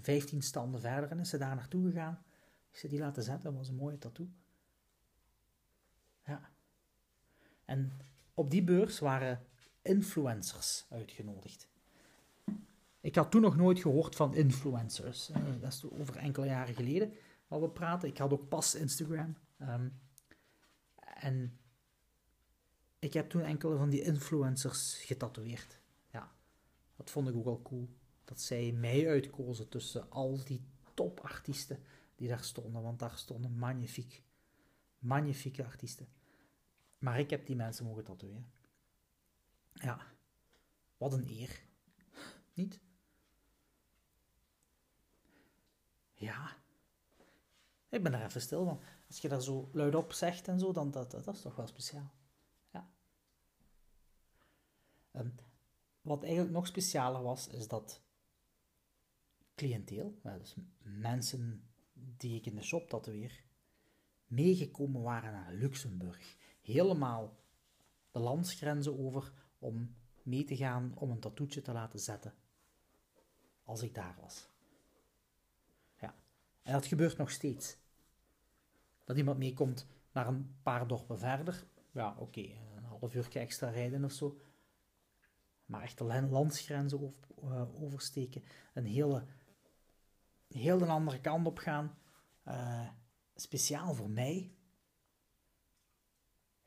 15 0.00 0.42
standen 0.42 0.80
verder, 0.80 1.10
en 1.10 1.18
is 1.18 1.28
ze 1.28 1.38
daar 1.38 1.56
naartoe 1.56 1.90
gegaan. 1.90 2.22
Ik 2.70 2.76
ze 2.76 2.88
die 2.88 2.98
laten 2.98 3.22
zetten, 3.22 3.44
dat 3.44 3.54
was 3.54 3.68
een 3.68 3.74
mooie 3.74 3.98
tattoo. 3.98 4.28
Ja. 6.26 6.50
En 7.64 7.92
op 8.34 8.50
die 8.50 8.62
beurs 8.62 8.98
waren 8.98 9.46
influencers 9.82 10.84
uitgenodigd. 10.90 11.68
Ik 13.00 13.14
had 13.14 13.30
toen 13.30 13.40
nog 13.40 13.56
nooit 13.56 13.78
gehoord 13.78 14.16
van 14.16 14.34
influencers. 14.34 15.30
Dat 15.60 15.72
is 15.72 15.84
over 15.90 16.16
enkele 16.16 16.46
jaren 16.46 16.74
geleden 16.74 17.12
al 17.48 17.60
we 17.60 17.70
praten. 17.70 18.08
Ik 18.08 18.18
had 18.18 18.32
ook 18.32 18.48
pas 18.48 18.74
Instagram. 18.74 19.36
Um, 19.60 20.00
en 21.14 21.58
ik 22.98 23.12
heb 23.12 23.30
toen 23.30 23.42
enkele 23.42 23.76
van 23.76 23.90
die 23.90 24.02
influencers 24.02 24.94
getatoeëerd. 24.94 25.78
Ja, 26.10 26.32
dat 26.96 27.10
vond 27.10 27.28
ik 27.28 27.36
ook 27.36 27.44
wel 27.44 27.62
cool. 27.62 27.88
Dat 28.24 28.40
zij 28.40 28.72
mij 28.72 29.08
uitkozen 29.08 29.68
tussen 29.68 30.10
al 30.10 30.44
die 30.44 30.64
topartiesten 30.94 31.78
die 32.14 32.28
daar 32.28 32.44
stonden. 32.44 32.82
Want 32.82 32.98
daar 32.98 33.18
stonden 33.18 33.58
magnifiek, 33.58 34.22
magnifieke 34.98 35.64
artiesten. 35.64 36.08
Maar 37.04 37.18
ik 37.18 37.30
heb 37.30 37.46
die 37.46 37.56
mensen 37.56 37.84
mogen 37.84 38.04
tatoeëren. 38.04 38.52
Ja, 39.72 40.06
wat 40.96 41.12
een 41.12 41.28
eer. 41.28 41.60
Niet? 42.52 42.80
Ja. 46.14 46.56
Ik 47.88 48.02
ben 48.02 48.12
daar 48.12 48.24
even 48.24 48.40
stil 48.40 48.64
van. 48.64 48.80
Als 49.06 49.18
je 49.18 49.28
dat 49.28 49.44
zo 49.44 49.68
luidop 49.72 50.12
zegt 50.12 50.48
en 50.48 50.58
zo, 50.58 50.72
dan 50.72 50.90
dat, 50.90 51.10
dat, 51.10 51.34
is 51.34 51.40
toch 51.40 51.56
wel 51.56 51.66
speciaal. 51.66 52.12
Ja. 52.70 52.90
Um, 55.12 55.34
wat 56.00 56.22
eigenlijk 56.22 56.52
nog 56.52 56.66
specialer 56.66 57.22
was, 57.22 57.48
is 57.48 57.68
dat 57.68 58.00
cliënteel, 59.54 60.20
dus 60.22 60.56
mensen 60.78 61.68
die 61.92 62.36
ik 62.36 62.46
in 62.46 62.54
de 62.54 62.62
shop 62.62 62.88
tatoeëer, 62.88 63.44
meegekomen 64.26 65.02
waren 65.02 65.32
naar 65.32 65.52
Luxemburg. 65.52 66.36
Helemaal 66.64 67.36
de 68.10 68.18
landsgrenzen 68.18 68.98
over 68.98 69.32
om 69.58 69.94
mee 70.22 70.44
te 70.44 70.56
gaan 70.56 70.92
om 70.94 71.10
een 71.10 71.20
tattoetje 71.20 71.62
te 71.62 71.72
laten 71.72 71.98
zetten. 71.98 72.34
Als 73.64 73.82
ik 73.82 73.94
daar 73.94 74.16
was. 74.20 74.48
Ja. 75.98 76.14
En 76.62 76.72
dat 76.72 76.86
gebeurt 76.86 77.16
nog 77.16 77.30
steeds. 77.30 77.76
Dat 79.04 79.16
iemand 79.16 79.38
meekomt 79.38 79.86
naar 80.12 80.26
een 80.26 80.56
paar 80.62 80.86
dorpen 80.86 81.18
verder. 81.18 81.66
Ja, 81.90 82.14
oké, 82.18 82.40
een 82.40 82.84
half 82.84 83.14
uur 83.14 83.36
extra 83.36 83.68
rijden 83.68 84.04
of 84.04 84.12
zo. 84.12 84.40
Maar 85.66 85.82
echt 85.82 85.98
de 85.98 86.26
landsgrenzen 86.30 87.14
uh, 87.44 87.82
oversteken. 87.82 88.42
Een 88.74 88.86
hele, 88.86 89.24
heel 90.48 90.78
de 90.78 90.86
andere 90.86 91.20
kant 91.20 91.46
op 91.46 91.58
gaan. 91.58 91.98
Uh, 92.48 92.88
speciaal 93.34 93.94
voor 93.94 94.10
mij. 94.10 94.54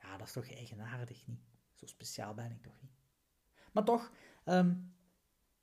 Ja, 0.07 0.17
dat 0.17 0.27
is 0.27 0.33
toch 0.33 0.51
eigenaardig 0.51 1.27
niet. 1.27 1.39
Zo 1.73 1.85
speciaal 1.85 2.33
ben 2.33 2.51
ik 2.51 2.61
toch 2.61 2.81
niet. 2.81 2.91
Maar 3.71 3.83
toch, 3.83 4.11
um, 4.45 4.95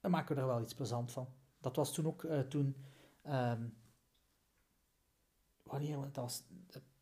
dan 0.00 0.10
maken 0.10 0.34
we 0.34 0.40
er 0.40 0.46
wel 0.46 0.60
iets 0.60 0.74
plezant 0.74 1.12
van. 1.12 1.28
Dat 1.60 1.76
was 1.76 1.92
toen 1.94 2.06
ook 2.06 2.22
uh, 2.22 2.40
toen 2.40 2.76
um, 3.26 3.76
wanneer 5.62 6.02
het 6.02 6.16
was 6.16 6.42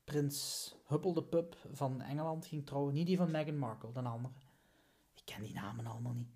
prins 0.05 0.75
Huppel 0.87 1.13
de 1.13 1.23
Pup 1.23 1.57
van 1.73 2.01
Engeland 2.01 2.47
ging 2.47 2.67
trouwen. 2.67 2.95
Niet 2.95 3.07
die 3.07 3.17
van 3.17 3.31
Meghan 3.31 3.59
Markle, 3.59 3.93
de 3.93 4.01
andere. 4.01 4.35
Ik 5.15 5.23
ken 5.25 5.43
die 5.43 5.55
namen 5.55 5.87
allemaal 5.87 6.15
niet. 6.15 6.33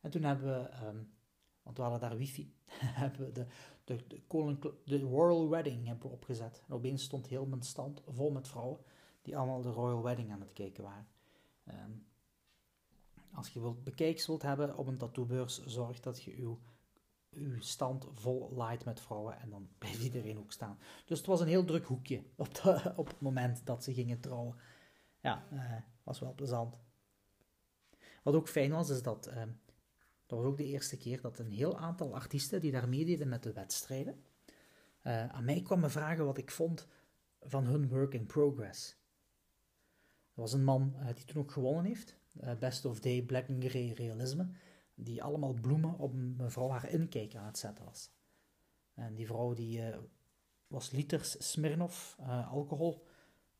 En 0.00 0.10
toen 0.10 0.22
hebben 0.22 0.46
we, 0.46 0.86
um, 0.86 1.14
want 1.62 1.76
we 1.76 1.82
hadden 1.82 2.00
daar 2.00 2.16
wifi, 2.16 2.54
hebben 3.02 3.26
we 3.26 3.32
de, 3.32 3.46
de, 3.84 4.06
de, 4.06 4.74
de 4.84 5.00
Royal 5.00 5.48
Wedding 5.48 5.86
hebben 5.86 6.08
we 6.08 6.14
opgezet. 6.14 6.62
En 6.68 6.74
opeens 6.74 7.02
stond 7.02 7.26
heel 7.26 7.46
mijn 7.46 7.62
stand 7.62 8.02
vol 8.06 8.30
met 8.30 8.48
vrouwen 8.48 8.80
die 9.24 9.36
allemaal 9.36 9.62
de 9.62 9.70
Royal 9.70 10.02
Wedding 10.02 10.32
aan 10.32 10.40
het 10.40 10.52
kijken 10.52 10.84
waren. 10.84 11.08
Um, 11.68 12.06
als 13.32 13.48
je 13.48 13.60
wilt 13.60 13.84
bekijks 13.84 14.26
wilt 14.26 14.42
hebben 14.42 14.76
op 14.76 14.86
een 14.86 14.96
tattoobeurs, 14.96 15.64
zorg 15.64 16.00
dat 16.00 16.22
je 16.22 16.36
uw 16.36 16.60
uw 17.30 17.60
stand 17.60 18.06
vol 18.12 18.52
light 18.56 18.84
met 18.84 19.00
vrouwen 19.00 19.40
en 19.40 19.50
dan 19.50 19.68
blijft 19.78 20.02
iedereen 20.02 20.38
ook 20.38 20.52
staan. 20.52 20.78
Dus 21.04 21.18
het 21.18 21.26
was 21.26 21.40
een 21.40 21.46
heel 21.46 21.64
druk 21.64 21.84
hoekje 21.84 22.22
op, 22.36 22.48
op 22.96 23.06
het 23.06 23.20
moment 23.20 23.66
dat 23.66 23.84
ze 23.84 23.94
gingen 23.94 24.20
trouwen. 24.20 24.56
Ja, 25.20 25.46
uh, 25.52 25.72
was 26.02 26.20
wel 26.20 26.34
plezant. 26.34 26.80
Wat 28.22 28.34
ook 28.34 28.48
fijn 28.48 28.70
was, 28.70 28.90
is 28.90 29.02
dat 29.02 29.28
uh, 29.28 29.42
dat 30.26 30.38
was 30.38 30.46
ook 30.46 30.56
de 30.56 30.64
eerste 30.64 30.96
keer 30.96 31.20
dat 31.20 31.38
een 31.38 31.50
heel 31.50 31.78
aantal 31.78 32.14
artiesten 32.14 32.60
die 32.60 32.72
daar 32.72 32.88
meededen 32.88 33.28
met 33.28 33.42
de 33.42 33.52
wedstrijden, 33.52 34.24
uh, 35.02 35.28
aan 35.28 35.44
mij 35.44 35.62
kwamen 35.62 35.90
vragen 35.90 36.24
wat 36.24 36.38
ik 36.38 36.50
vond 36.50 36.88
van 37.40 37.64
hun 37.64 37.88
work 37.88 38.14
in 38.14 38.26
progress. 38.26 38.96
Er 40.34 40.40
was 40.40 40.52
een 40.52 40.64
man 40.64 40.94
die 41.14 41.24
toen 41.24 41.42
ook 41.42 41.52
gewonnen 41.52 41.84
heeft, 41.84 42.16
Best 42.58 42.84
of 42.84 43.00
Day 43.00 43.22
Black 43.22 43.48
and 43.48 43.64
Grey 43.64 43.92
Realisme 43.92 44.48
die 44.94 45.22
allemaal 45.22 45.54
bloemen 45.54 45.98
op 45.98 46.14
mevrouw 46.14 46.68
haar 46.68 46.88
inkijk 46.88 47.34
aan 47.34 47.46
het 47.46 47.58
zetten 47.58 47.84
was. 47.84 48.12
En 48.94 49.14
die 49.14 49.26
vrouw 49.26 49.54
die 49.54 49.78
uh, 49.78 49.98
was 50.66 50.90
liters 50.90 51.50
Smirnoff 51.50 52.16
alcohol 52.50 53.06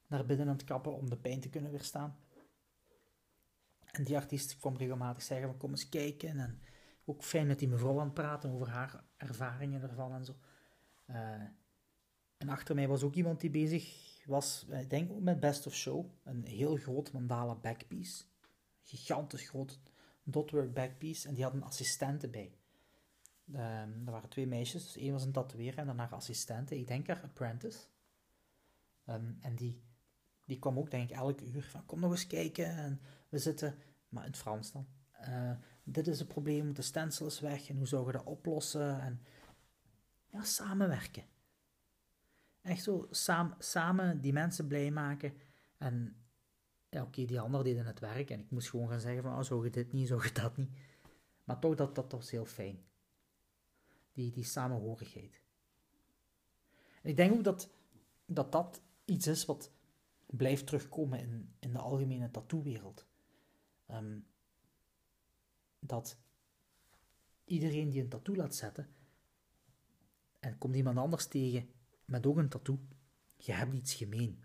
naar 0.07 0.27
binnen 0.27 0.49
aan 0.49 0.57
het 0.57 0.65
kappen 0.65 0.95
om 0.95 1.11
de 1.11 1.17
pijn 1.17 1.41
te 1.41 1.49
kunnen 1.49 1.71
weerstaan. 1.71 2.17
En 3.85 4.05
die 4.05 4.17
artiest 4.17 4.59
kwam 4.59 4.77
regelmatig 4.77 5.23
zeggen 5.23 5.49
van 5.49 5.57
kom 5.57 5.71
eens 5.71 5.89
kijken 5.89 6.39
en 6.39 6.61
ook 7.05 7.23
fijn 7.23 7.47
met 7.47 7.59
die 7.59 7.69
mevrouw 7.69 7.99
aan 7.99 8.05
het 8.05 8.15
praten 8.15 8.51
over 8.51 8.69
haar 8.69 9.05
ervaringen 9.17 9.83
ervan 9.83 10.13
en 10.13 10.25
zo. 10.25 10.35
En 12.37 12.49
achter 12.49 12.75
mij 12.75 12.89
was 12.89 13.03
ook 13.03 13.15
iemand 13.15 13.41
die 13.41 13.51
bezig 13.51 14.14
was, 14.27 14.67
ik 14.71 14.91
denk 14.91 15.11
ook 15.11 15.21
met 15.21 15.41
Best 15.41 15.67
of 15.67 15.75
Show, 15.75 16.07
een 16.23 16.45
heel 16.47 16.77
groot 16.77 17.13
mandala 17.13 17.55
backpiece. 17.55 18.25
Gigantisch 18.83 19.49
groot 19.49 19.81
dotwork 20.23 20.75
backpiece 20.75 21.29
en 21.29 21.35
die 21.35 21.45
had 21.45 21.53
een 21.53 21.63
assistente 21.63 22.29
bij. 22.29 22.59
Um, 23.49 24.03
er 24.05 24.11
waren 24.11 24.29
twee 24.29 24.47
meisjes, 24.47 24.85
dus 24.85 24.97
één 24.97 25.13
was 25.13 25.25
een 25.25 25.33
tatoeëer 25.33 25.79
en 25.79 25.87
dan 25.87 25.99
haar 25.99 26.15
assistente, 26.15 26.79
ik 26.79 26.87
denk 26.87 27.07
haar 27.07 27.23
apprentice. 27.23 27.79
Um, 29.07 29.37
en 29.41 29.55
die, 29.55 29.83
die 30.45 30.59
kwam 30.59 30.79
ook, 30.79 30.91
denk 30.91 31.11
ik, 31.11 31.17
elk 31.17 31.41
uur 31.41 31.63
van, 31.63 31.87
kom 31.87 32.01
nog 32.01 32.11
eens 32.11 32.27
kijken. 32.27 32.67
En 32.67 33.01
we 33.29 33.39
zitten, 33.39 33.79
maar 34.09 34.25
in 34.25 34.31
het 34.31 34.39
Frans 34.39 34.73
dan. 34.73 34.87
Uh, 35.29 35.53
dit 35.83 36.07
is 36.07 36.19
het 36.19 36.29
probleem, 36.29 36.75
de 36.75 36.83
stencil 36.83 37.27
is 37.27 37.41
weg 37.41 37.69
en 37.69 37.77
hoe 37.77 37.87
zouden 37.87 38.13
we 38.13 38.19
dat 38.19 38.27
oplossen? 38.27 39.01
En 39.01 39.21
ja, 40.27 40.43
samenwerken. 40.43 41.25
Echt 42.65 42.83
zo, 42.83 43.09
samen 43.59 44.21
die 44.21 44.33
mensen 44.33 44.67
blij 44.67 44.91
maken 44.91 45.37
en 45.79 46.17
ja, 46.89 47.03
oké, 47.03 47.25
die 47.25 47.41
anderen 47.41 47.65
deden 47.67 47.87
het 47.87 48.01
werk 48.01 48.31
en 48.31 48.41
ik 48.41 48.51
moest 48.51 48.71
gewoon 48.71 48.89
gaan 48.89 49.01
zeggen 49.01 49.23
van, 49.23 49.37
oh, 49.37 49.43
zo 49.43 49.65
je 49.65 49.71
dit 49.71 49.93
niet, 49.93 50.09
zo 50.09 50.23
je 50.23 50.33
dat 50.33 50.57
niet. 50.57 50.71
Maar 51.45 51.59
toch, 51.59 51.75
dat, 51.75 51.95
dat 51.95 52.13
was 52.13 52.31
heel 52.31 52.45
fijn. 52.45 52.85
Die, 54.13 54.33
die 54.33 54.45
samenhorigheid. 54.45 55.43
En 57.03 57.11
ik 57.11 57.17
denk 57.17 57.33
ook 57.33 57.45
dat, 57.45 57.71
dat 58.27 58.53
dat 58.53 58.81
iets 59.05 59.27
is 59.27 59.45
wat 59.45 59.71
blijft 60.27 60.67
terugkomen 60.67 61.19
in, 61.19 61.55
in 61.59 61.73
de 61.73 61.79
algemene 61.79 62.31
tattoo-wereld. 62.31 63.07
ehm, 63.87 64.19
dat 65.79 66.19
iedereen 67.45 67.91
die 67.91 68.03
een 68.03 68.09
tattoo 68.09 68.37
laat 68.37 68.55
zetten 68.55 68.89
en 70.41 70.59
komt 70.59 70.77
iemand 70.77 70.99
anders 70.99 71.27
tegen 71.27 71.74
met 72.05 72.27
ook 72.27 72.37
een 72.37 72.49
tattoo, 72.49 72.79
je 73.37 73.53
hebt 73.53 73.75
iets 73.75 73.95
gemeen. 73.95 74.45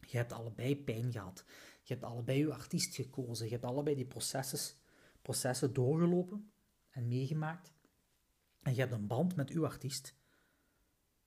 Je 0.00 0.16
hebt 0.16 0.32
allebei 0.32 0.84
pijn 0.84 1.12
gehad. 1.12 1.44
Je 1.82 1.92
hebt 1.94 2.06
allebei 2.06 2.38
je 2.38 2.52
artiest 2.52 2.94
gekozen. 2.94 3.46
Je 3.46 3.52
hebt 3.52 3.64
allebei 3.64 3.96
die 3.96 4.06
processen, 4.06 4.76
processen 5.22 5.72
doorgelopen 5.72 6.52
en 6.90 7.08
meegemaakt. 7.08 7.72
En 8.62 8.74
je 8.74 8.80
hebt 8.80 8.92
een 8.92 9.06
band 9.06 9.36
met 9.36 9.50
uw 9.50 9.64
artiest. 9.64 10.14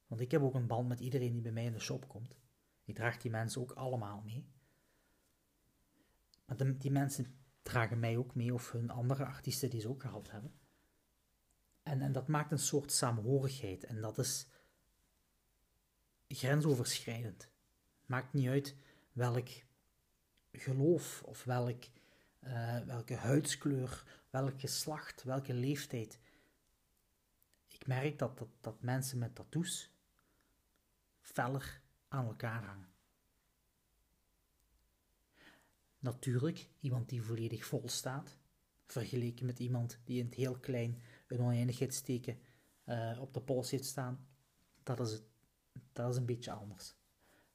Want 0.08 0.22
ik 0.22 0.32
heb 0.32 0.42
ook 0.42 0.56
een 0.56 0.68
band 0.68 0.88
met 0.88 1.00
iedereen 1.00 1.34
die 1.34 1.42
bij 1.42 1.52
mij 1.52 1.66
in 1.66 1.74
de 1.74 1.80
shop 1.80 2.08
komt. 2.08 2.36
Ik 2.86 2.96
draag 2.96 3.18
die 3.18 3.32
mensen 3.32 3.62
ook 3.62 3.72
allemaal 3.72 4.22
mee. 4.22 4.46
Maar 6.46 6.78
die 6.78 6.92
mensen 6.92 7.40
dragen 7.62 8.00
mij 8.00 8.18
ook 8.18 8.36
mee 8.36 8.54
of 8.54 8.72
hun 8.72 8.90
andere 8.90 9.26
artiesten 9.26 9.70
die 9.70 9.82
ze 9.82 9.90
ook 9.90 10.02
gehad 10.02 10.32
hebben. 10.32 10.54
En, 11.84 12.02
en 12.02 12.12
dat 12.12 12.28
maakt 12.28 12.52
een 12.52 12.60
soort 12.60 12.92
saamhorigheid 12.92 13.84
en 13.84 14.02
dat 14.02 14.18
is 14.18 14.48
grensoverschrijdend. 16.36 17.50
Maakt 18.06 18.34
niet 18.34 18.48
uit 18.48 18.76
welk 19.12 19.48
geloof 20.52 21.24
of 21.24 21.44
welk, 21.44 21.84
uh, 22.44 22.80
welke 22.80 23.16
huidskleur, 23.16 24.04
welk 24.30 24.60
geslacht, 24.60 25.24
welke 25.24 25.54
leeftijd. 25.54 26.20
Ik 27.68 27.88
merk 27.88 28.20
dat, 28.20 28.38
dat, 28.38 28.50
dat 28.60 28.82
mensen 28.82 29.18
met 29.18 29.36
tattoos 29.36 29.92
feller 31.20 31.82
aan 32.08 32.26
elkaar 32.26 32.64
hangen. 32.64 32.90
Natuurlijk, 36.00 36.70
iemand 36.80 37.10
die 37.10 37.22
volledig 37.22 37.66
vol 37.66 37.90
staat, 37.90 38.38
vergeleken 38.86 39.46
met 39.46 39.60
iemand 39.60 40.00
die 40.04 40.20
in 40.20 40.26
het 40.26 40.36
heel 40.36 40.60
klein 40.60 41.02
een 41.28 41.40
oneindigheidsteken 41.40 42.40
uh, 42.86 43.18
op 43.22 43.34
de 43.34 43.42
pols 43.42 43.72
heeft 43.72 43.86
staan, 43.86 44.28
dat 44.84 45.00
is, 45.00 45.12
het, 45.12 45.24
dat 45.94 46.10
is 46.12 46.18
een 46.18 46.26
beetje 46.26 46.52
anders. 46.52 46.96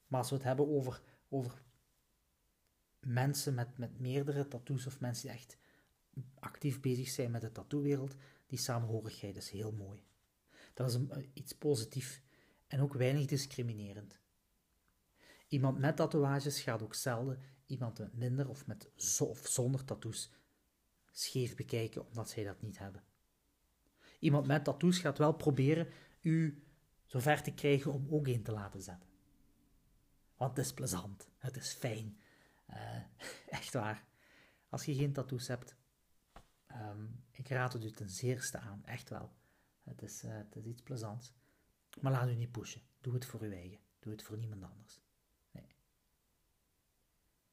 Maar 0.06 0.20
als 0.20 0.30
we 0.30 0.36
het 0.36 0.44
hebben 0.44 0.68
over, 0.68 1.02
over 1.28 1.62
mensen 3.00 3.54
met, 3.54 3.78
met 3.78 4.00
meerdere 4.00 4.48
tattoos 4.48 4.86
of 4.86 5.00
mensen 5.00 5.28
die 5.28 5.36
echt 5.36 5.58
actief 6.38 6.80
bezig 6.80 7.08
zijn 7.08 7.30
met 7.30 7.40
de 7.40 7.52
tattoowereld, 7.52 8.14
die 8.46 8.58
samenhorigheid 8.58 9.36
is 9.36 9.50
heel 9.50 9.72
mooi. 9.72 10.04
Dat 10.74 10.88
is 10.88 10.94
een, 10.94 11.10
eh, 11.10 11.22
iets 11.32 11.52
positiefs 11.52 12.20
en 12.66 12.80
ook 12.80 12.94
weinig 12.94 13.26
discriminerend. 13.26 14.18
Iemand 15.48 15.78
met 15.78 15.96
tatoeages 15.96 16.60
gaat 16.60 16.82
ook 16.82 16.94
zelden 16.94 17.40
iemand 17.66 17.98
met 17.98 18.14
minder 18.14 18.48
of, 18.48 18.66
met 18.66 18.90
of 19.20 19.46
zonder 19.46 19.84
tattoos 19.84 20.30
scheef 21.10 21.54
bekijken 21.54 22.06
omdat 22.06 22.30
zij 22.30 22.44
dat 22.44 22.62
niet 22.62 22.78
hebben. 22.78 23.02
Iemand 24.18 24.46
met 24.46 24.64
tattoos 24.64 24.98
gaat 24.98 25.18
wel 25.18 25.32
proberen 25.32 25.88
u 26.20 26.65
zover 27.06 27.42
te 27.42 27.54
krijgen 27.54 27.92
om 27.92 28.06
ook 28.10 28.26
een 28.26 28.42
te 28.42 28.52
laten 28.52 28.82
zetten. 28.82 29.08
Want 30.36 30.56
het 30.56 30.66
is 30.66 30.72
plezant, 30.72 31.28
het 31.38 31.56
is 31.56 31.72
fijn. 31.72 32.18
Uh, 32.70 32.96
echt 33.58 33.72
waar. 33.72 34.04
Als 34.68 34.84
je 34.84 34.94
geen 34.94 35.12
tattoos 35.12 35.48
hebt, 35.48 35.76
um, 36.72 37.24
ik 37.30 37.48
raad 37.48 37.72
het 37.72 37.84
u 37.84 37.90
ten 37.90 38.10
zeerste 38.10 38.58
aan, 38.58 38.84
echt 38.84 39.08
wel. 39.08 39.32
Het 39.82 40.02
is, 40.02 40.24
uh, 40.24 40.36
het 40.36 40.56
is 40.56 40.64
iets 40.64 40.82
plezants. 40.82 41.34
Maar 42.00 42.12
laat 42.12 42.28
u 42.28 42.34
niet 42.34 42.52
pushen. 42.52 42.82
Doe 43.00 43.14
het 43.14 43.24
voor 43.24 43.40
uw 43.40 43.52
eigen. 43.52 43.78
Doe 43.98 44.12
het 44.12 44.22
voor 44.22 44.38
niemand 44.38 44.62
anders. 44.62 45.00
Nee. 45.50 45.74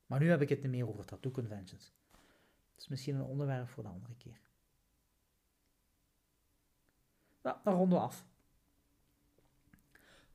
Maar 0.05 0.19
nu 0.19 0.29
heb 0.29 0.41
ik 0.41 0.49
het 0.49 0.61
niet 0.61 0.71
meer 0.71 0.87
over 0.87 1.05
tattoo 1.05 1.31
conventions. 1.31 1.93
Dat 2.11 2.81
is 2.81 2.87
misschien 2.87 3.15
een 3.15 3.21
onderwerp 3.21 3.69
voor 3.69 3.83
de 3.83 3.89
andere 3.89 4.15
keer. 4.15 4.41
Nou, 7.41 7.57
dan 7.63 7.73
ronden 7.73 7.97
we 7.97 8.03
af. 8.03 8.25